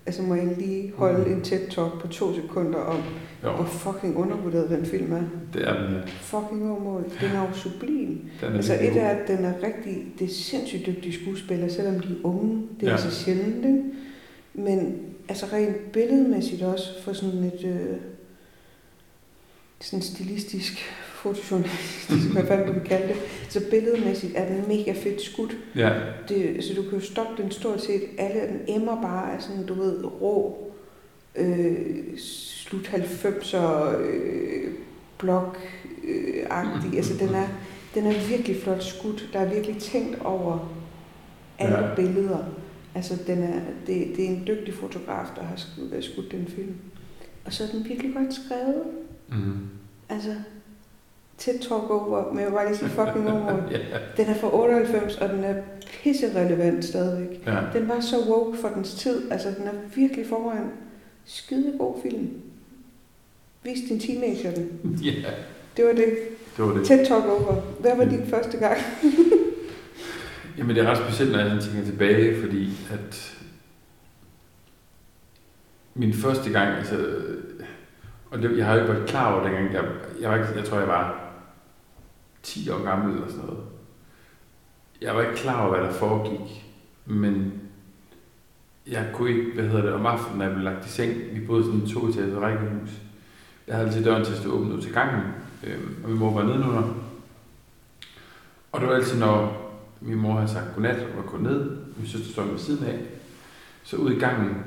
Altså, 0.07 0.23
må 0.23 0.35
jeg 0.35 0.55
lige 0.59 0.93
holde 0.97 1.31
en 1.33 1.43
tæt 1.43 1.61
talk 1.71 2.01
på 2.01 2.09
to 2.09 2.35
sekunder 2.35 2.79
om, 2.79 3.03
Jo, 3.45 3.51
hvor 3.53 3.65
fucking 3.65 4.17
undervurderet 4.17 4.71
den 4.71 4.87
film 4.87 5.13
er. 5.13 5.23
det 5.53 5.69
er 5.69 5.83
den. 5.89 5.97
Fucking 6.09 6.71
Åmål. 6.71 7.05
Den 7.21 7.31
er 7.31 7.41
jo 7.49 7.53
sublim. 7.55 8.21
Den 8.41 8.53
er 8.53 8.57
Altså 8.57 8.75
et 8.75 8.97
er, 8.97 9.09
at 9.09 9.29
den 9.29 9.45
er 9.45 9.53
rigtig, 9.63 10.07
det 10.19 10.25
er 10.25 10.33
sindssygt 10.35 10.87
dygtige 10.87 11.23
skuespillere, 11.25 11.71
selvom 11.71 12.01
de 12.01 12.09
er 12.09 12.27
unge. 12.27 12.63
Det 12.81 12.89
er 12.89 12.93
Ja. 12.93 12.97
så 12.99 13.11
sjældent, 13.11 13.65
ikke? 13.65 13.83
Men 14.55 14.97
altså 15.29 15.47
rent 15.53 15.93
billedmæssigt 15.93 16.63
også, 16.63 17.03
for 17.03 17.13
sådan 17.13 17.45
et 17.45 17.65
øh, 17.65 17.97
sådan 19.81 20.03
stilistisk, 20.03 20.73
fotojournalistisk, 21.25 22.33
hvad 22.33 22.47
fanden 22.47 22.67
du 22.67 22.73
vil 22.73 22.83
kalde 22.83 23.09
det. 23.09 23.17
Så 23.49 23.61
billedmæssigt 23.71 24.33
er 24.37 24.49
den 24.49 24.65
mega 24.69 24.93
fedt 24.93 25.23
skudt. 25.23 25.57
Ja, 25.77 25.91
Det, 26.29 26.65
så 26.65 26.75
du 26.75 26.83
kan 26.83 26.99
jo 26.99 27.05
stoppe 27.05 27.43
den 27.43 27.51
stort 27.51 27.83
set. 27.83 28.03
Alle 28.19 28.41
den 28.41 28.61
emmer 28.77 29.03
bare 29.03 29.35
af 29.35 29.43
sådan, 29.43 29.67
du 29.67 29.75
ved, 29.75 30.05
rå, 30.05 30.59
øh, 31.37 32.19
slut 32.19 32.87
90'er, 32.95 33.97
øh, 34.01 34.71
blok 35.19 35.59
øh, 36.05 36.47
agtig. 36.51 36.97
Altså 36.97 37.15
den 37.19 37.35
er, 37.35 37.47
den 37.95 38.07
er 38.07 38.29
virkelig 38.29 38.63
flot 38.63 38.83
skudt. 38.83 39.29
Der 39.33 39.39
er 39.39 39.55
virkelig 39.55 39.77
tænkt 39.77 40.19
over 40.25 40.73
alle 41.59 41.79
ja. 41.79 41.95
billeder. 41.95 42.39
Altså 42.95 43.15
den 43.27 43.43
er, 43.43 43.61
det, 43.87 44.13
det 44.17 44.25
er 44.25 44.29
en 44.29 44.43
dygtig 44.47 44.75
fotograf, 44.75 45.27
der 45.37 45.43
har 45.43 45.57
skudt, 45.57 46.05
skudt 46.05 46.33
den 46.33 46.47
film. 46.49 46.75
Og 47.45 47.53
så 47.53 47.65
er 47.65 47.69
den 47.69 47.85
virkelig 47.89 48.15
godt 48.15 48.35
skrevet. 48.35 48.83
mm. 49.29 49.69
Altså, 50.09 50.35
TED 51.39 51.59
Talk 51.59 51.91
over, 51.91 52.35
vil 52.35 52.51
bare 52.53 52.67
lige 52.67 52.77
sige 52.79 52.89
fucking 52.89 53.31
over. 53.31 53.63
ja. 53.71 53.79
Den 54.17 54.27
er 54.27 54.35
fra 54.35 54.55
98, 54.55 55.17
og 55.17 55.29
den 55.29 55.45
er 55.45 55.55
pisserelevant 56.03 56.85
stadigvæk. 56.85 57.43
ja. 57.47 57.59
Den 57.73 57.89
var 57.89 58.01
så 58.01 58.17
woke 58.29 58.59
for 58.59 58.69
dens 58.69 58.95
tid. 58.95 59.31
Altså, 59.31 59.49
den 59.59 59.67
er 59.67 59.73
virkelig 59.95 60.27
foran. 60.27 60.71
Skide 61.25 61.73
god 61.79 61.95
film. 62.03 62.29
Vis 63.63 63.79
din 63.89 64.01
teenager 64.01 64.55
den. 64.55 64.99
ja, 65.05 65.13
Det 65.77 65.85
var 65.85 65.93
det. 65.93 66.15
det 66.57 66.65
var 66.65 66.73
det. 66.73 66.87
TED 66.87 67.07
Talk 67.07 67.25
over. 67.25 67.55
Hvad 67.81 67.97
var 67.97 68.05
din 68.05 68.27
første 68.27 68.59
gang? 68.59 68.77
Jamen, 70.59 70.77
det 70.77 70.85
er 70.85 70.91
ret 70.91 70.99
specielt, 70.99 71.33
når 71.33 71.39
jeg 71.39 71.63
tænker 71.63 71.85
tilbage, 71.85 72.43
fordi 72.43 72.71
at 72.93 73.37
min 75.95 76.13
første 76.15 76.51
gang, 76.53 76.77
altså, 76.79 77.07
og 78.31 78.43
det, 78.43 78.59
jeg 78.59 78.67
har 78.67 78.75
jo 78.75 78.81
ikke 78.81 78.93
været 78.95 79.09
klar 79.09 79.35
over 79.35 79.45
dengang, 79.45 79.73
jeg, 79.75 79.85
jeg, 80.21 80.31
var 80.31 80.37
ikke, 80.37 80.49
jeg 80.57 80.65
tror, 80.65 80.79
jeg 80.79 80.89
var 80.89 81.24
10 82.45 82.71
år 82.71 82.85
gammel 82.85 83.15
eller 83.15 83.29
sådan 83.29 83.45
noget. 83.45 83.65
Jeg 85.01 85.17
var 85.17 85.23
ikke 85.23 85.35
klar 85.35 85.67
over, 85.67 85.77
hvad 85.77 85.89
der 85.89 85.95
foregik, 85.95 86.65
men 87.07 87.53
jeg 88.87 89.11
kunne 89.15 89.31
ikke, 89.31 89.53
hvad 89.55 89.65
hedder 89.65 89.83
det, 89.83 89.93
om 89.93 90.07
aftenen, 90.07 90.39
når 90.39 90.45
jeg 90.45 90.55
blev 90.55 90.65
lagt 90.65 90.87
i 90.87 90.89
seng, 90.89 91.15
vi 91.33 91.47
boede 91.47 91.65
sådan 91.65 91.87
to 91.87 92.13
til 92.13 92.23
et 92.23 92.41
rækkehus. 92.41 92.91
Jeg 93.67 93.77
havde 93.77 93.89
altid 93.89 94.05
døren 94.05 94.25
til 94.25 94.33
at 94.33 94.39
stå 94.39 94.51
åben 94.51 94.73
ud 94.73 94.83
til 94.83 94.93
gangen, 94.93 95.23
øh, 95.65 95.81
og 96.03 96.11
min 96.11 96.19
mor 96.19 96.35
var 96.35 96.43
nedenunder. 96.43 96.95
Og 98.73 98.81
det 98.81 98.89
var 98.89 98.95
altid, 98.95 99.19
når 99.19 99.61
min 100.01 100.19
mor 100.19 100.35
havde 100.35 100.53
sagt 100.53 100.75
godnat 100.75 101.03
og 101.03 101.17
var 101.17 101.31
gået 101.31 101.43
ned, 101.43 101.77
min 101.97 102.07
søster 102.07 102.33
stod 102.33 102.51
ved 102.51 102.59
siden 102.59 102.87
af, 102.87 102.99
så 103.83 103.97
ud 103.97 104.13
i 104.13 104.19
gangen 104.19 104.65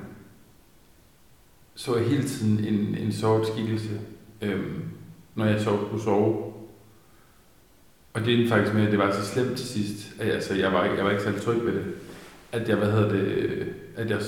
så 1.78 1.96
jeg 1.96 2.08
hele 2.08 2.24
tiden 2.24 2.74
en, 2.74 2.96
en 2.96 3.12
sovet 3.12 3.48
skikkelse, 3.48 4.02
øh, 4.42 4.66
når 5.36 5.46
jeg 5.46 5.62
sov, 5.62 5.90
kunne 5.90 6.02
sove. 6.02 6.47
Og 8.18 8.26
det 8.26 8.34
endte 8.34 8.50
faktisk 8.50 8.74
med, 8.74 8.86
at 8.86 8.92
det 8.92 9.00
var 9.00 9.12
så 9.12 9.26
slemt 9.26 9.58
til 9.58 9.68
sidst, 9.68 10.14
at 10.20 10.30
altså, 10.30 10.56
jeg, 10.56 10.74
var, 10.74 10.84
ikke, 10.84 10.98
jeg 10.98 11.06
var 11.06 11.12
ikke 11.12 11.24
særlig 11.24 11.42
tryg 11.42 11.66
ved 11.66 11.74
det, 11.74 11.86
at 12.52 12.70
jeg, 12.70 12.78
hvad 12.78 12.92
hedder 12.92 13.10
det, 13.10 13.74
at 13.96 14.10
jeg 14.10 14.20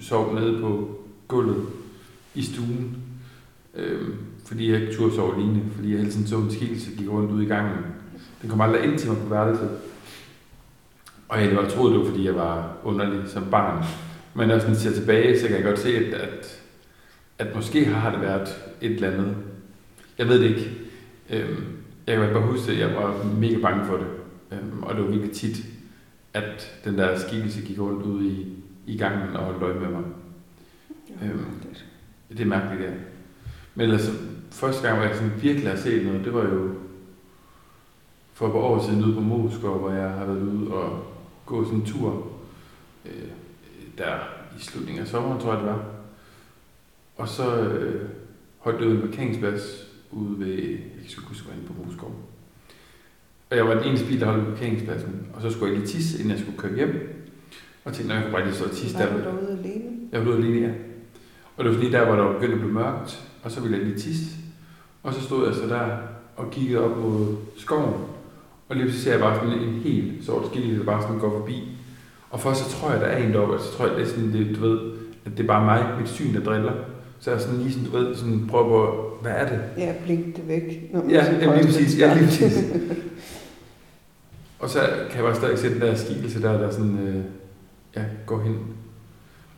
sov 0.00 0.34
nede 0.34 0.60
på 0.60 1.00
gulvet 1.28 1.66
i 2.34 2.42
stuen, 2.42 2.96
øhm, 3.74 4.14
fordi 4.46 4.72
jeg 4.72 4.80
ikke 4.80 4.94
turde 4.94 5.14
sove 5.14 5.34
alene, 5.34 5.62
fordi 5.74 5.90
jeg 5.90 5.98
hele 5.98 6.10
tiden 6.10 6.26
så 6.26 6.36
en 6.36 6.50
skikkelse 6.50 6.90
gik 6.96 7.08
rundt 7.08 7.30
ud 7.30 7.42
i 7.42 7.46
gangen. 7.46 7.78
Den 8.42 8.50
kom 8.50 8.60
aldrig 8.60 8.84
ind 8.84 8.98
til 8.98 9.08
mig 9.08 9.18
på 9.18 9.28
værelset. 9.28 9.70
Og 11.28 11.40
jeg 11.40 11.56
var 11.56 11.68
troet, 11.68 11.92
det 11.92 12.00
var, 12.00 12.06
fordi 12.06 12.26
jeg 12.26 12.34
var 12.34 12.76
underlig 12.84 13.28
som 13.28 13.44
barn. 13.50 13.84
Men 14.34 14.48
når 14.48 14.54
jeg 14.54 14.62
sådan 14.62 14.76
ser 14.76 14.92
tilbage, 14.92 15.40
så 15.40 15.46
kan 15.46 15.56
jeg 15.56 15.64
godt 15.64 15.78
se, 15.78 15.96
at, 15.96 16.14
at, 16.14 16.60
at 17.38 17.54
måske 17.54 17.84
har 17.84 18.10
det 18.10 18.20
været 18.20 18.48
et 18.80 18.90
eller 18.90 19.10
andet. 19.10 19.36
Jeg 20.18 20.28
ved 20.28 20.40
det 20.40 20.48
ikke. 20.48 20.70
Øhm, 21.30 21.73
jeg 22.06 22.16
kan 22.16 22.32
bare 22.32 22.52
huske, 22.52 22.72
at 22.72 22.78
jeg 22.78 22.94
var 22.94 23.24
mega 23.40 23.60
bange 23.60 23.84
for 23.84 23.96
det. 23.96 24.06
Øhm, 24.52 24.82
og 24.82 24.94
det 24.94 25.04
var 25.04 25.10
virkelig 25.10 25.32
tit, 25.32 25.56
at 26.34 26.80
den 26.84 26.98
der 26.98 27.18
skikkelse 27.18 27.62
gik 27.62 27.78
rundt 27.78 28.02
ude 28.02 28.26
i, 28.26 28.62
i 28.86 28.96
gangen 28.96 29.36
og 29.36 29.44
holdt 29.44 29.62
øje 29.62 29.80
med 29.80 29.88
mig. 29.88 30.02
Øhm, 31.22 31.44
det 32.28 32.40
er 32.40 32.44
mærkeligt, 32.44 32.90
ja. 32.90 32.94
Men 33.74 33.84
ellers, 33.84 34.10
første 34.50 34.82
gang, 34.82 34.98
hvor 34.98 35.06
jeg 35.06 35.16
sådan 35.16 35.42
virkelig 35.42 35.70
har 35.70 35.76
set 35.76 36.06
noget, 36.06 36.24
det 36.24 36.34
var 36.34 36.42
jo 36.42 36.70
for 38.32 38.46
et 38.46 38.52
par 38.52 38.58
år 38.58 38.82
siden 38.82 39.04
ude 39.04 39.14
på 39.14 39.20
Moskov, 39.20 39.78
hvor 39.78 39.90
jeg 39.90 40.10
har 40.10 40.24
været 40.24 40.42
ude 40.42 40.74
og 40.74 41.04
gå 41.46 41.64
sådan 41.64 41.78
en 41.78 41.86
tur. 41.86 42.26
Øh, 43.06 43.28
der 43.98 44.18
i 44.58 44.60
slutningen 44.60 45.02
af 45.02 45.08
sommeren, 45.08 45.40
tror 45.40 45.52
jeg 45.52 45.60
det 45.60 45.70
var. 45.70 45.84
Og 47.16 47.28
så 47.28 47.56
øh, 47.60 48.08
holdt 48.58 48.80
jeg 48.80 48.88
ude 48.88 48.96
en 48.96 49.08
parkeringsplads 49.08 49.83
ude 50.14 50.38
ved, 50.38 50.54
jeg 50.54 50.78
kan 51.14 51.22
huske, 51.28 51.48
på 51.66 51.72
Moskov. 51.84 52.14
Og 53.50 53.56
jeg 53.56 53.68
var 53.68 53.74
den 53.74 53.84
eneste 53.84 54.06
bil, 54.06 54.20
der 54.20 54.26
holdt 54.26 54.44
på 54.44 54.50
parkeringspladsen. 54.50 55.26
Og 55.34 55.42
så 55.42 55.50
skulle 55.50 55.72
jeg 55.72 55.78
lige 55.80 55.88
tisse, 55.88 56.18
inden 56.18 56.30
jeg 56.30 56.38
skulle 56.40 56.58
køre 56.58 56.74
hjem. 56.74 57.24
Og 57.84 57.92
tænkte, 57.92 58.08
når 58.08 58.14
jeg 58.14 58.24
kunne 58.24 58.32
bare 58.32 58.50
lige 58.50 58.64
og 58.64 58.70
tisse 58.70 58.98
Var 58.98 59.06
der. 59.06 59.12
du 59.12 59.20
derude 59.20 59.58
alene? 59.62 59.90
Jeg 60.12 60.26
var 60.26 60.32
ude 60.32 60.38
alene, 60.38 60.66
ja. 60.66 60.72
Og 61.56 61.64
det 61.64 61.74
var 61.74 61.80
lige 61.80 61.92
der, 61.92 62.06
hvor 62.06 62.14
der 62.16 62.22
var 62.22 62.32
begyndt 62.32 62.54
at 62.54 62.60
blive 62.60 62.72
mørkt, 62.72 63.28
og 63.42 63.50
så 63.50 63.60
ville 63.60 63.78
jeg 63.78 63.86
lige 63.86 63.98
tisse. 63.98 64.36
Og 65.02 65.14
så 65.14 65.20
stod 65.20 65.46
jeg 65.46 65.54
så 65.54 65.66
der 65.66 65.96
og 66.36 66.50
kiggede 66.50 66.84
op 66.84 66.98
mod 66.98 67.36
skoven. 67.56 67.94
Og 68.68 68.76
lige 68.76 68.92
så 68.92 69.00
ser 69.00 69.10
jeg 69.10 69.20
bare 69.20 69.34
sådan 69.34 69.58
en 69.58 69.74
helt 69.74 70.24
sort 70.24 70.46
skille, 70.46 70.78
der 70.78 70.84
bare 70.84 71.02
sådan 71.02 71.18
går 71.18 71.30
forbi. 71.30 71.68
Og 72.30 72.40
først 72.40 72.64
så 72.64 72.76
tror 72.76 72.90
jeg, 72.90 73.00
der 73.00 73.06
er 73.06 73.26
en 73.26 73.32
deroppe, 73.32 73.54
og 73.54 73.60
så 73.60 73.72
tror 73.72 73.86
jeg, 73.86 73.96
det 73.96 74.02
er 74.02 74.08
sådan, 74.08 74.32
det, 74.32 74.56
du 74.56 74.60
ved, 74.60 74.80
at 75.24 75.32
det 75.32 75.40
er 75.40 75.46
bare 75.46 75.64
mig, 75.64 75.98
mit 76.00 76.08
syn, 76.08 76.34
der 76.34 76.40
driller. 76.40 76.72
Så 77.20 77.30
jeg 77.30 77.40
sådan 77.40 77.58
lige 77.58 77.72
sådan, 77.72 77.90
du 77.90 77.96
ved, 77.96 78.16
sådan 78.16 78.46
prøver 78.50 78.68
på, 78.68 79.13
hvad 79.24 79.32
er 79.32 79.48
det? 79.48 79.60
Ja, 79.76 79.94
blink 80.04 80.36
det 80.36 80.48
væk. 80.48 80.92
Når 80.92 81.02
man 81.02 81.10
Ja, 81.10 81.32
jamen, 81.40 81.56
lige 81.56 81.66
præcis. 81.66 81.98
Ja, 81.98 82.14
lige 82.14 82.26
præcis. 82.26 82.58
og 84.60 84.70
så 84.70 84.78
kan 85.10 85.16
jeg 85.16 85.24
bare 85.24 85.34
stadig 85.34 85.58
se 85.58 85.74
den 85.74 85.80
der 85.80 85.94
skikkelse 85.94 86.42
der, 86.42 86.52
der 86.52 86.70
sådan, 86.70 86.98
øh, 86.98 87.24
ja, 87.96 88.04
går 88.26 88.42
hen. 88.42 88.52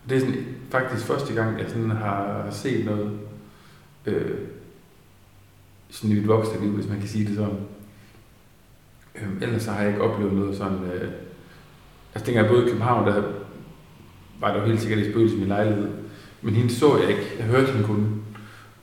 Og 0.05 0.11
det 0.11 0.17
er 0.17 0.21
sådan 0.21 0.47
faktisk 0.71 1.07
første 1.07 1.35
gang, 1.35 1.59
jeg 1.59 1.67
sådan 1.69 1.91
har 1.91 2.49
set 2.51 2.85
noget 2.85 3.19
øh, 4.07 4.39
sådan 5.91 6.17
mit 6.17 6.29
voksne 6.29 6.61
liv, 6.61 6.73
hvis 6.73 6.89
man 6.89 6.99
kan 6.99 7.09
sige 7.09 7.27
det 7.27 7.37
sådan. 7.37 7.59
Øh, 9.15 9.43
ellers 9.43 9.63
så 9.63 9.71
har 9.71 9.81
jeg 9.81 9.91
ikke 9.91 10.03
oplevet 10.03 10.33
noget 10.33 10.57
sådan... 10.57 10.79
Øh, 10.95 11.11
altså 12.15 12.27
dengang 12.27 12.37
jeg 12.37 12.49
boede 12.49 12.67
i 12.67 12.69
København, 12.69 13.07
der 13.07 13.23
var 14.41 14.53
der 14.53 14.61
jo 14.61 14.67
helt 14.67 14.81
sikkert 14.81 14.99
et 14.99 15.11
spøgelse 15.13 15.37
i 15.37 15.39
min 15.39 15.49
lejlighed. 15.49 15.89
Men 16.43 16.55
hende 16.55 16.75
så 16.75 16.99
jeg 16.99 17.11
ikke. 17.11 17.23
Jeg 17.39 17.47
hørte 17.47 17.73
hende 17.73 17.87
kun. 17.87 18.23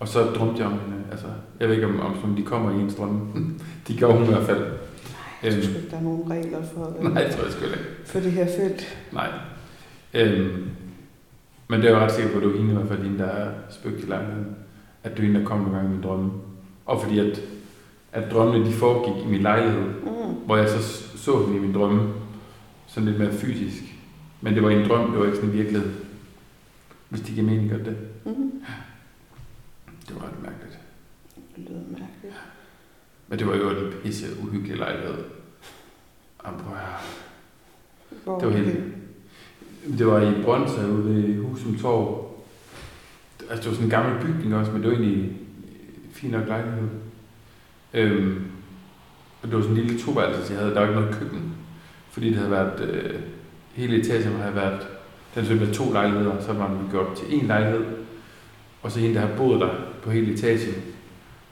Og 0.03 0.09
så 0.09 0.23
drømte 0.23 0.57
jeg 0.59 0.65
om 0.67 0.71
hende. 0.79 0.97
Altså, 1.11 1.25
jeg 1.59 1.67
ved 1.67 1.75
ikke, 1.75 1.87
om, 1.87 1.99
om 2.23 2.35
de 2.35 2.43
kommer 2.43 2.71
i 2.71 2.81
ens 2.81 2.95
drømme. 2.95 3.19
De 3.87 3.97
gør 3.97 4.07
hun 4.11 4.23
i 4.23 4.27
hvert 4.27 4.43
fald. 4.43 4.65
Jeg 5.43 5.51
synes 5.51 5.67
Øhm, 5.67 5.75
ikke, 5.75 5.89
der 5.91 5.97
er 5.97 6.01
nogen 6.01 6.31
regler 6.31 6.57
for, 6.73 6.95
øh, 6.99 7.13
nej, 7.13 7.23
det 7.23 7.31
tror 7.35 7.43
jeg 7.43 7.51
sgu 7.51 7.65
ikke. 7.65 7.77
for 8.05 8.19
det 8.19 8.31
her 8.31 8.45
felt. 8.59 8.97
Nej. 9.11 9.29
Øhm, 10.13 10.63
men 11.69 11.81
det 11.81 11.89
er 11.89 11.93
jo 11.93 11.99
ret 11.99 12.11
sikker 12.11 12.31
på, 12.31 12.37
at 12.37 12.43
det 12.43 12.51
var 12.51 12.57
hende 12.57 12.71
i 12.71 12.75
hvert 12.75 12.87
fald, 12.87 13.03
hende, 13.03 13.17
der 13.19 13.25
er 13.25 13.51
spøgt 13.69 14.03
i 14.03 14.05
lejligheden. 14.07 14.55
At 15.03 15.11
det 15.11 15.19
er 15.19 15.23
hende, 15.23 15.39
der 15.39 15.45
kom 15.45 15.59
nogle 15.59 15.75
gange 15.75 15.89
i 15.89 15.93
min 15.93 16.03
drømme. 16.03 16.31
Og 16.85 17.01
fordi 17.01 17.19
at, 17.19 17.41
at 18.11 18.31
drømmene 18.31 18.65
de 18.65 18.71
foregik 18.73 19.23
i 19.25 19.27
min 19.27 19.41
lejlighed, 19.41 19.81
Mm. 19.83 20.33
hvor 20.45 20.57
jeg 20.57 20.69
så 20.69 20.81
så 21.17 21.45
hende 21.45 21.57
i 21.57 21.61
min 21.61 21.73
drømme, 21.75 22.09
sådan 22.87 23.09
lidt 23.09 23.19
mere 23.19 23.31
fysisk. 23.33 23.83
Men 24.41 24.53
det 24.53 24.63
var 24.63 24.69
en 24.69 24.89
drøm, 24.89 25.11
det 25.11 25.19
var 25.19 25.25
ikke 25.25 25.37
sådan 25.37 25.49
en 25.49 25.55
virkelighed. 25.57 25.89
Hvis 27.09 27.21
det 27.21 27.33
giver 27.35 27.45
mening, 27.47 27.69
gør 27.69 27.77
det. 27.77 27.97
Mm. 28.25 28.51
Det 30.07 30.15
var 30.15 30.21
ret 30.21 30.41
mærkeligt. 30.41 30.79
Det 31.55 31.63
lyder 31.69 31.81
mærkeligt. 31.89 32.35
Men 33.27 33.39
det 33.39 33.47
var 33.47 33.55
jo 33.55 33.69
en 33.69 33.93
pisse 34.03 34.25
uhyggelig 34.41 34.77
lejlighed. 34.77 35.23
Jamen, 36.45 36.59
prøv. 36.59 36.77
Hvor 38.23 38.39
Det 38.39 38.47
var 38.47 38.53
helt... 38.53 38.79
Det 39.97 40.07
var 40.07 40.21
i 40.21 40.43
Brøndshøj 40.43 40.85
ude 40.85 41.15
ved 41.15 41.37
Husum 41.37 41.77
Torv. 41.77 42.31
Altså, 43.49 43.63
det 43.63 43.65
var 43.65 43.73
sådan 43.73 43.83
en 43.83 43.89
gammel 43.89 44.25
bygning 44.25 44.55
også, 44.55 44.71
men 44.71 44.81
det 44.81 44.91
var 44.91 44.97
egentlig 44.97 45.23
en 45.23 46.11
fin 46.11 46.31
nok 46.31 46.47
lejlighed. 46.47 46.89
Øhm, 47.93 48.45
og 49.41 49.47
det 49.47 49.55
var 49.55 49.61
sådan 49.61 49.77
en 49.77 49.83
lille 49.83 50.01
toværelse, 50.01 50.53
jeg 50.53 50.61
havde. 50.61 50.73
Der 50.73 50.79
var 50.79 50.87
ikke 50.87 51.01
noget 51.01 51.15
køkken. 51.15 51.55
Fordi 52.11 52.27
det 52.29 52.35
havde 52.35 52.51
været... 52.51 52.79
Øh, 52.89 53.19
hele 53.73 53.99
etagen 53.99 54.33
havde 54.33 54.55
været... 54.55 54.87
Den 55.35 55.45
skulle 55.45 55.61
være 55.61 55.73
to 55.73 55.91
lejligheder, 55.93 56.41
så 56.41 56.53
var 56.53 56.67
den 56.67 56.87
gjort 56.91 57.17
til 57.17 57.39
en 57.41 57.47
lejlighed. 57.47 57.85
Og 58.81 58.91
så 58.91 58.99
en, 58.99 59.13
der 59.13 59.19
havde 59.19 59.37
boet 59.37 59.61
der 59.61 59.92
på 60.03 60.11
hele 60.11 60.33
etagen, 60.33 60.73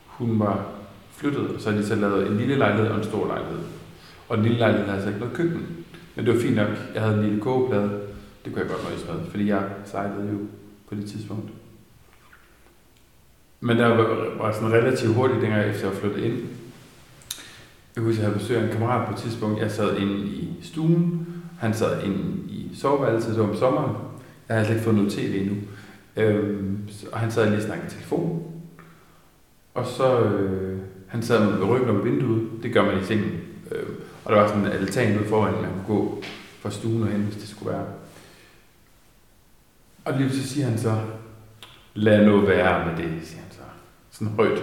hun 0.06 0.40
var 0.40 0.66
flyttet, 1.12 1.48
og 1.48 1.62
så 1.62 1.70
havde 1.70 1.84
de 1.84 1.88
så 1.88 1.96
lavet 1.96 2.28
en 2.28 2.38
lille 2.38 2.56
lejlighed 2.56 2.92
og 2.92 2.98
en 2.98 3.04
stor 3.04 3.28
lejlighed. 3.28 3.60
Og 4.30 4.38
den 4.38 4.46
lille 4.46 4.60
lejlighed 4.60 4.86
havde 4.86 4.96
altså 4.96 5.10
ikke 5.10 5.20
noget 5.20 5.36
køkken. 5.36 5.68
Men 6.16 6.26
det 6.26 6.34
var 6.34 6.40
fint 6.40 6.56
nok. 6.56 6.68
Jeg 6.94 7.02
havde 7.02 7.18
en 7.18 7.24
lille 7.24 7.42
kogeplade. 7.42 8.02
Det 8.46 8.54
kunne 8.54 8.62
jeg 8.62 8.70
godt 8.70 8.84
nøjes 8.84 9.06
med, 9.08 9.32
fordi 9.32 9.48
jeg 9.48 9.64
sejlede 9.86 10.30
jo 10.32 10.38
på 10.90 10.96
det 10.96 11.06
tidspunkt. 11.06 11.50
Men 13.60 13.78
der 13.78 13.88
var, 14.38 14.52
sådan 14.52 14.74
relativt 14.74 15.16
hurtigt, 15.16 15.42
dengang 15.42 15.66
efter 15.66 15.88
jeg 15.88 15.98
flyttede 15.98 16.26
ind. 16.26 16.38
Jeg 17.96 18.04
husker, 18.04 18.22
jeg 18.22 18.30
havde 18.30 18.40
besøg 18.40 18.58
af 18.58 18.64
en 18.64 18.72
kammerat 18.72 19.08
på 19.08 19.14
et 19.14 19.20
tidspunkt. 19.20 19.62
Jeg 19.62 19.72
sad 19.72 19.98
inde 19.98 20.26
i 20.26 20.50
stuen. 20.62 21.28
Han 21.60 21.74
sad 21.74 22.04
inde 22.04 22.50
i 22.50 22.72
soveværelset. 22.76 23.36
Det 23.36 23.44
var 23.44 23.50
om 23.50 23.56
sommeren. 23.56 23.96
Jeg 24.48 24.56
havde 24.56 24.66
slet 24.66 24.76
ikke 24.76 24.84
fået 24.84 24.96
noget 24.96 25.12
tv 25.12 25.38
endnu. 25.42 25.56
Øhm, 26.16 26.90
og 27.12 27.20
han 27.20 27.32
sad 27.32 27.46
lige 27.46 27.58
og 27.58 27.64
snakkede 27.64 27.88
i 27.88 27.90
telefon. 27.90 28.54
Og 29.74 29.86
så, 29.86 30.20
øh, 30.20 30.80
han 31.08 31.24
sad 31.24 31.52
med 31.52 31.68
ryggen 31.68 31.90
om 31.90 32.06
vinduet. 32.06 32.64
Det 32.64 32.74
gør 32.74 32.86
man 32.86 33.02
i 33.02 33.04
sengen. 33.04 33.42
Øh, 33.72 33.88
og 34.26 34.34
der 34.34 34.42
var 34.42 34.48
sådan 34.48 34.66
en 34.66 34.72
altan 34.72 35.20
ude 35.20 35.28
foran, 35.28 35.62
man 35.62 35.72
kunne 35.74 35.98
gå 35.98 36.24
fra 36.62 36.72
stuen 36.72 37.04
og 37.04 37.08
hen, 37.08 37.22
hvis 37.22 37.36
det 37.36 37.50
skulle 37.50 37.74
være. 37.74 37.86
Og 40.06 40.14
lige 40.14 40.30
så 40.30 40.48
siger 40.48 40.66
han 40.66 40.78
så, 40.78 41.02
lad 41.94 42.26
nu 42.26 42.40
være 42.40 42.86
med 42.86 42.98
det, 42.98 43.28
siger 43.28 43.42
han 43.42 43.52
så. 43.52 43.62
Sådan 44.12 44.34
højt 44.34 44.62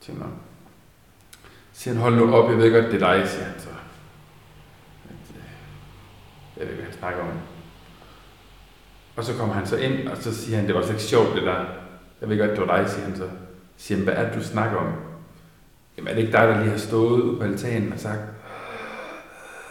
til 0.00 0.14
mig. 0.14 0.28
Siger 1.72 1.94
han, 1.94 2.02
hold 2.02 2.16
nu 2.16 2.34
op, 2.34 2.50
jeg 2.50 2.58
ved 2.58 2.72
godt, 2.72 2.92
det 2.92 3.02
er 3.02 3.16
dig, 3.16 3.28
siger 3.28 3.44
han 3.44 3.60
så. 3.60 3.68
Øh, 5.10 5.46
jeg 6.56 6.66
ved 6.66 6.72
ikke, 6.72 6.74
hvad 6.74 6.84
han 6.84 6.98
snakker 6.98 7.20
om. 7.20 7.51
Og 9.16 9.24
så 9.24 9.32
kommer 9.34 9.54
han 9.54 9.66
så 9.66 9.76
ind, 9.76 10.08
og 10.08 10.16
så 10.20 10.34
siger 10.34 10.56
han, 10.56 10.66
det 10.66 10.74
var 10.74 10.82
så 10.82 10.88
ikke 10.90 11.02
sjovt, 11.02 11.34
det 11.34 11.42
der. 11.42 11.54
Jeg 12.20 12.28
ved 12.28 12.38
godt, 12.38 12.50
det 12.50 12.60
var 12.68 12.76
dig, 12.76 12.90
siger 12.90 13.04
han 13.04 13.16
så. 13.16 13.24
Siger 13.76 13.98
han, 13.98 14.04
hvad 14.04 14.14
er 14.14 14.24
det, 14.24 14.34
du 14.34 14.42
snakker 14.44 14.76
om? 14.76 14.86
Jamen, 15.96 16.08
er 16.10 16.14
det 16.14 16.20
ikke 16.20 16.32
dig, 16.32 16.48
der 16.48 16.58
lige 16.60 16.70
har 16.70 16.78
stået 16.78 17.20
ude 17.20 17.36
på 17.36 17.44
altanen 17.44 17.92
og 17.92 17.98
sagt, 17.98 18.20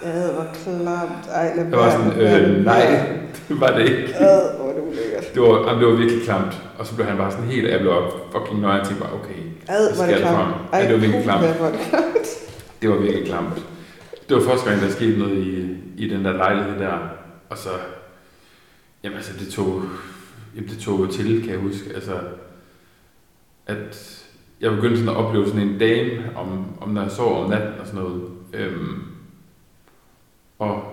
Ja, 0.04 0.32
hvor 0.34 0.48
klamt. 0.54 1.28
Ej, 1.34 1.56
lad 1.56 1.66
jeg 1.66 1.78
var 1.78 1.92
sådan, 1.92 2.20
øh, 2.22 2.66
nej, 2.66 3.10
det 3.50 3.60
var 3.62 3.68
det 3.78 3.90
ikke. 3.90 4.16
Ad, 4.16 4.58
hvor 4.60 4.72
det 4.72 4.82
ulækkert. 4.82 5.34
Det 5.34 5.42
var, 5.42 5.68
jamen, 5.68 5.82
det 5.84 5.88
var 5.92 5.96
virkelig 5.96 6.24
klamt. 6.24 6.62
Og 6.78 6.86
så 6.88 6.96
blev 6.96 7.08
han 7.08 7.18
bare 7.18 7.32
sådan 7.32 7.46
helt, 7.46 7.70
jeg 7.72 7.80
blev 7.80 7.94
fucking 8.32 8.60
nøje, 8.62 8.80
og 8.82 8.88
tænkte 8.88 9.04
bare, 9.04 9.14
okay, 9.14 9.40
Ad, 9.68 9.96
hvor 9.96 10.06
det 10.06 10.16
klamt. 10.18 10.56
Ja, 10.74 10.82
det 10.84 10.92
var 10.94 10.98
virkelig 11.00 11.24
klamt. 11.24 11.44
det 12.82 12.90
var 12.90 12.96
virkelig 12.98 13.28
klamt. 13.28 13.66
Det 14.30 14.38
var 14.38 14.44
første 14.44 14.70
gang, 14.70 14.82
der 14.82 14.90
skete 14.90 15.20
noget 15.20 15.38
i, 15.38 15.78
i 15.98 16.10
den 16.10 16.26
der 16.26 16.32
lejlighed 16.32 16.80
der. 16.80 16.98
Og 17.50 17.58
så, 17.58 17.70
jamen 19.04 19.18
altså, 19.18 19.34
det 19.40 19.48
tog, 19.48 19.84
jamen, 20.56 20.70
det 20.70 20.78
tog 20.78 21.10
til, 21.10 21.42
kan 21.42 21.52
jeg 21.52 21.60
huske. 21.60 21.94
Altså, 21.96 22.20
at 23.66 24.26
jeg 24.62 24.72
begyndte 24.72 24.98
sådan 24.98 25.10
at 25.10 25.16
opleve 25.16 25.48
sådan 25.48 25.68
en 25.68 25.80
dame, 25.80 26.36
om, 26.36 26.66
om 26.82 26.90
når 26.90 27.02
jeg 27.02 27.12
sov 27.12 27.44
om 27.44 27.50
natten 27.50 27.80
og 27.80 27.88
sådan 27.88 28.02
noget. 28.02 28.24
Øhm, 28.54 29.02
og 30.60 30.84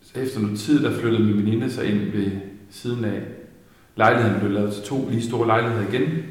så 0.00 0.20
efter 0.20 0.40
noget 0.40 0.58
tid, 0.58 0.82
der 0.82 0.98
flyttede 1.00 1.24
min 1.24 1.36
veninde 1.36 1.70
sig 1.70 1.84
ind 1.84 2.12
ved 2.12 2.30
siden 2.70 3.04
af. 3.04 3.22
Lejligheden 3.96 4.40
blev 4.40 4.52
lavet 4.52 4.72
til 4.72 4.82
to 4.82 5.08
lige 5.10 5.22
store 5.22 5.46
lejligheder 5.46 5.88
igen. 5.88 6.24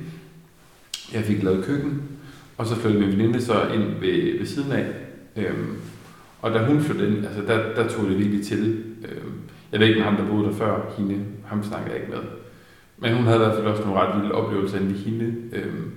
Jeg 1.13 1.23
fik 1.23 1.43
lavet 1.43 1.65
køkken, 1.65 2.01
og 2.57 2.65
så 2.65 2.75
flyttede 2.75 3.05
min 3.05 3.17
veninde 3.17 3.41
så 3.41 3.67
ind 3.67 3.83
ved, 3.83 4.39
ved 4.39 4.45
siden 4.45 4.71
af. 4.71 4.93
Øhm, 5.35 5.77
og 6.41 6.53
da 6.53 6.65
hun 6.65 6.81
flyttede 6.81 7.17
ind, 7.17 7.25
altså 7.25 7.41
der, 7.41 7.73
der 7.75 7.87
tog 7.87 8.09
det 8.09 8.17
virkelig 8.17 8.45
til. 8.45 8.83
Jeg 9.71 9.79
ved 9.79 9.87
ikke 9.87 9.99
med 9.99 10.05
ham, 10.05 10.15
der 10.15 10.27
boede 10.27 10.47
der 10.47 10.53
før, 10.53 10.93
hende, 10.97 11.25
ham 11.45 11.63
snakkede 11.63 11.91
jeg 11.93 12.01
ikke 12.01 12.11
med. 12.11 12.21
Men 12.97 13.15
hun 13.15 13.23
havde 13.23 13.37
i 13.37 13.43
hvert 13.43 13.55
fald 13.55 13.65
også 13.65 13.83
nogle 13.83 13.99
ret 13.99 14.21
vilde 14.21 14.35
oplevelser 14.35 14.79
inde 14.79 14.91
i 14.91 14.97
hende. 14.97 15.33
Øhm, 15.53 15.91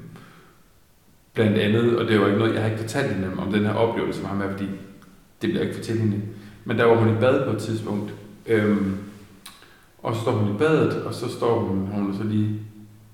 blandt 1.34 1.58
andet, 1.58 1.98
og 1.98 2.08
det 2.08 2.20
var 2.20 2.26
ikke 2.26 2.38
noget, 2.38 2.54
jeg 2.54 2.62
har 2.62 2.70
ikke 2.70 2.82
fortalt 2.82 3.12
hende 3.12 3.30
om 3.38 3.52
den 3.52 3.64
her 3.64 3.74
oplevelse 3.74 4.20
med 4.20 4.28
ham 4.28 4.40
her, 4.40 4.50
fordi 4.50 4.64
det 4.64 5.50
bliver 5.50 5.58
jeg 5.58 5.62
ikke 5.62 5.76
fortælle 5.76 6.02
hende. 6.02 6.20
Men 6.64 6.78
der 6.78 6.84
var 6.84 6.94
hun 6.94 7.16
i 7.16 7.20
bad 7.20 7.44
på 7.44 7.56
et 7.56 7.62
tidspunkt. 7.62 8.14
Øhm, 8.46 8.96
og 10.02 10.14
så 10.14 10.20
står 10.20 10.32
hun 10.32 10.54
i 10.54 10.58
badet, 10.58 11.02
og 11.02 11.14
så 11.14 11.28
står 11.28 11.60
hun, 11.60 11.86
hun 11.86 12.12
er 12.12 12.16
så 12.16 12.24
lige 12.24 12.60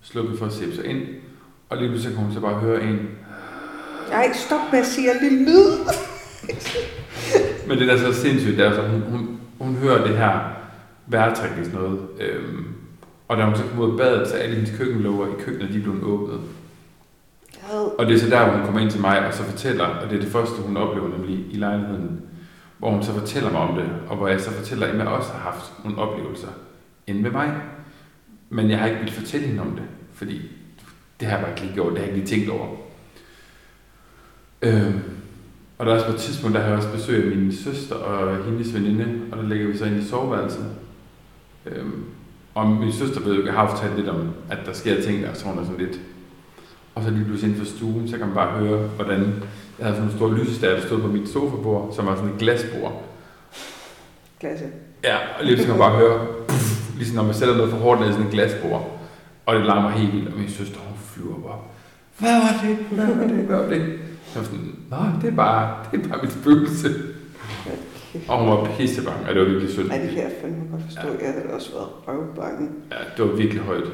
slukket 0.03 0.39
for 0.39 0.47
at 0.47 0.53
sæbe 0.53 0.75
sig 0.75 0.87
ind. 0.87 1.03
Og 1.69 1.77
lige 1.77 1.89
pludselig 1.89 2.17
kan 2.17 2.25
hun 2.25 2.35
så 2.35 2.41
bare 2.41 2.55
høre 2.55 2.83
en, 2.83 3.09
Ej, 4.13 4.33
stop 4.35 4.61
med 4.73 4.81
at 4.81 4.87
sige 4.87 5.09
det 5.09 5.33
lyd. 5.33 5.73
Men 7.69 7.79
det 7.79 7.89
der 7.89 7.95
er 7.95 8.13
så 8.13 8.21
sindssygt, 8.21 8.57
det 8.57 8.67
er 8.67 8.75
så, 8.75 8.83
hun, 8.83 9.01
hun, 9.01 9.38
hun 9.59 9.75
hører 9.75 10.07
det 10.07 10.17
her 10.17 10.41
vejrtrækning 11.07 11.73
noget. 11.73 12.01
Øhm, 12.21 12.67
og 13.29 13.37
da 13.37 13.45
hun 13.45 13.57
så 13.57 13.63
kom 13.63 13.79
ud 13.79 13.91
af 13.91 13.97
badet, 13.97 14.29
så 14.29 14.35
er 14.35 14.39
alle 14.39 14.55
hendes 14.55 14.79
køkkenlåger 14.79 15.27
i 15.27 15.41
køkkenet, 15.41 15.73
de 15.73 15.79
er 15.79 15.83
blevet 15.83 16.03
åbnet. 16.03 16.41
Og 17.99 18.07
det 18.07 18.15
er 18.15 18.19
så 18.19 18.31
der, 18.31 18.57
hun 18.57 18.65
kommer 18.65 18.81
ind 18.81 18.91
til 18.91 19.01
mig 19.01 19.27
og 19.27 19.35
så 19.35 19.43
fortæller, 19.43 19.85
og 19.85 20.11
det 20.11 20.17
er 20.17 20.21
det 20.21 20.33
første, 20.33 20.63
hun 20.63 20.77
oplever 20.77 21.09
nemlig 21.09 21.47
i 21.51 21.57
lejligheden, 21.57 22.21
hvor 22.79 22.91
hun 22.91 23.03
så 23.03 23.13
fortæller 23.13 23.51
mig 23.51 23.61
om 23.61 23.75
det, 23.77 23.91
og 24.09 24.17
hvor 24.17 24.29
jeg 24.29 24.41
så 24.41 24.51
fortæller, 24.51 24.87
at 24.87 24.99
jeg 24.99 25.07
også 25.07 25.33
har 25.33 25.39
haft 25.39 25.73
nogle 25.85 25.99
oplevelser 25.99 26.49
inde 27.07 27.23
med 27.23 27.31
mig. 27.31 27.55
Men 28.49 28.71
jeg 28.71 28.79
har 28.79 28.87
ikke 28.87 28.99
ville 28.99 29.15
fortælle 29.15 29.47
hende 29.47 29.63
om 29.63 29.71
det, 29.71 29.85
fordi 30.13 30.43
det 31.21 31.29
har 31.29 31.37
jeg 31.37 31.45
bare 31.45 31.51
ikke 31.51 31.63
lige 31.63 31.75
gjort, 31.75 31.93
det 31.93 31.99
har 31.99 32.07
jeg 32.07 32.17
ikke 32.17 32.27
lige 32.27 32.39
tænkt 32.39 32.51
over. 32.51 32.77
Øhm, 34.63 35.01
og 35.79 35.87
der 35.87 35.93
er 35.93 35.97
også 35.97 36.07
på 36.07 36.13
et 36.13 36.21
tidspunkt, 36.21 36.55
der 36.55 36.61
har 36.63 36.69
jeg 36.69 36.77
også 36.77 36.93
besøg 36.93 37.33
af 37.33 37.37
min 37.39 37.53
søster 37.53 37.95
og 37.95 38.45
hendes 38.45 38.75
veninde, 38.75 39.07
og 39.33 39.39
der 39.39 39.49
ligger 39.49 39.67
vi 39.67 39.79
så 39.79 39.85
ind 39.85 39.97
i 39.97 40.09
soveværelset. 40.09 40.67
Øhm, 41.67 42.05
og 42.55 42.67
min 42.67 42.93
søster 42.93 43.21
ved 43.21 43.35
jo, 43.35 43.45
jeg 43.47 43.55
har 43.55 43.77
fortalt 43.77 43.97
lidt 43.97 44.09
om, 44.09 44.31
at 44.51 44.59
der 44.67 44.73
sker 44.73 45.03
ting 45.03 45.23
der, 45.23 45.35
så 45.35 45.45
hun 45.45 45.59
er 45.59 45.65
sådan 45.65 45.79
lidt. 45.87 46.01
Og 46.95 47.03
så 47.03 47.11
lige 47.11 47.25
pludselig 47.25 47.51
inden 47.51 47.67
for 47.67 47.77
stuen, 47.77 48.09
så 48.09 48.17
kan 48.17 48.27
man 48.27 48.35
bare 48.35 48.59
høre, 48.59 48.79
hvordan 48.79 49.21
jeg 49.79 49.87
havde 49.87 49.97
sådan 49.97 50.11
en 50.11 50.17
stor 50.17 50.33
lysestager, 50.33 50.75
der 50.75 50.87
stod 50.87 51.01
på 51.01 51.07
mit 51.07 51.29
sofabord, 51.29 51.93
som 51.95 52.07
var 52.07 52.17
sådan 52.17 52.31
et 52.31 52.39
glasbord. 52.39 53.03
Klasse. 54.41 54.65
Ja, 55.05 55.17
og 55.17 55.45
lige 55.45 55.57
pludselig 55.57 55.67
kan 55.67 55.79
man 55.79 55.91
bare 55.91 55.99
høre, 55.99 56.27
puff, 56.49 56.97
ligesom 56.97 57.17
når 57.17 57.23
man 57.23 57.35
sætter 57.35 57.57
noget 57.57 57.71
for 57.71 57.79
hårdt 57.79 58.01
ned 58.01 58.09
i 58.09 58.13
sådan 58.13 58.27
et 58.27 58.33
glasbord. 58.33 59.01
Og 59.47 59.55
det 59.55 59.67
larmer 59.67 59.91
helt 59.91 60.13
vildt, 60.13 60.29
og 60.29 60.39
min 60.39 60.51
søster, 60.51 60.79
hun 60.79 60.99
flyver 60.99 61.39
bare. 61.39 61.59
Hvad 62.19 62.41
var 62.41 62.69
det? 62.69 62.77
Hvad 62.91 63.15
var 63.17 63.27
det? 63.27 63.45
Hvad 63.45 63.57
var 63.57 63.69
det? 63.69 63.99
Jeg 64.35 64.43
var 64.43 64.45
sådan, 64.45 64.75
nej, 64.91 65.09
det 65.23 65.33
er 65.33 65.37
bare, 65.37 65.85
det 65.93 66.05
er 66.05 66.09
bare 66.09 66.23
mit 66.23 66.33
spøgelse. 66.33 66.89
Og 68.29 68.39
hun 68.39 68.49
var 68.49 68.71
pisse 68.79 69.05
bange, 69.05 69.29
og 69.29 69.35
det 69.35 69.43
var 69.43 69.49
virkelig 69.49 69.71
synd. 69.71 69.91
Ej, 69.91 69.99
det 69.99 70.11
kan 70.11 70.19
jeg 70.19 70.33
fandme 70.43 70.65
godt 70.71 70.83
forstå. 70.83 71.09
Jeg 71.21 71.33
havde 71.33 71.55
også 71.55 71.73
været 71.73 71.89
røvbange. 72.07 72.69
Ja, 72.91 72.97
det 73.17 73.31
var 73.31 73.37
virkelig 73.37 73.63
højt. 73.63 73.89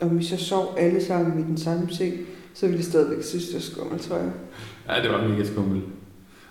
Og 0.00 0.08
hvis 0.08 0.30
jeg 0.30 0.38
sov 0.38 0.74
alle 0.78 1.04
sammen 1.04 1.40
i 1.40 1.42
den 1.42 1.58
samme 1.58 1.90
seng, 1.90 2.14
så 2.54 2.66
ville 2.66 2.78
jeg 2.78 2.84
stadigvæk 2.84 3.24
synes, 3.24 3.44
det 3.44 3.54
var 3.54 3.60
skummelt, 3.60 4.02
tror 4.02 4.16
jeg. 4.16 4.30
Ja, 4.88 5.02
det 5.02 5.10
var 5.10 5.28
mega 5.28 5.44
skummelt. 5.44 5.84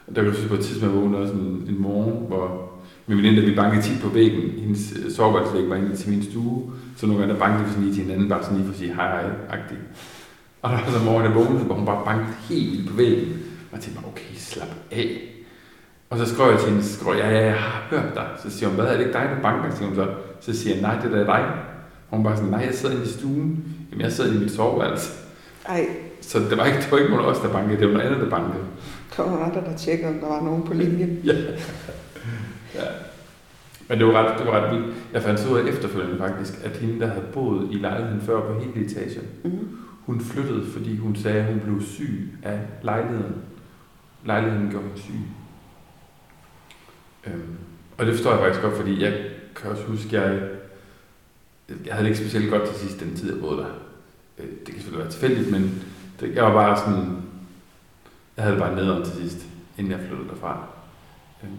Og 0.08 0.16
der 0.16 0.22
kan 0.22 0.32
du 0.32 0.38
synes 0.38 0.50
på 0.50 0.56
et 0.56 0.66
tidspunkt, 0.66 0.94
jeg 0.94 1.02
vågnede 1.02 1.22
også 1.22 1.34
en, 1.34 1.66
en 1.70 1.82
morgen, 1.82 2.28
hvor 2.28 2.72
min 3.08 3.18
veninde, 3.18 3.42
der 3.42 3.50
vi 3.50 3.56
bankede 3.56 3.82
tit 3.82 4.02
på 4.02 4.10
væggen, 4.10 4.42
hendes 4.42 4.94
øh, 5.06 5.12
soveværelsesvæg 5.12 5.70
var 5.70 5.76
inde 5.76 5.96
til 5.96 6.10
min 6.10 6.24
stue, 6.24 6.72
så 6.98 7.06
nogle 7.06 7.20
gange 7.22 7.34
der 7.34 7.40
bankede 7.40 7.64
vi 7.64 7.70
sådan 7.70 7.84
lige 7.84 7.96
til 7.96 8.04
hinanden, 8.04 8.30
bare 8.30 8.44
sådan 8.44 8.58
lige 8.58 8.66
for 8.66 8.74
at 8.74 8.80
sige 8.80 8.94
hej 8.94 9.22
hej, 9.22 9.32
agtigt. 9.50 9.82
Og 10.62 10.70
der 10.72 10.78
var 10.78 10.92
så 10.92 10.98
der 11.24 11.34
vågnede, 11.34 11.64
hvor 11.64 11.76
hun 11.76 11.86
bare 11.86 12.06
bankede 12.06 12.36
helt 12.50 12.72
vildt 12.72 12.90
på 12.90 12.96
væggen. 12.96 13.34
Og 13.72 13.74
jeg 13.76 13.82
tænkte 13.82 14.02
bare, 14.02 14.12
okay, 14.12 14.36
slap 14.38 14.68
af. 14.92 15.22
Og 16.10 16.18
så 16.18 16.26
skrev 16.26 16.52
jeg 16.52 16.60
til 16.60 16.70
hende, 16.70 16.84
skrev, 16.84 17.18
ja, 17.18 17.30
ja, 17.30 17.46
jeg 17.46 17.54
har 17.56 17.84
hørt 17.90 18.16
dig. 18.16 18.28
Så 18.44 18.50
siger 18.58 18.70
hun, 18.70 18.76
hvad 18.80 18.86
er 18.88 18.92
det 18.94 19.00
ikke 19.00 19.14
dig, 19.14 19.30
der 19.36 19.42
banker? 19.42 19.76
Siger 19.76 19.88
hun 19.88 19.96
så. 19.96 20.08
Så 20.42 20.60
siger 20.62 20.74
jeg, 20.76 20.82
nej, 20.82 20.96
det 21.02 21.12
er 21.14 21.18
da 21.18 21.24
dig. 21.24 21.46
Og 22.12 22.18
hun 22.18 22.24
bare 22.24 22.36
sådan, 22.36 22.52
nej, 22.52 22.60
jeg 22.66 22.74
sidder 22.74 22.96
inde 22.96 23.06
i 23.08 23.10
stuen. 23.10 23.64
Jamen, 23.92 24.02
jeg 24.02 24.12
sidder 24.12 24.34
i 24.36 24.38
mit 24.40 24.52
soveværelse. 24.52 25.12
Ej, 25.70 25.86
Så 26.22 26.40
det 26.40 26.58
var 26.58 26.66
ikke, 26.66 26.78
det 26.80 26.92
var 26.92 26.98
ikke 26.98 27.10
nogen 27.12 27.26
af 27.26 27.30
os, 27.30 27.38
der 27.40 27.50
bankede, 27.54 27.80
det 27.80 27.88
var 27.88 27.94
noget 27.94 28.06
andet, 28.08 28.22
der 28.22 28.30
bankede. 28.30 28.64
der 29.18 29.24
var 29.24 29.44
andre, 29.46 29.62
der 29.72 29.78
tjekkede, 29.78 30.10
om 30.10 30.20
der 30.20 30.28
var 30.28 30.42
nogen 30.42 30.64
på 30.64 30.74
linjen. 30.74 31.20
Ja. 31.26 31.34
ja. 32.76 32.86
Men 33.90 33.98
det 34.00 34.08
var 34.08 34.14
ret, 34.14 34.40
det 34.40 34.48
var 34.48 34.62
ret 34.62 34.76
vildt. 34.76 34.96
Jeg 35.14 35.22
fandt 35.24 35.40
så 35.40 35.50
ud 35.50 35.58
af 35.60 35.64
efterfølgende 35.70 36.18
faktisk, 36.18 36.54
at 36.64 36.78
hende, 36.78 37.00
der 37.00 37.08
havde 37.08 37.26
boet 37.34 37.68
i 37.72 37.76
lejligheden 37.76 38.22
før 38.22 38.40
på 38.42 38.60
hele 38.60 38.86
etagen, 38.86 39.24
Mm 39.44 39.52
hun 40.10 40.22
flyttede, 40.22 40.72
fordi 40.72 40.98
hun 40.98 41.16
sagde, 41.16 41.40
at 41.40 41.54
hun 41.54 41.60
blev 41.60 41.82
syg 41.82 42.38
af 42.44 42.68
lejligheden. 42.84 43.36
Lejligheden 44.26 44.70
gjorde 44.70 44.86
hende 44.86 45.02
syg. 45.02 45.14
Øhm, 47.28 47.58
og 47.98 48.06
det 48.06 48.14
forstår 48.14 48.32
jeg 48.32 48.40
faktisk 48.40 48.62
godt, 48.62 48.76
fordi 48.78 49.04
jeg 49.04 49.30
kan 49.56 49.72
også 49.72 49.84
huske, 49.84 50.22
jeg, 50.22 50.50
jeg 51.86 51.94
havde 51.94 52.04
det 52.04 52.10
ikke 52.10 52.20
specielt 52.20 52.50
godt 52.50 52.70
til 52.70 52.80
sidst, 52.80 53.00
den 53.00 53.16
tid, 53.16 53.34
jeg 53.34 53.42
boede 53.42 53.58
der. 53.58 53.74
Øh, 54.38 54.46
det 54.46 54.66
kan 54.66 54.74
selvfølgelig 54.74 55.04
være 55.04 55.12
tilfældigt, 55.12 55.52
men 55.52 55.84
det, 56.20 56.36
jeg 56.36 56.44
var 56.44 56.54
bare 56.54 56.80
sådan, 56.80 57.22
jeg 58.38 58.44
havde 58.44 58.56
det 58.56 58.64
bare 58.64 58.76
nederen 58.76 59.06
til 59.06 59.14
sidst, 59.14 59.46
inden 59.78 59.92
jeg 59.92 60.00
flyttede 60.00 60.30
derfra. 60.30 60.68
Øhm, 61.44 61.52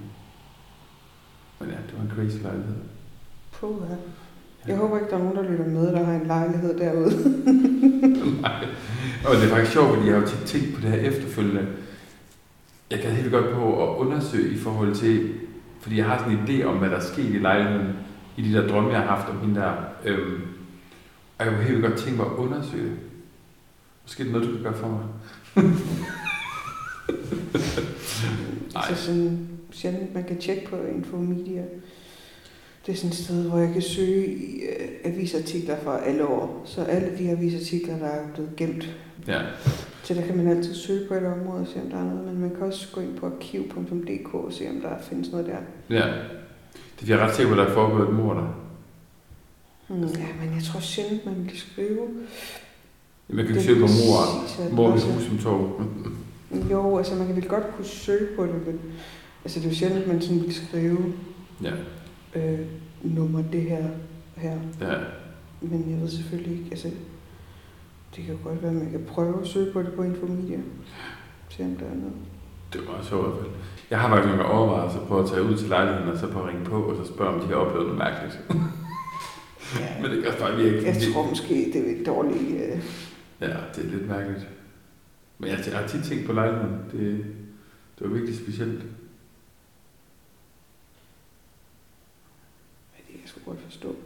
men 1.61 1.68
ja, 1.68 1.76
det 1.76 1.94
var 1.96 2.03
en 2.03 2.12
crazy 2.16 2.42
lejlighed. 2.42 2.76
Puh. 3.53 3.82
Jeg 4.66 4.76
håber 4.76 4.98
ikke, 4.98 5.11
der 5.11 5.16
er 5.16 5.22
nogen, 5.22 5.36
der 5.36 5.50
lytter 5.50 5.66
med, 5.66 5.92
der 5.92 6.04
har 6.04 6.12
en 6.12 6.26
lejlighed 6.26 6.78
derude. 6.78 7.11
Nej. 8.40 8.66
Og 9.24 9.36
det 9.36 9.44
er 9.44 9.48
faktisk 9.48 9.72
sjovt, 9.72 9.94
fordi 9.94 10.06
jeg 10.06 10.14
har 10.14 10.22
jo 10.22 10.28
tit 10.28 10.46
tænkt 10.46 10.74
på 10.74 10.80
det 10.80 10.90
her 10.90 10.98
efterfølgende. 10.98 11.66
Jeg 12.90 13.00
kan 13.00 13.11
helt 13.11 13.32
godt 13.32 13.54
på 13.54 13.90
at 13.90 13.96
undersøge 13.96 14.54
i 14.54 14.58
forhold 14.58 14.94
til, 14.94 15.34
fordi 15.80 15.96
jeg 15.96 16.04
har 16.04 16.18
sådan 16.18 16.38
en 16.38 16.44
idé 16.48 16.64
om, 16.64 16.76
hvad 16.76 16.90
der 16.90 16.96
er 16.96 17.00
sket 17.00 17.34
i 17.34 17.38
lejligheden, 17.38 17.88
i 18.36 18.42
de 18.42 18.54
der 18.54 18.68
drømme, 18.68 18.90
jeg 18.90 19.00
har 19.00 19.16
haft 19.16 19.28
om 19.28 19.40
hende 19.40 19.61
der. 19.61 19.72
Øhm, 20.04 20.42
og 21.38 21.46
jeg 21.46 21.54
kunne 21.54 21.64
helt 21.64 21.82
godt 21.82 21.98
tænke 21.98 22.16
mig 22.16 22.26
at 22.26 22.32
undersøge 22.32 22.84
det. 22.84 22.98
Måske 24.02 24.20
er 24.20 24.24
det 24.24 24.32
noget, 24.32 24.48
du 24.48 24.52
kan 24.52 24.62
gøre 24.62 24.74
for 24.74 24.88
mig. 24.88 25.04
Nej. 28.74 28.94
Så 28.94 29.04
sådan 29.04 29.48
sjældent, 29.70 30.14
man 30.14 30.24
kan 30.24 30.40
tjekke 30.40 30.70
på 30.70 30.76
Infomedia. 30.76 31.62
Det 32.87 32.93
er 32.93 32.97
sådan 32.97 33.11
et 33.11 33.16
sted, 33.16 33.49
hvor 33.49 33.59
jeg 33.59 33.72
kan 33.72 33.83
søge 33.83 34.26
i 34.26 34.61
øh, 34.61 34.89
avisartikler 35.05 35.76
fra 35.85 36.05
alle 36.05 36.26
år. 36.26 36.62
Så 36.66 36.85
alle 36.85 37.18
de 37.18 37.31
avisartikler, 37.31 37.99
der 37.99 38.07
er 38.07 38.28
blevet 38.35 38.51
gemt. 38.57 38.97
Ja. 39.26 39.41
Så 40.05 40.14
der 40.14 40.26
kan 40.26 40.37
man 40.37 40.49
altid 40.49 40.74
søge 40.74 41.09
på 41.09 41.14
et 41.14 41.26
område 41.26 41.61
og 41.61 41.66
se, 41.66 41.81
om 41.85 41.91
der 41.91 41.99
er 41.99 42.05
noget. 42.05 42.24
Men 42.24 42.41
man 42.41 42.51
kan 42.51 42.62
også 42.62 42.89
gå 42.93 43.01
ind 43.01 43.16
på 43.16 43.26
arkiv.dk 43.26 44.35
og 44.35 44.53
se, 44.53 44.68
om 44.70 44.81
der 44.81 44.89
findes 45.03 45.31
noget 45.31 45.47
der. 45.47 45.57
Ja. 45.97 46.07
Det 47.01 47.11
er 47.11 47.16
jeg 47.16 47.18
ret 47.18 47.35
sikker 47.37 47.55
på, 47.55 47.61
at 47.61 47.66
der 47.66 47.70
er 47.72 47.74
foregået 47.74 48.09
et 48.09 48.14
mord 48.14 48.37
der. 48.37 48.55
Hmm. 49.89 50.01
Ja, 50.03 50.26
men 50.45 50.55
jeg 50.55 50.62
tror 50.64 50.81
sjældent, 50.81 51.26
man 51.26 51.35
vil 51.45 51.59
skrive. 51.59 52.09
Man 53.28 53.47
kan 53.47 53.55
Det 53.55 53.62
søge 53.62 53.81
på 53.81 53.87
mor, 53.87 54.74
mor 54.74 54.87
ved 54.87 54.93
adresse. 54.93 55.12
Husum 55.12 55.39
Torv. 55.39 55.83
Jo, 56.70 56.99
altså 56.99 57.14
man 57.14 57.26
kan 57.26 57.37
vel 57.37 57.49
godt 57.49 57.64
kunne 57.76 57.87
søge 57.87 58.37
på 58.37 58.47
det, 58.47 58.66
men 58.66 58.81
altså 59.45 59.61
det 59.61 59.66
er 59.66 59.70
jo 59.70 59.76
sjældent, 59.76 60.07
man 60.07 60.20
sådan 60.22 60.43
vil 60.43 60.55
skrive 60.55 60.99
Ja. 61.62 61.72
Øh, 62.35 62.59
nummer 63.03 63.43
det 63.53 63.62
her, 63.62 63.85
her. 64.37 64.59
Ja. 64.81 64.95
Men 65.61 65.91
jeg 65.91 66.01
ved 66.01 66.09
selvfølgelig 66.09 66.59
ikke, 66.59 66.70
altså 66.70 66.89
det 68.16 68.24
kan 68.24 68.39
godt 68.45 68.62
være, 68.62 68.70
at 68.70 68.76
man 68.76 68.91
kan 68.91 69.05
prøve 69.09 69.41
at 69.41 69.47
søge 69.47 69.72
på 69.72 69.83
det 69.83 69.93
på 69.93 70.03
Infomedia. 70.03 70.59
Se 71.49 71.62
om 71.64 71.76
der 71.76 71.87
er 71.87 71.95
noget. 71.95 72.12
Det 72.72 72.81
var 72.89 73.03
sjovt 73.03 73.26
i 73.26 73.31
hvert 73.31 73.41
fald. 73.41 73.55
Jeg 73.91 74.01
har 74.01 74.09
faktisk 74.09 74.28
nogle 74.37 74.45
overvejelser 74.45 75.07
på 75.07 75.18
at 75.20 75.28
tage 75.28 75.43
ud 75.43 75.57
til 75.57 75.68
lejligheden, 75.68 76.09
og 76.09 76.18
så 76.18 76.26
på 76.26 76.43
at 76.43 76.49
ringe 76.49 76.64
på, 76.64 76.83
og 76.83 77.07
så 77.07 77.12
spørge, 77.14 77.35
om 77.35 77.41
de 77.41 77.47
har 77.47 77.55
oplevet 77.55 77.87
noget 77.87 77.99
mærkeligt. 77.99 78.41
Ja, 79.81 79.89
Men 80.03 80.11
det 80.11 80.26
også 80.26 80.39
bare 80.39 80.57
virke. 80.57 80.87
jeg 80.87 80.97
tror 81.14 81.28
måske, 81.28 81.70
det 81.72 81.76
er 81.91 82.01
et 82.01 82.07
dårligt... 82.07 82.62
Øh, 82.72 82.83
Ja, 83.41 83.57
det 83.76 83.85
er 83.85 83.91
lidt 83.91 84.09
mærkeligt. 84.09 84.49
Men 85.39 85.51
jeg, 85.51 85.59
jeg 85.66 85.78
har 85.78 85.87
tit 85.87 86.05
tænkt 86.05 86.26
på 86.26 86.33
lejligheden. 86.33 86.76
Det, 86.93 87.24
det 87.99 88.09
var 88.09 88.14
virkelig 88.14 88.37
specielt. 88.37 88.83
Sgu 93.43 93.51
godt 93.51 93.62
forstå. 93.64 93.97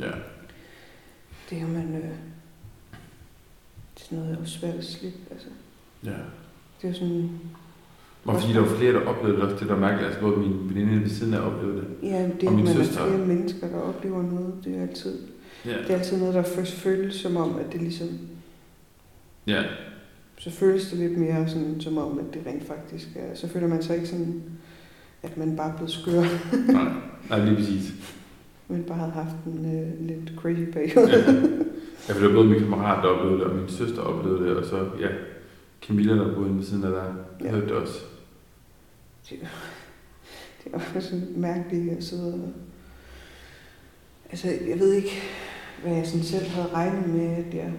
Ja. 0.00 0.10
Det 1.50 1.58
er 1.58 1.62
jo, 1.62 1.68
man... 1.68 1.94
Øh, 1.94 2.10
det 3.98 4.08
er 4.10 4.14
noget, 4.14 4.36
der 4.36 4.42
er 4.42 4.46
svært 4.46 4.74
at 4.74 4.84
slippe, 4.84 5.18
altså. 5.30 5.46
Ja. 6.04 6.10
Det 6.10 6.84
er 6.84 6.88
jo 6.88 6.94
sådan... 6.94 7.30
Og 8.24 8.40
fordi 8.40 8.52
der 8.52 8.60
var 8.60 8.76
flere, 8.76 8.92
der 8.92 9.00
oplevede 9.00 9.36
det 9.36 9.44
også, 9.44 9.56
det 9.60 9.68
der 9.68 9.76
mærkeligt. 9.76 10.06
Altså 10.06 10.20
både 10.20 10.36
min 10.36 10.68
veninde 10.74 11.00
ved 11.02 11.08
siden 11.08 11.34
af 11.34 11.40
oplevede 11.40 11.76
det. 11.76 12.08
Ja, 12.08 12.22
det 12.24 12.42
Og 12.42 12.48
at 12.48 12.52
min 12.54 12.64
man 12.64 12.74
søster. 12.74 13.00
er 13.00 13.06
flere 13.08 13.26
mennesker, 13.26 13.68
der 13.68 13.78
oplever 13.80 14.22
noget, 14.22 14.54
det 14.64 14.76
er 14.78 14.82
altid... 14.82 15.18
Ja. 15.66 15.70
Det 15.78 15.90
er 15.90 15.98
altid 15.98 16.18
noget, 16.18 16.34
der 16.34 16.42
først 16.42 16.72
føles 16.72 17.14
som 17.14 17.36
om, 17.36 17.56
at 17.58 17.72
det 17.72 17.82
ligesom... 17.82 18.08
Ja. 19.46 19.62
Så 20.38 20.50
føles 20.50 20.90
det 20.90 20.98
lidt 20.98 21.18
mere 21.18 21.48
sådan, 21.48 21.80
som 21.80 21.98
om, 21.98 22.18
at 22.18 22.24
det 22.34 22.42
rent 22.46 22.66
faktisk 22.66 23.08
er... 23.16 23.34
Så 23.34 23.48
føler 23.48 23.66
man 23.66 23.82
sig 23.82 23.96
ikke 23.96 24.08
sådan, 24.08 24.42
at 25.22 25.36
man 25.36 25.56
bare 25.56 25.70
er 25.72 25.76
blevet 25.76 25.90
skør, 25.90 26.22
Nej, 26.72 26.92
nej, 27.28 27.44
lige 27.44 27.56
præcis. 27.56 27.92
Men 28.70 28.82
bare 28.84 28.98
havde 28.98 29.12
haft 29.12 29.36
en 29.46 29.78
øh, 29.78 30.06
lidt 30.08 30.32
crazy 30.36 30.70
periode. 30.72 31.10
Ja. 31.10 31.32
ja, 32.08 32.14
for 32.14 32.20
det 32.20 32.28
var 32.28 32.34
både 32.34 32.48
min 32.48 32.58
kammerat, 32.60 33.02
der 33.04 33.08
oplevede 33.08 33.38
det, 33.38 33.46
og 33.46 33.56
min 33.56 33.68
søster 33.68 34.02
oplevede 34.02 34.44
det, 34.48 34.56
og 34.56 34.64
så, 34.64 34.76
ja, 35.00 35.08
Camilla, 35.86 36.14
der 36.14 36.34
boede 36.34 36.56
ved 36.56 36.64
siden 36.64 36.84
af 36.84 36.90
der, 36.90 37.04
Ja. 37.44 37.50
hørte 37.50 37.66
det 37.66 37.72
også. 37.72 37.98
Det 39.28 39.38
er 40.72 40.78
også 40.94 41.00
sådan 41.10 41.28
mærkeligt 41.36 41.96
at 41.96 42.04
sidde 42.04 42.34
og... 42.34 42.52
Altså, 44.30 44.48
jeg 44.68 44.78
ved 44.78 44.92
ikke, 44.92 45.10
hvad 45.82 45.94
jeg 45.94 46.06
sådan 46.06 46.22
selv 46.24 46.46
havde 46.48 46.68
regnet 46.74 47.08
med, 47.14 47.26
at 47.44 47.54
jeg 47.54 47.72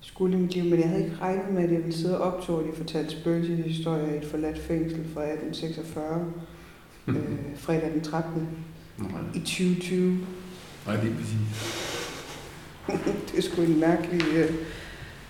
skulle 0.00 0.38
i 0.38 0.40
mit 0.40 0.54
liv, 0.54 0.64
men 0.64 0.80
jeg 0.80 0.88
havde 0.88 1.04
ikke 1.04 1.16
regnet 1.20 1.54
med, 1.54 1.62
at 1.62 1.70
jeg 1.72 1.78
ville 1.78 1.92
sidde 1.96 2.20
og 2.20 2.32
optog, 2.34 2.60
at 2.60 2.66
jeg 2.66 2.74
fortalte 2.74 3.10
spøgelseshistorier 3.10 4.14
i 4.14 4.16
et 4.16 4.24
forladt 4.24 4.58
fængsel 4.58 5.04
fra 5.14 5.20
1846, 5.22 6.32
øh, 7.08 7.16
fredag 7.56 7.90
den 7.94 8.00
13. 8.00 8.48
Nej, 9.00 9.20
i 9.34 9.38
2020. 9.38 10.26
nej 10.86 11.02
lige 11.02 11.14
præcis. 11.14 11.36
Det 13.32 13.38
er 13.38 13.42
sgu 13.42 13.62
en 13.62 13.80
mærkelig, 13.80 14.22
øh, 14.34 14.54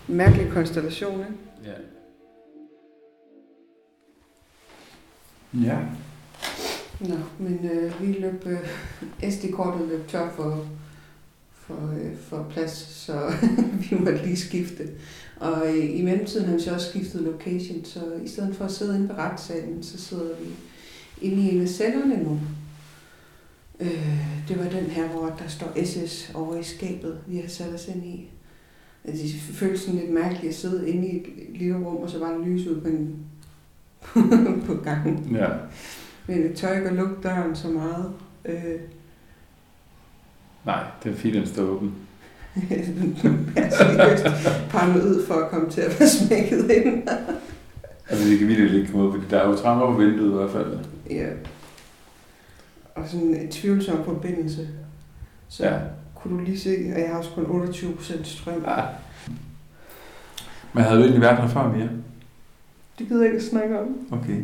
mærkelig 0.07 0.51
konstellation, 0.51 1.19
ikke? 1.19 1.33
Ja. 1.63 1.73
Ja. 5.53 5.77
Nå, 6.99 7.15
men 7.39 7.69
øh, 7.71 8.01
vi 8.01 8.11
løb, 8.11 8.45
øh, 8.45 9.31
SD-kortet 9.31 9.87
løb 9.87 10.07
tør 10.07 10.29
for, 10.35 10.65
for, 11.53 11.93
øh, 11.93 12.17
for 12.17 12.47
plads, 12.49 12.71
så 12.77 13.33
vi 13.89 13.95
måtte 13.99 14.25
lige 14.25 14.37
skifte. 14.37 14.89
Og 15.39 15.67
øh, 15.67 15.99
i 15.99 16.01
mellemtiden 16.01 16.47
har 16.47 16.55
vi 16.55 16.61
så 16.61 16.73
også 16.73 16.89
skiftet 16.89 17.21
location, 17.21 17.85
så 17.85 17.99
i 18.23 18.27
stedet 18.27 18.55
for 18.55 18.65
at 18.65 18.71
sidde 18.71 18.95
inde 18.95 19.07
på 19.07 19.13
retssalen, 19.13 19.83
så 19.83 19.97
sidder 19.97 20.35
vi 20.39 20.49
inde 21.21 21.43
i 21.43 21.55
en 21.55 21.61
af 21.61 21.69
cellerne 21.69 22.23
nu. 22.23 22.39
Øh, 23.81 24.17
det 24.47 24.59
var 24.59 24.63
den 24.69 24.83
her, 24.85 25.07
hvor 25.07 25.25
der 25.39 25.47
står 25.47 25.83
SS 25.85 26.31
over 26.33 26.55
i 26.57 26.63
skabet, 26.63 27.17
vi 27.27 27.37
har 27.37 27.49
sat 27.49 27.73
os 27.73 27.87
ind 27.87 28.05
i. 28.05 28.29
Altså, 29.05 29.23
det 29.23 29.55
føltes 29.55 29.81
sådan 29.81 29.99
lidt 29.99 30.11
mærkeligt 30.13 30.49
at 30.49 30.55
sidde 30.55 30.89
inde 30.89 31.07
i 31.07 31.15
et 31.17 31.25
lille 31.59 31.75
rum, 31.75 31.95
og 31.97 32.09
så 32.09 32.19
var 32.19 32.31
der 32.31 32.45
lys 32.45 32.67
ud 32.67 32.81
på, 32.81 32.87
en, 32.87 33.15
på 34.67 34.73
gangen. 34.83 35.35
Ja. 35.35 35.47
Men 36.27 36.43
jeg 36.43 36.55
tør 36.55 36.75
ikke 36.75 36.89
at 36.89 36.95
lukke 36.95 37.15
døren 37.23 37.55
så 37.55 37.67
meget. 37.67 38.11
Øh, 38.45 38.79
Nej, 40.65 40.83
det 41.03 41.11
er 41.11 41.15
fint, 41.15 41.35
den 41.35 41.45
står 41.47 41.63
åben. 41.63 41.93
jeg 42.69 42.77
er 43.55 43.69
seriøst 43.69 44.23
paranoid 44.69 45.25
for 45.25 45.33
at 45.33 45.49
komme 45.49 45.69
til 45.69 45.81
at 45.81 45.99
være 45.99 46.09
smækket 46.09 46.71
ind. 46.71 47.03
Altså, 48.09 48.29
det 48.29 48.39
kan 48.39 48.47
virkelig 48.47 48.79
ikke 48.79 48.91
komme 48.91 49.07
ud, 49.07 49.13
fordi 49.13 49.25
der 49.29 49.37
er 49.39 49.49
jo 49.49 49.55
tremmer 49.55 49.85
på 49.85 49.97
vinduet 49.97 50.31
i 50.31 50.33
hvert 50.35 50.51
fald. 50.51 50.77
ja. 51.09 51.27
Og 53.01 53.07
sådan 53.07 53.35
en 53.35 53.51
tvivlsom 53.51 54.03
forbindelse. 54.05 54.67
Så 55.47 55.65
Ja. 55.65 55.79
kunne 56.15 56.39
du 56.39 56.43
lige 56.43 56.59
se, 56.59 56.69
at 56.69 57.01
jeg 57.01 57.09
har 57.09 57.17
også 57.17 57.29
kun 57.35 57.45
28% 57.45 58.27
strøm. 58.27 58.63
Ja. 58.67 58.83
Men 60.73 60.83
havde 60.83 60.97
du 60.97 61.01
egentlig 61.03 61.21
været 61.21 61.37
her 61.37 61.47
før, 61.47 61.71
Mia? 61.73 61.89
Det 62.99 63.07
gider 63.07 63.21
jeg 63.21 63.33
ikke 63.33 63.43
at 63.45 63.49
snakke 63.49 63.79
om. 63.79 64.07
Okay. 64.11 64.43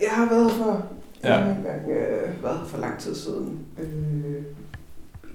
Jeg 0.00 0.10
har 0.10 0.28
været 0.28 0.50
her 0.50 0.58
for, 0.58 0.86
Ja. 1.24 1.34
jeg 1.34 1.44
har 1.44 1.54
engang 1.54 1.90
øh, 1.90 2.42
været 2.42 2.58
her 2.58 2.64
for 2.66 2.78
lang 2.78 2.98
tid 2.98 3.14
siden. 3.14 3.58
Øh, 3.78 4.42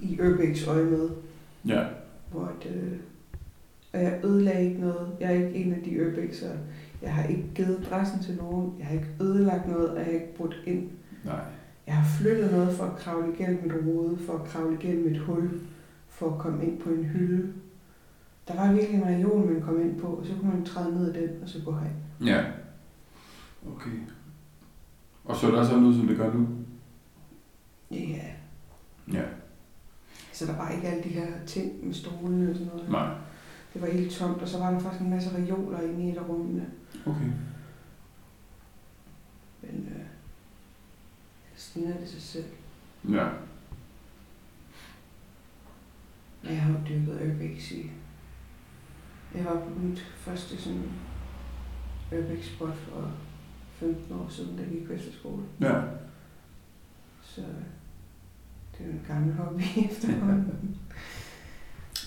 I 0.01 0.17
Ørbæks 0.19 0.67
øje 0.67 0.83
med. 0.83 1.09
Ja. 1.67 1.83
hvor 2.31 2.41
at, 2.61 2.71
øh, 2.75 2.91
og 3.93 4.03
jeg 4.03 4.19
ødelagde 4.23 4.65
ikke 4.65 4.81
noget. 4.81 5.07
Jeg 5.19 5.27
er 5.29 5.31
ikke 5.45 5.53
en 5.53 5.73
af 5.73 5.79
de 5.85 6.05
urbexer. 6.07 6.49
Jeg 7.01 7.13
har 7.13 7.23
ikke 7.23 7.43
givet 7.55 7.85
adressen 7.85 8.23
til 8.23 8.35
nogen. 8.35 8.73
Jeg 8.79 8.87
har 8.87 8.93
ikke 8.93 9.07
ødelagt 9.21 9.67
noget, 9.69 9.89
og 9.89 9.97
jeg 9.97 10.05
har 10.05 10.11
ikke 10.11 10.35
brudt 10.35 10.55
ind. 10.65 10.89
Nej. 11.23 11.43
Jeg 11.87 11.95
har 11.97 12.17
flyttet 12.17 12.51
noget 12.51 12.77
for 12.77 12.83
at 12.83 12.97
kravle 12.97 13.33
igennem 13.33 13.65
et 13.71 13.85
rode, 13.87 14.17
for 14.25 14.33
at 14.37 14.43
kravle 14.49 14.77
igennem 14.79 15.13
et 15.15 15.19
hul, 15.19 15.59
for 16.09 16.33
at 16.33 16.39
komme 16.39 16.65
ind 16.65 16.81
på 16.81 16.89
en 16.89 17.03
hylde. 17.03 17.53
Der 18.47 18.55
var 18.55 18.73
virkelig 18.73 18.95
en 19.01 19.05
reol, 19.07 19.51
man 19.51 19.61
kom 19.61 19.81
ind 19.81 19.99
på, 19.99 20.07
og 20.07 20.25
så 20.25 20.33
kunne 20.39 20.49
man 20.53 20.65
træde 20.65 20.95
ned 20.95 21.15
ad 21.15 21.21
den, 21.27 21.43
og 21.43 21.49
så 21.49 21.59
gå 21.65 21.71
herind. 21.71 21.95
Ja. 22.25 22.43
Okay. 23.75 23.91
Og 25.25 25.35
så 25.35 25.47
er 25.47 25.57
også 25.57 25.69
sådan 25.71 25.85
ud, 25.85 25.95
som 25.97 26.07
det 26.07 26.17
gør 26.17 26.33
nu? 26.33 26.47
Ja, 27.91 28.21
Ja. 29.13 29.23
så 30.33 30.45
der 30.45 30.55
var 30.57 30.69
ikke 30.69 30.87
alle 30.87 31.03
de 31.03 31.09
her 31.09 31.27
ting 31.45 31.85
med 31.85 31.93
stolene 31.93 32.49
og 32.49 32.55
sådan 32.55 32.71
noget. 32.73 32.89
Nej. 32.89 33.15
Det 33.73 33.81
var 33.81 33.87
helt 33.87 34.11
tomt, 34.11 34.41
og 34.41 34.47
så 34.47 34.57
var 34.59 34.71
der 34.71 34.79
faktisk 34.79 35.01
en 35.01 35.09
masse 35.09 35.29
reoler 35.37 35.81
inde 35.81 36.03
i 36.03 36.11
et 36.11 36.17
af 36.17 36.29
rummene. 36.29 36.65
Okay. 37.05 37.31
Men 39.61 39.89
øh, 39.95 40.05
ligner 41.75 41.97
det 41.97 42.09
sig 42.09 42.21
selv. 42.21 42.45
Ja. 43.09 43.27
Jeg 46.43 46.61
har 46.61 46.71
jo 46.71 46.77
dyrket 46.89 47.21
urbex 47.21 47.71
i... 47.71 47.91
Jeg 49.35 49.45
var 49.45 49.59
på 49.59 49.79
mit 49.79 49.99
første 49.99 50.57
sådan 50.57 50.91
urbex 52.11 52.45
spot 52.45 52.75
for 52.75 53.11
15 53.79 54.15
år 54.15 54.27
siden, 54.29 54.57
da 54.57 54.61
jeg 54.61 54.71
gik 54.71 54.87
på 54.87 54.93
efterskole. 54.93 55.43
Ja. 55.61 55.81
Så 57.21 57.41
det 58.71 58.79
er 58.79 58.85
jo 58.85 58.91
en 58.91 59.05
gammel 59.07 59.33
hobby 59.33 59.61
efterhånden. 59.91 60.77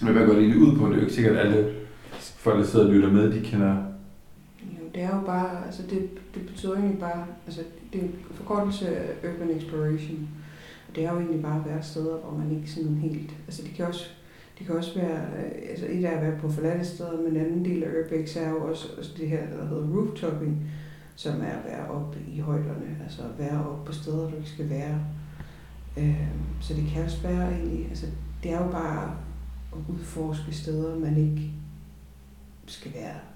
Men 0.02 0.12
hvad 0.12 0.26
går 0.26 0.32
det 0.32 0.42
egentlig 0.42 0.62
ud 0.62 0.78
på? 0.78 0.86
Det 0.86 0.92
er 0.92 0.96
jo 0.96 1.00
ikke 1.00 1.14
sikkert, 1.14 1.36
at 1.36 1.46
alle 1.46 1.74
folk, 2.18 2.58
der 2.58 2.66
sidder 2.66 2.86
og 2.86 2.92
lytter 2.92 3.12
med, 3.12 3.32
de 3.32 3.40
kender... 3.40 3.93
Det 4.94 5.02
er 5.02 5.16
jo 5.16 5.26
bare, 5.26 5.66
altså 5.66 5.82
det, 5.82 6.10
det 6.34 6.46
betyder 6.46 6.74
egentlig 6.74 6.98
bare, 6.98 7.26
altså 7.46 7.62
det 7.92 8.00
er 8.00 8.04
en 8.04 8.14
forkortelse 8.30 8.96
af 8.96 9.28
urban 9.28 9.56
exploration. 9.56 10.28
Og 10.88 10.96
det 10.96 11.04
er 11.04 11.12
jo 11.12 11.18
egentlig 11.18 11.42
bare 11.42 11.60
at 11.60 11.70
være 11.70 11.82
steder, 11.82 12.16
hvor 12.16 12.38
man 12.38 12.56
ikke 12.56 12.70
sådan 12.70 12.94
helt, 12.94 13.30
altså 13.46 13.62
det 13.62 13.72
kan 13.74 13.86
også, 13.86 14.04
det 14.58 14.66
kan 14.66 14.76
også 14.76 14.98
være, 14.98 15.16
øh, 15.16 15.70
altså 15.70 15.86
et 15.88 16.04
er 16.04 16.10
at 16.10 16.22
være 16.22 16.38
på 16.40 16.50
forladte 16.50 16.84
steder, 16.84 17.16
men 17.22 17.36
en 17.36 17.44
anden 17.44 17.64
del 17.64 17.82
af 17.82 17.88
urbex 17.88 18.36
er 18.36 18.50
jo 18.50 18.68
også, 18.68 18.88
også 18.98 19.10
det 19.16 19.28
her, 19.28 19.46
der 19.46 19.66
hedder 19.66 19.88
rooftopping, 19.88 20.70
som 21.16 21.40
er 21.40 21.44
at 21.44 21.64
være 21.64 21.88
oppe 21.88 22.18
i 22.32 22.40
højderne, 22.40 22.98
altså 23.04 23.22
at 23.22 23.38
være 23.38 23.66
oppe 23.66 23.86
på 23.86 23.92
steder, 23.92 24.30
du 24.30 24.36
ikke 24.36 24.50
skal 24.50 24.70
være. 24.70 25.00
Øh, 25.96 26.28
så 26.60 26.74
det 26.74 26.84
kan 26.92 27.04
også 27.04 27.22
være 27.22 27.52
egentlig, 27.52 27.86
altså 27.88 28.06
det 28.42 28.52
er 28.52 28.64
jo 28.64 28.70
bare 28.70 29.16
at 29.72 29.78
udforske 29.88 30.52
steder, 30.52 30.98
man 30.98 31.16
ikke 31.16 31.50
skal 32.66 32.94
være. 32.94 33.33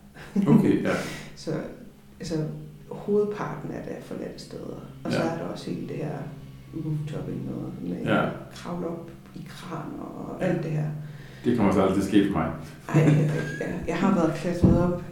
Okay, 0.49 0.83
ja. 0.83 0.91
Så 1.37 1.51
altså, 2.21 2.35
hovedparten 2.91 3.71
af 3.71 3.83
det 3.89 3.97
er 3.99 4.03
forladte 4.03 4.39
steder. 4.39 4.81
Og 5.05 5.13
så 5.13 5.19
Ja. 5.19 5.29
er 5.29 5.39
der 5.39 5.45
også 5.45 5.71
hele 5.71 5.89
det 5.89 5.97
her 5.97 6.13
rooftopping 6.75 7.45
noget 7.51 7.73
med 7.83 8.05
Ja. 8.15 8.23
ja. 8.23 8.29
kravle 8.55 8.87
op 8.87 9.11
i 9.35 9.47
kraner 9.49 10.03
og 10.29 10.45
alt 10.45 10.63
det 10.63 10.71
her. 10.71 10.87
Det 11.45 11.57
kommer 11.57 11.73
så 11.73 11.81
aldrig 11.83 11.95
til 11.95 12.03
at 12.03 12.09
ske 12.09 12.33
for 12.33 12.39
mig. 12.39 12.53
Ej, 12.89 13.01
jeg, 13.01 13.31
jeg, 13.61 13.75
jeg 13.89 13.97
har 13.97 14.15
været 14.15 14.35
klatret 14.35 14.83
op, 14.93 15.03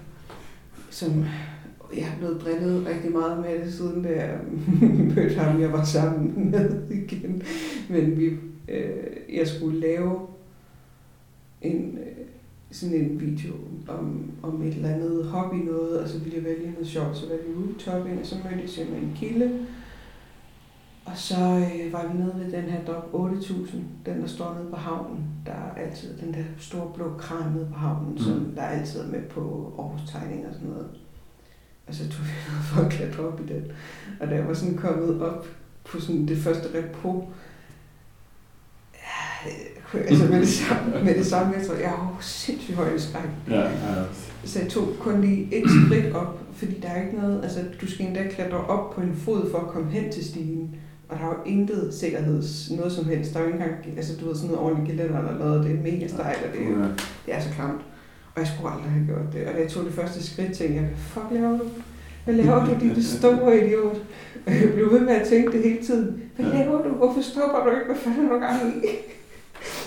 som 0.90 1.24
jeg 1.96 2.02
er 2.02 2.18
blevet 2.18 2.40
drillet 2.44 2.86
rigtig 2.86 3.12
meget 3.12 3.38
med 3.38 3.64
det, 3.64 3.72
siden 3.74 4.02
da 4.02 4.08
jeg 4.08 4.38
mødte 5.16 5.34
ham, 5.34 5.60
jeg 5.60 5.72
var 5.72 5.84
sammen 5.84 6.50
med 6.50 6.80
igen. 7.02 7.42
Men 7.90 8.18
vi, 8.18 8.26
øh, 8.68 9.36
jeg 9.36 9.46
skulle 9.48 9.80
lave 9.80 10.20
en, 11.62 11.98
øh, 11.98 12.26
sådan 12.70 12.94
en 12.94 13.20
video 13.20 13.52
om, 13.88 14.30
om 14.42 14.62
et 14.62 14.74
eller 14.74 14.88
andet 14.88 15.26
hobby 15.26 15.56
noget, 15.56 16.00
og 16.00 16.08
så 16.08 16.18
ville 16.18 16.36
jeg 16.36 16.44
vælge 16.44 16.70
noget 16.70 16.86
sjovt, 16.86 17.16
så 17.16 17.28
valgte 17.28 17.46
jeg 17.48 17.56
rooftopping, 17.56 18.20
og 18.20 18.26
så 18.26 18.36
mødtes 18.44 18.78
jeg 18.78 18.86
med 18.86 18.98
en 18.98 19.12
kilde. 19.16 19.66
Og 21.04 21.16
så 21.16 21.34
øh, 21.36 21.92
var 21.92 22.06
vi 22.06 22.18
nede 22.18 22.34
ved 22.36 22.52
den 22.52 22.70
her 22.70 22.84
Dog 22.84 23.14
8000, 23.14 23.84
den 24.06 24.20
der 24.20 24.26
står 24.26 24.54
nede 24.54 24.70
på 24.70 24.76
havnen. 24.76 25.24
Der 25.46 25.52
er 25.52 25.74
altid 25.74 26.18
den 26.18 26.34
der 26.34 26.44
store 26.58 26.92
blå 26.94 27.14
kran 27.18 27.52
nede 27.52 27.68
på 27.72 27.78
havnen, 27.78 28.12
mm. 28.12 28.18
som 28.18 28.52
der 28.56 28.62
er 28.62 28.78
altid 28.80 29.00
er 29.00 29.06
med 29.06 29.22
på 29.22 29.72
Aarhus 29.78 30.10
Tegning 30.10 30.46
og 30.46 30.54
sådan 30.54 30.68
noget. 30.68 30.88
Og 31.86 31.94
så 31.94 32.08
tog 32.08 32.24
vi 32.24 32.30
ned 32.30 32.62
for 32.62 32.82
at 32.82 32.92
klatre 32.92 33.28
op 33.28 33.40
i 33.40 33.46
den. 33.46 33.72
Og 34.20 34.26
da 34.26 34.34
jeg 34.34 34.48
var 34.48 34.54
sådan 34.54 34.76
kommet 34.76 35.22
op 35.22 35.46
på 35.84 36.00
sådan 36.00 36.28
det 36.28 36.38
første 36.38 36.68
repo, 36.78 37.28
ja, 38.94 39.50
altså 39.94 40.24
med 40.24 40.40
det 40.40 40.48
samme, 40.62 41.04
med 41.04 41.14
det 41.14 41.26
samme 41.26 41.54
jeg 41.58 41.66
tror, 41.66 41.74
jeg 41.74 41.88
har 41.88 42.14
jo 42.16 42.22
sindssygt 42.22 42.76
høj 42.76 42.98
skræk. 42.98 43.22
Ja, 43.50 43.60
ja. 43.60 43.68
Så 44.44 44.58
jeg 44.58 44.68
tog 44.68 44.88
kun 45.00 45.20
lige 45.20 45.48
et 45.52 45.64
skridt 45.86 46.14
op, 46.14 46.38
fordi 46.54 46.80
der 46.82 46.88
er 46.88 47.02
ikke 47.04 47.16
noget, 47.16 47.40
altså 47.42 47.60
du 47.80 47.90
skal 47.90 48.06
endda 48.06 48.22
klatre 48.30 48.56
op 48.56 48.94
på 48.94 49.00
en 49.00 49.14
fod 49.24 49.50
for 49.50 49.58
at 49.58 49.66
komme 49.66 49.90
hen 49.90 50.12
til 50.12 50.24
stigen. 50.24 50.74
Og 51.08 51.18
der 51.18 51.24
er 51.24 51.28
jo 51.28 51.52
intet 51.52 51.94
sikkerheds, 51.94 52.70
noget 52.70 52.92
som 52.92 53.04
helst. 53.04 53.32
Der 53.32 53.38
er 53.38 53.42
jo 53.44 53.48
ikke 53.48 53.58
engang, 53.62 53.96
altså 53.96 54.12
du 54.20 54.26
ved, 54.26 54.34
sådan 54.34 54.50
noget 54.50 54.64
ordentligt 54.64 54.90
gelænder 54.90 55.18
eller 55.18 55.38
noget, 55.38 55.64
det 55.64 55.72
er 55.72 55.82
mega 55.92 56.08
stejlt, 56.08 56.42
og 56.46 56.52
det 56.52 56.62
er, 56.66 56.88
det 57.26 57.34
er 57.34 57.40
så 57.40 57.48
klamt. 57.56 57.80
Og 58.34 58.40
jeg 58.40 58.46
skulle 58.46 58.70
aldrig 58.72 58.90
have 58.90 59.06
gjort 59.06 59.32
det. 59.32 59.46
Og 59.46 59.54
da 59.54 59.60
jeg 59.60 59.70
tog 59.70 59.84
det 59.84 59.92
første 59.92 60.26
skridt, 60.26 60.52
tænkte 60.52 60.74
jeg, 60.80 60.88
fuck 60.96 61.26
laver 61.32 61.58
du? 61.58 61.64
Hvad 62.24 62.34
laver 62.34 62.64
du, 62.64 62.70
din 62.80 63.02
store 63.02 63.64
idiot? 63.64 63.96
Og 64.46 64.52
jeg 64.52 64.72
blev 64.74 64.92
ved 64.92 65.00
med 65.00 65.14
at 65.14 65.28
tænke 65.28 65.52
det 65.52 65.62
hele 65.62 65.86
tiden. 65.86 66.22
Hvad 66.36 66.46
laver 66.46 66.82
du? 66.82 66.88
Hvorfor 66.88 67.20
stopper 67.20 67.64
du 67.64 67.70
ikke? 67.70 67.86
Hvad 67.86 67.96
fanden 67.96 68.26
er 68.26 68.32
du 68.32 68.38
gang 68.38 68.84
i? 68.84 68.86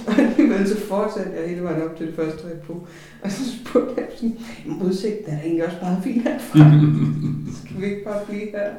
Og 0.08 0.14
alligevel 0.20 0.68
så 0.70 0.78
fortsatte 0.80 1.32
jeg 1.40 1.50
hele 1.50 1.64
vejen 1.64 1.82
op 1.82 1.96
til 1.98 2.08
det 2.08 2.16
første 2.16 2.44
repo. 2.52 2.88
Og 3.24 3.32
så 3.32 3.42
spurgte 3.58 3.94
jeg 3.98 4.08
sådan, 4.16 4.38
"Jamen, 4.66 4.82
udsigten 4.82 5.34
er 5.34 5.42
egentlig 5.42 5.66
også 5.66 5.78
meget 5.82 6.04
fin 6.04 6.22
herfra. 6.22 6.60
Skal 7.66 7.82
vi 7.82 7.86
ikke 7.86 8.04
bare 8.04 8.26
blive 8.26 8.52
her? 8.52 8.74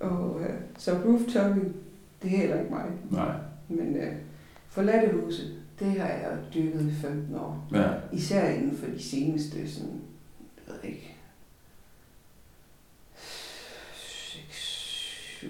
Og 0.00 0.40
øh, 0.40 0.54
så 0.78 0.92
rooftopping, 1.06 1.74
det 2.22 2.32
er 2.32 2.36
heller 2.36 2.60
ikke 2.60 2.70
mig. 2.70 2.84
Nej. 3.10 3.32
Men 3.68 3.96
øh, 3.96 4.12
forladte 4.68 5.12
huse, 5.16 5.42
det 5.78 5.86
har 5.86 6.08
jeg 6.08 6.30
dyrket 6.54 6.80
i 6.90 6.94
15 7.02 7.34
år. 7.34 7.68
Ja. 7.74 7.88
Især 8.12 8.48
inden 8.48 8.76
for 8.76 8.86
de 8.86 9.02
seneste, 9.02 9.70
sådan, 9.70 10.00
jeg 10.56 10.74
ved 10.74 10.90
ikke, 10.90 11.16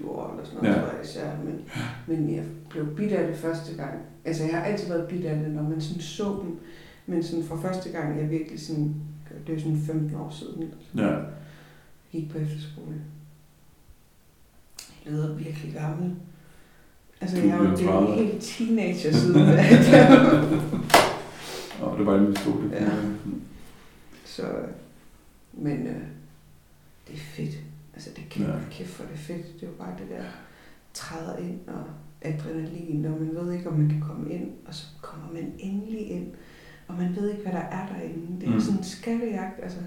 6-7 0.01 0.09
år 0.09 0.31
eller 0.33 0.45
sådan 0.45 0.59
noget, 0.62 0.74
Ja. 0.74 0.81
ja. 0.81 0.87
tror 0.87 0.97
jeg 0.97 1.05
især. 1.05 1.31
Men, 1.45 1.64
men 2.07 2.35
jeg 2.37 2.45
blev 2.70 2.97
bidt 2.97 3.12
af 3.12 3.26
det 3.28 3.37
første 3.37 3.74
gang. 3.76 3.95
Altså 4.31 4.45
jeg 4.45 4.55
har 4.55 4.62
altid 4.64 4.89
været 4.89 5.09
bidt 5.09 5.24
af 5.26 5.37
det, 5.39 5.51
når 5.51 5.62
man 5.62 5.81
sådan 5.81 6.03
så 6.03 6.39
dem. 6.43 6.59
Men 7.07 7.22
sådan 7.22 7.45
for 7.45 7.57
første 7.57 7.91
gang, 7.91 8.18
jeg 8.20 8.31
virkelig 8.31 8.61
sådan, 8.61 8.95
det 9.47 9.55
er 9.55 9.59
sådan 9.61 9.83
15 9.87 10.14
år 10.14 10.31
siden, 10.31 10.74
Ja. 10.97 11.07
jeg 11.07 11.24
gik 12.12 12.31
på 12.31 12.39
efterskole. 12.39 12.95
Jeg 15.05 15.12
lyder 15.12 15.35
virkelig 15.35 15.72
gammel. 15.74 16.14
Altså 17.20 17.39
jeg 17.41 17.53
har 17.53 17.64
jo 17.64 17.70
det 17.70 17.81
er 17.87 17.91
30. 17.93 18.14
helt 18.14 18.43
teenager 18.43 19.12
siden. 19.12 19.41
Og 21.83 21.95
det 21.99 22.07
var 22.07 22.14
en 22.18 22.37
stol. 22.37 22.70
Ja. 22.72 22.89
Så, 24.24 24.43
men 25.53 25.87
øh, 25.87 26.03
det 27.09 27.14
er 27.14 27.18
fedt. 27.18 27.55
Altså 27.95 28.11
det 28.16 28.24
kan 28.31 28.43
Ja. 28.43 28.53
ja. 28.53 28.59
kæft 28.70 28.91
for 28.91 29.03
det 29.05 29.12
er 29.12 29.16
fedt. 29.18 29.55
Det 29.55 29.62
er 29.62 29.66
jo 29.66 29.72
bare 29.78 29.95
det 29.99 30.09
der 30.11 30.22
træder 30.95 31.37
ind 31.37 31.61
og 31.68 31.85
adrenalin, 32.23 33.05
og 33.05 33.11
man 33.21 33.31
ved 33.35 33.53
ikke, 33.53 33.68
om 33.71 33.79
man 33.79 33.89
kan 33.89 34.01
komme 34.01 34.33
ind, 34.33 34.51
og 34.66 34.75
så 34.75 34.87
kommer 35.03 35.27
man 35.33 35.53
endelig 35.59 36.11
ind, 36.11 36.27
og 36.89 36.95
man 36.99 37.16
ved 37.16 37.31
ikke, 37.31 37.43
hvad 37.43 37.53
der 37.53 37.59
er 37.79 37.87
derinde. 37.87 38.27
Det 38.41 38.45
er 38.45 38.49
Mm. 38.49 38.55
mm. 38.55 38.61
sådan 38.61 38.79
en 38.79 38.85
skattejagt. 38.85 39.61
Altså, 39.62 39.79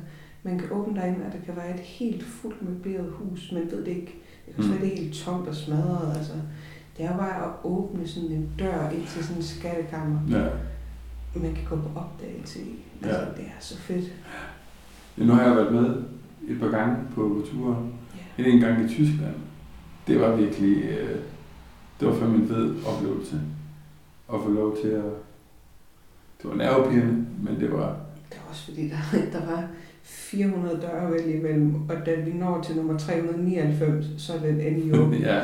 man 0.43 0.59
kan 0.59 0.67
åbne 0.71 0.95
derinde, 1.01 1.25
og 1.25 1.31
der 1.31 1.39
kan 1.45 1.55
være 1.55 1.73
et 1.73 1.79
helt 1.79 2.23
fuldt 2.23 2.69
møbleret 2.69 3.11
hus. 3.11 3.51
Man 3.51 3.71
ved 3.71 3.79
det 3.85 3.87
ikke. 3.87 4.15
Det 4.45 4.55
kan 4.55 4.63
også 4.63 4.73
Mm. 4.73 4.81
være, 4.81 4.89
det 4.89 4.99
helt 4.99 5.13
tomt 5.13 5.47
og 5.47 5.55
smadret. 5.55 6.17
Altså, 6.17 6.33
det 6.97 7.05
er 7.05 7.11
jo 7.11 7.17
bare 7.17 7.45
at 7.45 7.51
åbne 7.63 8.07
sådan 8.07 8.31
en 8.31 8.49
dør 8.59 8.89
ind 8.89 9.07
til 9.07 9.23
sådan 9.23 9.37
en 9.37 9.43
skattekammer. 9.43 10.19
Ja. 10.29 10.47
Man 11.39 11.53
kan 11.53 11.63
gå 11.69 11.75
på 11.75 11.99
opdagelse 11.99 12.59
i. 12.61 12.75
Altså, 13.03 13.19
Ja. 13.19 13.25
det 13.25 13.45
er 13.45 13.59
så 13.59 13.77
fedt. 13.77 14.13
ja. 15.17 15.25
Nu 15.25 15.33
har 15.33 15.43
jeg 15.47 15.55
været 15.55 15.73
med 15.73 16.03
et 16.47 16.59
par 16.59 16.67
gange 16.69 16.95
på 17.15 17.45
ture. 17.51 17.89
Ja. 18.37 18.43
En 18.43 18.59
gang 18.59 18.85
i 18.85 18.87
Tyskland. 18.87 19.35
Det 20.07 20.19
var 20.19 20.35
virkelig... 20.35 20.83
Øh, 20.83 21.19
det 22.03 22.11
var 22.11 22.19
fandme 22.19 22.35
en 22.37 22.47
fed 22.47 22.75
oplevelse. 22.85 23.41
At 24.33 24.39
få 24.43 24.49
lov 24.49 24.77
til 24.81 24.87
at... 24.87 25.03
Det 26.41 26.49
var 26.49 26.55
nervepirrende, 26.55 27.25
men 27.43 27.59
det 27.59 27.71
var... 27.71 27.95
Det 28.29 28.39
var 28.43 28.49
også 28.49 28.65
fordi, 28.65 28.89
der, 28.89 28.97
der 29.39 29.45
var 29.45 29.63
400 30.03 30.81
døre 30.81 31.01
at 31.07 31.13
vælge 31.13 31.39
imellem, 31.39 31.75
og 31.89 31.95
da 32.05 32.15
vi 32.15 32.31
når 32.33 32.61
til 32.61 32.75
nummer 32.75 32.97
399, 32.97 34.05
så 34.17 34.33
er 34.33 34.37
den 34.39 34.61
endelig 34.61 34.95
åben. 35.01 35.13
ja. 35.13 35.41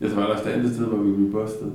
Jeg 0.00 0.10
tror 0.10 0.22
også 0.22 0.44
det 0.44 0.50
andet 0.50 0.74
sted, 0.74 0.86
hvor 0.86 0.98
vi 0.98 1.12
blev 1.16 1.32
bustet. 1.32 1.72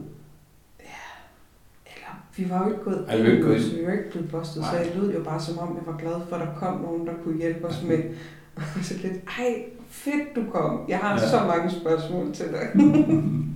Eller, 1.86 2.24
vi 2.38 2.50
var 2.50 2.64
jo 2.66 2.72
ikke 2.72 2.84
gået 2.84 3.06
Ej, 3.10 3.22
vi 3.22 3.32
ikke 3.32 3.44
gået 3.44 3.62
så 3.62 3.70
ind. 3.72 3.80
vi 3.80 3.86
var 3.86 3.92
ikke 3.92 4.12
blevet 4.12 4.30
bustet, 4.32 4.64
så 4.66 4.78
jeg 4.78 4.92
lød 4.96 5.14
jo 5.14 5.24
bare 5.24 5.40
som 5.42 5.58
om, 5.58 5.68
jeg 5.78 5.94
var 5.94 5.98
glad 6.00 6.16
for, 6.30 6.36
at 6.36 6.48
der 6.48 6.54
kom 6.60 6.82
nogen, 6.82 7.08
der 7.08 7.14
kunne 7.24 7.38
hjælpe 7.38 7.66
os 7.68 7.84
med. 7.88 7.98
Og 8.56 8.64
så 8.84 8.94
lidt, 9.04 9.14
ej, 9.40 9.64
fedt 9.90 10.36
du 10.36 10.42
kom. 10.52 10.80
Jeg 10.88 10.98
har 10.98 11.10
Ja. 11.16 11.22
ja. 11.22 11.30
så 11.30 11.40
mange 11.48 11.72
spørgsmål 11.72 12.34
til 12.34 12.46
dig. 12.46 12.68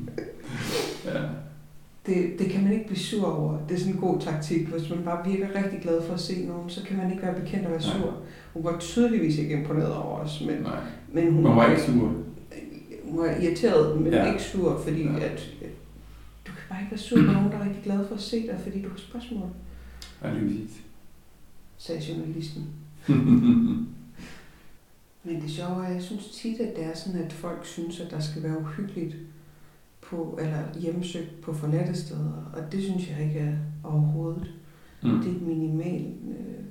ja. 1.14 1.22
Det, 2.05 2.39
det 2.39 2.49
kan 2.51 2.64
man 2.64 2.74
ikke 2.74 2.86
blive 2.86 2.99
sur 2.99 3.26
over. 3.28 3.57
Det 3.68 3.76
er 3.76 3.80
sådan 3.80 3.93
en 3.93 3.99
god 3.99 4.20
taktik. 4.20 4.68
Hvis 4.68 4.89
man 4.89 5.03
bare 5.03 5.30
virker 5.32 5.64
rigtig 5.64 5.80
glad 5.82 6.01
for 6.01 6.14
at 6.14 6.20
se 6.20 6.45
nogen, 6.45 6.70
så 6.70 6.84
kan 6.84 6.97
man 6.97 7.12
ikke 7.12 7.24
være 7.24 7.39
bekendt 7.39 7.66
at 7.66 7.72
være 7.72 7.82
Nej. 7.82 7.97
sur. 7.97 8.14
Hun 8.53 8.64
var 8.64 8.80
tydeligvis 8.80 9.38
ikke 9.38 9.53
imponeret 9.60 9.93
over 9.95 10.20
os, 10.20 10.43
men, 10.47 10.62
Nej. 10.62 10.80
men 11.14 11.34
hun, 11.34 11.43
Man 11.43 11.55
var 11.55 11.70
ikke 11.70 11.82
sur. 11.82 12.14
hun 13.10 13.20
var 13.20 13.26
irriteret, 13.26 14.01
men 14.01 14.14
Ja. 14.14 14.32
ikke 14.32 14.43
sur, 14.43 14.80
fordi 14.84 15.03
Ja. 15.03 15.20
at, 15.20 15.49
du 16.47 16.51
kan 16.51 16.64
bare 16.70 16.80
ikke 16.82 16.91
være 16.91 16.99
sur 16.99 17.18
på 17.26 17.32
nogen, 17.32 17.51
der 17.51 17.57
er 17.57 17.66
rigtig 17.66 17.84
glad 17.84 18.07
for 18.07 18.16
at 18.16 18.22
se 18.22 18.47
dig, 18.47 18.60
fordi 18.64 18.82
du 18.82 18.89
har 18.89 18.97
spørgsmål, 18.97 19.49
Ja, 20.24 20.34
lige 20.34 20.45
præcis. 20.45 20.82
sagde 21.78 22.01
journalisten. 22.14 22.64
Men 25.24 25.41
det 25.41 25.51
sjove 25.51 25.86
er, 25.86 25.89
jeg 25.89 26.01
synes 26.01 26.30
tit, 26.30 26.60
at 26.60 26.76
det 26.76 26.86
er 26.86 26.95
sådan, 26.95 27.22
at 27.22 27.34
folk 27.34 27.66
synes, 27.66 27.99
at 27.99 28.12
der 28.12 28.20
skal 28.20 28.43
være 28.43 28.60
uhyggeligt 28.60 29.16
på, 30.10 30.39
eller 30.41 30.80
hjemsøgt 30.80 31.41
på 31.41 31.53
forladte 31.53 31.95
steder, 31.95 32.51
og 32.53 32.72
det 32.72 32.84
synes 32.84 33.10
jeg 33.10 33.24
ikke 33.28 33.39
er 33.39 33.53
overhovedet. 33.84 34.53
Mm. 35.03 35.10
Det 35.10 35.32
er 35.32 35.36
et 35.36 35.41
minimalt 35.41 36.07
øh, 36.30 36.64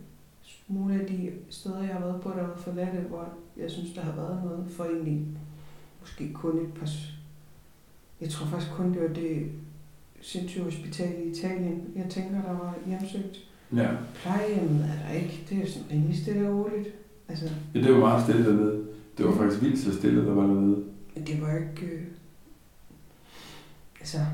nogle 0.69 1.01
af 1.01 1.07
de 1.07 1.31
steder, 1.51 1.83
jeg 1.83 1.93
har 1.93 2.01
været 2.01 2.21
på, 2.21 2.29
der 2.29 2.35
har 2.35 2.43
været 2.43 2.59
forladte, 2.59 2.99
hvor 3.09 3.29
jeg 3.57 3.71
synes, 3.71 3.93
der 3.95 4.01
har 4.01 4.13
været 4.17 4.45
noget 4.45 4.65
for 4.71 4.85
egentlig 4.85 5.27
måske 6.01 6.33
kun 6.33 6.59
et 6.59 6.73
par, 6.75 6.89
Jeg 8.21 8.31
tror 8.31 8.47
faktisk 8.47 8.73
kun, 8.73 8.93
det 8.93 9.03
var 9.03 9.09
det 9.09 9.47
sindssyge 10.21 10.65
hospital 10.65 11.15
i 11.27 11.31
Italien. 11.31 11.83
Jeg 11.97 12.07
tænker, 12.11 12.43
der 12.43 12.53
var 12.53 12.75
hjemsøgt. 12.87 13.49
Ja. 13.77 13.89
Plejehjemmet 14.15 14.85
er 14.85 15.09
der 15.09 15.15
ikke. 15.15 15.45
Det 15.49 15.57
er 15.57 15.61
jo 15.61 15.67
sådan 15.69 15.91
rimelig 15.91 16.19
stille 16.19 16.49
og 16.49 16.59
roligt. 16.59 16.89
Altså, 17.29 17.45
ja, 17.75 17.81
det 17.81 17.93
var 17.93 17.99
meget 17.99 18.25
stille 18.25 18.47
dernede. 18.47 18.85
Det 19.19 19.27
var 19.27 19.33
faktisk 19.33 19.63
vildt 19.63 19.79
så 19.79 19.97
stille, 19.97 20.27
der 20.27 20.35
var 20.35 20.47
dernede. 20.47 20.85
men 21.15 21.27
det 21.27 21.43
var 21.43 21.57
ikke... 21.57 21.87
Øh, 21.87 22.03
altså, 24.09 24.27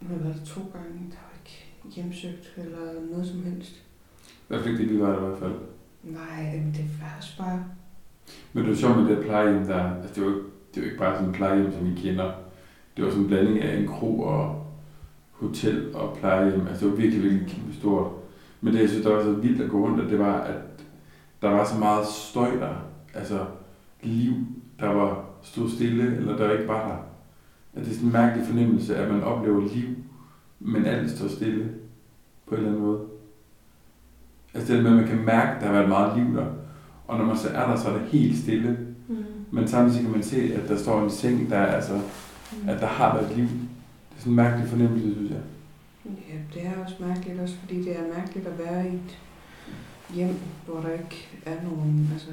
nu 0.00 0.08
har 0.08 0.22
været 0.24 0.36
der 0.40 0.44
to 0.44 0.60
gange. 0.72 1.10
Der 1.10 1.16
var 1.26 1.34
ikke 1.44 1.94
hjemsøgt 1.96 2.54
eller 2.56 3.00
noget 3.10 3.26
som 3.26 3.42
helst. 3.42 3.82
Hvad 4.48 4.62
fik 4.62 4.78
det, 4.78 4.90
vi 4.90 5.00
var 5.00 5.10
der 5.10 5.16
i 5.16 5.28
hvert 5.28 5.38
fald. 5.38 5.54
Nej, 6.02 6.62
det 6.76 6.84
var 7.00 7.14
også 7.18 7.38
bare... 7.38 7.64
Men 8.52 8.62
det 8.64 8.70
var 8.70 8.76
sjovt 8.76 8.96
med 8.96 9.16
det 9.16 9.24
plejehjem 9.24 9.66
der. 9.66 9.94
Altså, 10.02 10.14
det 10.14 10.24
var, 10.24 10.30
jo- 10.30 10.42
det 10.74 10.82
var 10.82 10.84
ikke 10.84 10.98
bare 10.98 11.14
sådan 11.16 11.28
et 11.30 11.34
plejehjem, 11.36 11.72
som 11.72 11.90
vi 11.90 12.00
kender. 12.00 12.32
Det 12.96 13.04
var 13.04 13.10
sådan 13.10 13.22
en 13.22 13.28
blanding 13.28 13.60
af 13.62 13.76
en 13.78 13.88
kro 13.88 14.20
og 14.20 14.66
hotel 15.30 15.94
og 15.96 16.16
plejehjem. 16.16 16.66
Altså, 16.66 16.84
det 16.84 16.92
var 16.92 16.98
virkelig, 17.00 17.22
virkelig 17.22 17.48
kæmpe 17.48 17.74
stort. 17.74 18.12
Men 18.60 18.74
det, 18.74 18.80
jeg 18.80 18.88
synes, 18.88 19.04
der 19.06 19.14
var 19.14 19.22
så 19.22 19.32
vildt 19.32 19.62
at 19.62 19.70
gå 19.70 19.86
rundt, 19.86 20.04
at 20.04 20.10
det 20.10 20.18
var, 20.18 20.40
at 20.40 20.60
der 21.42 21.48
var 21.50 21.64
så 21.64 21.78
meget 21.78 22.06
støj 22.06 22.50
der. 22.56 22.74
Altså, 23.14 23.46
liv, 24.02 24.32
der 24.80 24.88
var 24.88 25.24
stod 25.42 25.70
stille, 25.70 26.16
eller 26.16 26.36
der 26.36 26.52
ikke 26.52 26.68
var 26.68 26.88
der. 26.88 26.96
At 27.76 27.84
det 27.84 27.90
er 27.90 27.94
sådan 27.94 28.06
en 28.06 28.12
mærkelig 28.12 28.46
fornemmelse, 28.46 28.96
at 28.96 29.12
man 29.12 29.22
oplever 29.22 29.60
liv, 29.74 29.88
men 30.60 30.86
alt 30.86 31.10
står 31.10 31.28
stille 31.28 31.68
på 32.46 32.54
en 32.54 32.56
eller 32.56 32.70
anden 32.70 32.86
måde. 32.86 33.00
Altså 34.54 34.74
det 34.74 34.82
med, 34.82 34.90
at 34.90 34.96
man 34.96 35.08
kan 35.08 35.24
mærke, 35.24 35.50
at 35.50 35.60
der 35.60 35.66
har 35.66 35.72
været 35.72 35.88
meget 35.88 36.18
liv 36.18 36.36
der. 36.36 36.46
Og 37.08 37.18
når 37.18 37.24
man 37.24 37.36
så 37.36 37.48
er 37.48 37.70
der, 37.70 37.76
så 37.76 37.88
er 37.88 37.98
det 37.98 38.08
helt 38.08 38.38
stille. 38.38 38.78
Mm. 39.08 39.24
Men 39.50 39.68
samtidig 39.68 40.02
kan 40.02 40.12
man 40.12 40.22
se, 40.22 40.54
at 40.54 40.68
der 40.68 40.76
står 40.76 41.02
en 41.02 41.10
seng, 41.10 41.50
der 41.50 41.56
er, 41.56 41.66
altså, 41.66 42.00
at 42.68 42.80
der 42.80 42.86
har 42.86 43.14
været 43.16 43.36
liv. 43.36 43.44
Det 43.44 44.16
er 44.16 44.20
sådan 44.20 44.32
en 44.32 44.36
mærkelig 44.36 44.68
fornemmelse, 44.68 45.14
synes 45.14 45.30
jeg. 45.30 45.40
Ja, 46.04 46.38
det 46.54 46.66
er 46.66 46.84
også 46.84 46.94
mærkeligt, 47.00 47.40
også 47.40 47.56
fordi 47.56 47.84
det 47.84 47.98
er 47.98 48.16
mærkeligt 48.16 48.46
at 48.46 48.58
være 48.58 48.88
i 48.88 48.94
et 48.94 49.18
hjem, 50.14 50.36
hvor 50.66 50.80
der 50.80 50.92
ikke 50.92 51.28
er 51.46 51.62
nogen, 51.62 52.10
altså, 52.12 52.30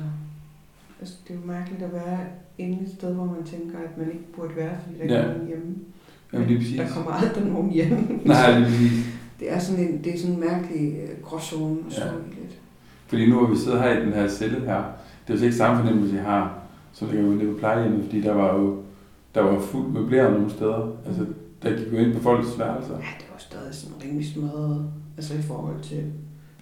altså 1.01 1.15
det 1.27 1.33
er 1.35 1.39
jo 1.39 1.45
mærkeligt 1.47 1.83
at 1.83 1.93
være 1.93 2.19
inde 2.57 2.83
et 2.83 2.89
sted, 2.97 3.13
hvor 3.13 3.25
man 3.25 3.43
tænker, 3.45 3.77
at 3.77 3.97
man 3.97 4.07
ikke 4.07 4.33
burde 4.35 4.55
være, 4.55 4.75
fordi 4.83 4.97
der 4.97 5.03
ikke 5.03 5.15
Ja. 5.15 5.21
er 5.21 5.27
nogen 5.33 5.47
hjemme. 5.47 5.75
Jamen 6.33 6.47
lige 6.47 6.59
præcis. 6.59 6.77
Der 6.79 6.87
kommer 6.89 7.11
aldrig 7.11 7.45
nogen 7.45 7.69
hjem. 7.71 8.21
Nej, 8.25 8.51
lige 8.59 8.65
præcis. 8.65 8.91
Det 9.39 9.53
er 9.53 9.59
sådan 9.59 9.87
en, 9.87 10.03
det 10.03 10.13
er 10.13 10.17
sådan 10.19 10.33
en 10.35 10.39
mærkelig 10.39 10.93
øh, 10.95 11.23
gråzone 11.23 11.77
at 11.87 11.93
stå 11.93 12.01
Ja. 12.05 12.11
i 12.11 12.29
lidt. 12.41 12.57
Fordi 13.07 13.29
nu 13.29 13.37
hvor 13.39 13.47
vi 13.47 13.57
sidder 13.57 13.81
her 13.81 13.97
i 14.01 14.05
den 14.05 14.13
her 14.13 14.27
celle 14.27 14.59
her, 14.59 14.83
det 15.27 15.29
er 15.29 15.33
jo 15.33 15.37
så 15.37 15.45
ikke 15.45 15.57
samme 15.57 15.83
fornemmelse, 15.83 16.15
jeg 16.15 16.23
har, 16.23 16.59
som 16.93 17.07
det 17.07 17.15
kan 17.17 17.25
nede 17.25 17.53
på 17.53 17.57
plejehjemmet, 17.59 18.03
fordi 18.05 18.21
der 18.21 18.33
var 18.33 18.55
jo 18.59 18.77
der 19.35 19.41
var 19.41 19.59
fuldt 19.59 19.93
møbleret 19.93 20.33
nogle 20.33 20.49
steder. 20.49 20.91
Altså, 21.07 21.25
der 21.63 21.77
gik 21.77 21.91
jo 21.93 21.97
ind 21.97 22.13
på 22.13 22.19
folks 22.19 22.59
værelser. 22.59 22.93
Ja, 22.93 23.05
det 23.19 23.27
var 23.31 23.37
stadig 23.39 23.75
sådan 23.75 23.95
rimelig 24.03 24.27
smadret, 24.33 24.85
altså 25.17 25.33
i 25.33 25.41
forhold 25.41 25.79
til... 25.81 26.03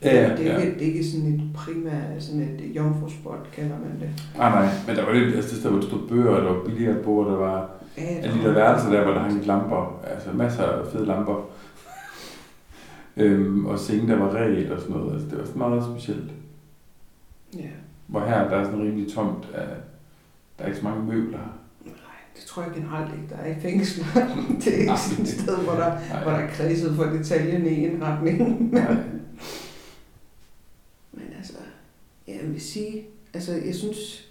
Ja, 0.03 0.21
ja, 0.21 0.35
det, 0.35 0.47
er 0.47 0.53
ja. 0.53 0.59
ikke, 0.59 0.73
det 0.79 0.81
er 0.81 0.93
ikke 0.93 1.05
sådan 1.05 1.27
et 1.27 1.41
primært, 1.53 2.23
sådan 2.23 2.41
et 2.41 2.75
jomfruspot, 2.75 3.49
kalder 3.53 3.79
man 3.79 3.99
det. 3.99 4.09
Nej, 4.37 4.49
nej, 4.49 4.69
men 4.87 4.95
der 4.95 5.05
var 5.05 5.13
lidt, 5.13 5.35
altså 5.35 5.67
der 5.69 5.75
var 5.75 5.81
stod 5.81 6.07
bøger, 6.07 6.39
der 6.39 6.53
var 6.53 6.63
billigere 6.65 7.03
bord, 7.03 7.27
der 7.27 7.35
var 7.37 7.69
Ja, 7.97 8.03
alle 8.03 8.39
de 8.39 8.43
der 8.43 8.53
værelser 8.53 8.89
der, 8.91 9.03
hvor 9.03 9.13
der 9.13 9.19
hang 9.19 9.45
lamper, 9.45 10.01
altså 10.03 10.31
masser 10.31 10.63
af 10.63 10.91
fede 10.91 11.05
lamper. 11.05 11.49
øhm, 13.17 13.65
og 13.65 13.79
senge, 13.79 14.07
der 14.07 14.15
var 14.15 14.31
regel 14.31 14.73
og 14.73 14.81
sådan 14.81 14.95
noget, 14.95 15.13
altså 15.13 15.29
det 15.29 15.37
var 15.37 15.45
sådan 15.45 15.59
meget 15.59 15.83
specielt. 15.83 16.31
Ja. 17.57 17.69
Hvor 18.07 18.19
her, 18.19 18.49
der 18.49 18.57
er 18.57 18.63
sådan 18.63 18.81
rimelig 18.81 19.13
tomt 19.13 19.47
af, 19.53 19.67
der 20.57 20.63
er 20.63 20.67
ikke 20.67 20.79
så 20.79 20.83
mange 20.83 21.05
møbler 21.05 21.37
her. 21.37 21.53
Nej, 21.85 21.93
det 22.35 22.43
tror 22.43 22.63
jeg 22.63 22.71
generelt 22.75 23.13
ikke, 23.13 23.29
der 23.29 23.35
er 23.35 23.55
i 23.57 23.59
fængsler. 23.59 24.05
det 24.63 24.75
er 24.75 24.79
ikke 24.79 24.97
sådan 24.97 25.25
et 25.25 25.29
sted, 25.29 25.57
hvor 25.57 25.73
der, 25.73 25.89
Nej. 26.09 26.23
hvor 26.23 26.31
der 26.31 26.37
er 26.37 26.49
kredset 26.49 26.95
for 26.95 27.03
detaljerne 27.03 27.69
i 27.69 27.85
en 27.85 28.03
retning. 28.03 28.71
Nej. 28.73 28.95
Men 31.11 31.25
altså, 31.37 31.53
ja, 32.18 32.18
jeg 32.29 32.53
vil 32.53 32.61
sige, 32.61 33.05
altså 33.33 33.53
jeg 33.53 33.75
synes, 33.75 34.27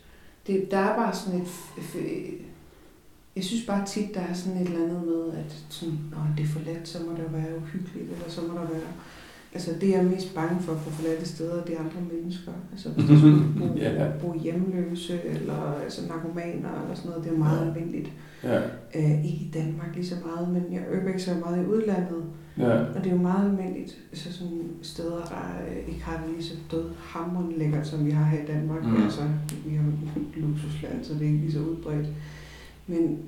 det, 0.46 0.70
der 0.70 0.78
er 0.78 0.96
bare 0.96 1.14
sådan 1.14 1.40
et, 1.40 1.48
jeg 3.36 3.44
synes 3.44 3.66
bare 3.66 3.86
tit, 3.86 4.14
der 4.14 4.20
er 4.20 4.34
sådan 4.34 4.60
et 4.60 4.68
eller 4.68 4.84
andet 4.84 5.06
med, 5.06 5.32
at 5.32 5.56
sådan, 5.68 5.98
Nå, 6.10 6.16
det 6.36 6.42
er 6.42 6.48
for 6.48 6.60
let, 6.60 6.88
så 6.88 6.98
må 7.02 7.12
det 7.12 7.32
være 7.32 7.56
uhyggeligt, 7.56 8.10
eller 8.12 8.28
så 8.28 8.40
må 8.40 8.48
der 8.48 8.68
være, 8.68 8.92
altså 9.58 9.70
det 9.80 9.88
jeg 9.88 9.98
er 9.98 10.02
mest 10.14 10.34
bange 10.34 10.60
for 10.60 10.72
på 10.74 10.90
forladte 10.90 11.28
steder, 11.28 11.64
det 11.64 11.74
er 11.74 11.78
andre 11.78 12.00
mennesker. 12.12 12.52
Altså 12.72 12.88
hvis 12.88 13.04
der 13.10 13.16
skulle 13.18 13.44
bo, 13.58 13.76
Ja. 13.76 14.10
bo 14.20 14.40
hjemløse, 14.42 15.20
eller 15.24 15.74
altså 15.84 16.00
narkomaner, 16.08 16.82
eller 16.82 16.94
sådan 16.94 17.10
noget, 17.10 17.24
det 17.24 17.32
er 17.32 17.36
meget 17.38 17.60
Ja. 17.60 17.66
almindeligt. 17.72 18.12
Ja, 18.44 18.60
Øh, 18.94 19.24
ikke 19.24 19.28
i 19.44 19.50
Danmark 19.54 19.94
lige 19.94 20.06
så 20.06 20.14
meget, 20.26 20.48
men 20.48 20.62
jeg 20.72 20.82
øver 20.90 21.18
så 21.18 21.30
meget 21.44 21.62
i 21.62 21.66
udlandet. 21.66 22.24
ja, 22.58 22.78
Og 22.84 22.94
det 23.04 23.06
er 23.06 23.10
jo 23.16 23.22
meget 23.22 23.50
almindeligt, 23.50 23.98
så 24.12 24.32
sådan 24.32 24.62
steder, 24.82 25.20
der 25.24 25.44
øh, 25.70 25.88
ikke 25.88 26.02
har 26.04 26.22
det 26.24 26.34
lige 26.34 26.44
så 26.44 26.54
død 26.70 26.84
hammerende 26.98 27.58
lækkert, 27.58 27.86
som 27.86 28.06
vi 28.06 28.10
har 28.10 28.24
her 28.24 28.42
i 28.42 28.46
Danmark. 28.46 28.84
Mm. 28.84 29.02
Altså, 29.02 29.20
vi 29.66 29.74
har 29.74 29.82
et 30.16 30.36
luksusland, 30.36 31.04
så 31.04 31.14
det 31.14 31.22
er 31.22 31.26
ikke 31.26 31.38
lige 31.38 31.52
så 31.52 31.58
udbredt. 31.60 32.06
Men 32.86 33.18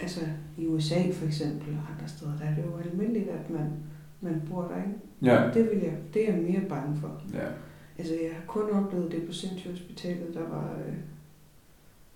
altså, 0.00 0.20
i 0.58 0.66
USA 0.66 1.00
for 1.12 1.26
eksempel, 1.26 1.68
og 1.68 1.94
andre 1.94 2.08
steder, 2.08 2.32
der 2.40 2.44
er 2.44 2.54
det 2.54 2.62
jo 2.66 2.90
almindeligt, 2.90 3.28
at 3.28 3.50
man, 3.50 3.66
man 4.20 4.42
bor 4.50 4.62
der, 4.62 4.76
ikke? 4.76 4.98
Ja, 5.22 5.50
Det, 5.54 5.70
vil 5.70 5.78
jeg, 5.82 5.96
det 6.14 6.28
er 6.28 6.32
jeg 6.32 6.42
mere 6.42 6.60
bange 6.68 6.96
for. 7.00 7.22
ja. 7.34 7.46
Altså, 7.98 8.14
jeg 8.14 8.30
har 8.34 8.42
kun 8.46 8.70
oplevet 8.70 9.12
det 9.12 9.26
på 9.26 9.32
Sindssyge 9.32 9.72
Hospitalet, 9.72 10.34
der 10.34 10.48
var... 10.48 10.76
Øh, 10.86 10.94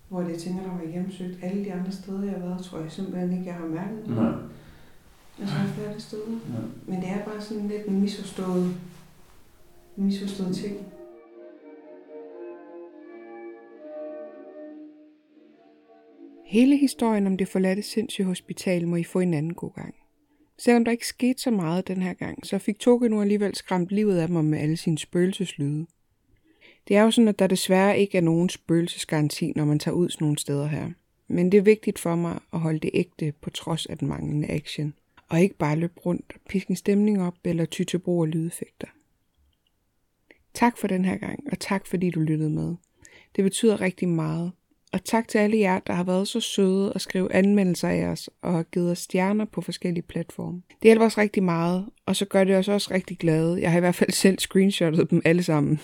hvor 0.09 0.21
jeg 0.21 0.37
tænker, 0.37 0.61
der 0.63 0.71
var 0.71 0.91
hjemsøgt. 0.91 1.37
Alle 1.41 1.65
de 1.65 1.73
andre 1.73 1.91
steder, 1.91 2.23
jeg 2.23 2.33
har 2.33 2.39
været, 2.47 2.63
tror 2.63 2.79
jeg 2.79 2.91
simpelthen 2.91 3.31
ikke, 3.33 3.45
jeg 3.45 3.53
har 3.55 3.65
mærket. 3.65 4.07
Nej. 4.07 4.31
Altså, 5.39 5.55
flere 5.75 5.99
steder. 5.99 6.31
Ja. 6.31 6.59
Men 6.87 7.01
det 7.01 7.09
er 7.09 7.25
bare 7.25 7.41
sådan 7.41 7.67
lidt 7.67 7.85
en 7.87 8.01
misforstået, 8.01 8.75
en 9.97 10.05
misforstået 10.05 10.55
ting. 10.55 10.77
Hele 16.45 16.77
historien 16.77 17.27
om 17.27 17.37
det 17.37 17.47
forladte 17.47 17.81
sindssyge 17.81 18.27
hospital 18.27 18.87
må 18.87 18.95
I 18.95 19.03
få 19.03 19.19
en 19.19 19.33
anden 19.33 19.53
god 19.53 19.71
gang. 19.75 19.95
Selvom 20.57 20.85
der 20.85 20.91
ikke 20.91 21.07
skete 21.07 21.41
så 21.41 21.51
meget 21.51 21.87
den 21.87 22.01
her 22.01 22.13
gang, 22.13 22.45
så 22.45 22.57
fik 22.57 22.79
Toge 22.79 23.09
nu 23.09 23.21
alligevel 23.21 23.55
skræmt 23.55 23.89
livet 23.89 24.17
af 24.17 24.29
mig 24.29 24.45
med 24.45 24.59
alle 24.59 24.77
sine 24.77 24.97
spøgelseslyde. 24.97 25.85
Det 26.87 26.95
er 26.97 27.01
jo 27.01 27.11
sådan, 27.11 27.27
at 27.27 27.39
der 27.39 27.47
desværre 27.47 27.99
ikke 27.99 28.17
er 28.17 28.21
nogen 28.21 28.49
spøgelsesgaranti, 28.49 29.53
når 29.55 29.65
man 29.65 29.79
tager 29.79 29.95
ud 29.95 30.09
sådan 30.09 30.25
nogle 30.25 30.39
steder 30.39 30.67
her. 30.67 30.89
Men 31.27 31.51
det 31.51 31.57
er 31.57 31.61
vigtigt 31.61 31.99
for 31.99 32.15
mig 32.15 32.39
at 32.53 32.59
holde 32.59 32.79
det 32.79 32.91
ægte 32.93 33.33
på 33.41 33.49
trods 33.49 33.85
af 33.85 33.97
den 33.97 34.07
manglende 34.07 34.51
action. 34.51 34.93
Og 35.29 35.41
ikke 35.41 35.57
bare 35.57 35.75
løbe 35.75 35.99
rundt, 36.05 36.33
piske 36.49 36.71
en 36.71 36.75
stemning 36.75 37.21
op 37.21 37.35
eller 37.43 37.65
ty 37.65 37.83
til 37.83 37.99
brug 37.99 38.23
af 38.23 38.31
lydeffekter. 38.31 38.87
Tak 40.53 40.77
for 40.77 40.87
den 40.87 41.05
her 41.05 41.17
gang, 41.17 41.39
og 41.51 41.59
tak 41.59 41.87
fordi 41.87 42.09
du 42.09 42.19
lyttede 42.19 42.49
med. 42.49 42.75
Det 43.35 43.43
betyder 43.43 43.81
rigtig 43.81 44.09
meget. 44.09 44.51
Og 44.93 45.03
tak 45.03 45.27
til 45.27 45.37
alle 45.37 45.59
jer, 45.59 45.79
der 45.79 45.93
har 45.93 46.03
været 46.03 46.27
så 46.27 46.39
søde 46.39 46.93
og 46.93 47.01
skrive 47.01 47.33
anmeldelser 47.33 47.87
af 47.87 48.05
os 48.05 48.29
og 48.41 48.53
har 48.53 48.63
givet 48.63 48.91
os 48.91 48.99
stjerner 48.99 49.45
på 49.45 49.61
forskellige 49.61 50.03
platforme. 50.03 50.61
Det 50.69 50.83
hjælper 50.83 51.05
os 51.05 51.17
rigtig 51.17 51.43
meget, 51.43 51.85
og 52.05 52.15
så 52.15 52.25
gør 52.25 52.43
det 52.43 52.55
os 52.55 52.67
også 52.67 52.93
rigtig 52.93 53.17
glade. 53.17 53.61
Jeg 53.61 53.71
har 53.71 53.77
i 53.77 53.79
hvert 53.79 53.95
fald 53.95 54.11
selv 54.23 54.39
screenshottet 54.39 55.11
dem 55.11 55.21
alle 55.25 55.43
sammen. 55.43 55.79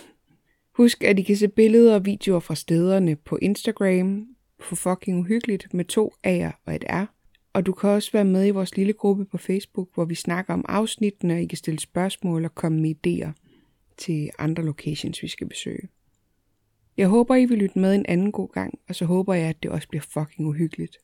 Husk, 0.76 1.04
at 1.04 1.18
I 1.18 1.22
kan 1.22 1.36
se 1.36 1.48
billeder 1.48 1.94
og 1.94 2.06
videoer 2.06 2.40
fra 2.40 2.54
stederne 2.54 3.16
på 3.16 3.38
Instagram, 3.42 4.26
på 4.68 4.76
fucking 4.76 5.18
uhyggeligt 5.18 5.74
med 5.74 5.84
to 5.84 6.12
A'er 6.26 6.62
og 6.66 6.74
et 6.74 6.84
R. 6.90 7.04
Og 7.52 7.66
du 7.66 7.72
kan 7.72 7.90
også 7.90 8.12
være 8.12 8.24
med 8.24 8.46
i 8.46 8.50
vores 8.50 8.76
lille 8.76 8.92
gruppe 8.92 9.24
på 9.24 9.38
Facebook, 9.38 9.88
hvor 9.94 10.04
vi 10.04 10.14
snakker 10.14 10.54
om 10.54 10.64
afsnittene, 10.68 11.34
og 11.34 11.40
I 11.40 11.46
kan 11.46 11.58
stille 11.58 11.80
spørgsmål 11.80 12.44
og 12.44 12.54
komme 12.54 12.80
med 12.80 12.94
idéer 13.06 13.32
til 13.98 14.30
andre 14.38 14.64
locations, 14.64 15.22
vi 15.22 15.28
skal 15.28 15.48
besøge. 15.48 15.88
Jeg 17.00 17.08
håber, 17.08 17.34
I 17.34 17.44
vil 17.44 17.58
lytte 17.58 17.78
med 17.78 17.94
en 17.94 18.06
anden 18.08 18.32
god 18.32 18.48
gang, 18.48 18.78
og 18.88 18.94
så 18.94 19.04
håber 19.04 19.34
jeg, 19.34 19.48
at 19.48 19.62
det 19.62 19.70
også 19.70 19.88
bliver 19.88 20.02
fucking 20.02 20.48
uhyggeligt. 20.48 20.98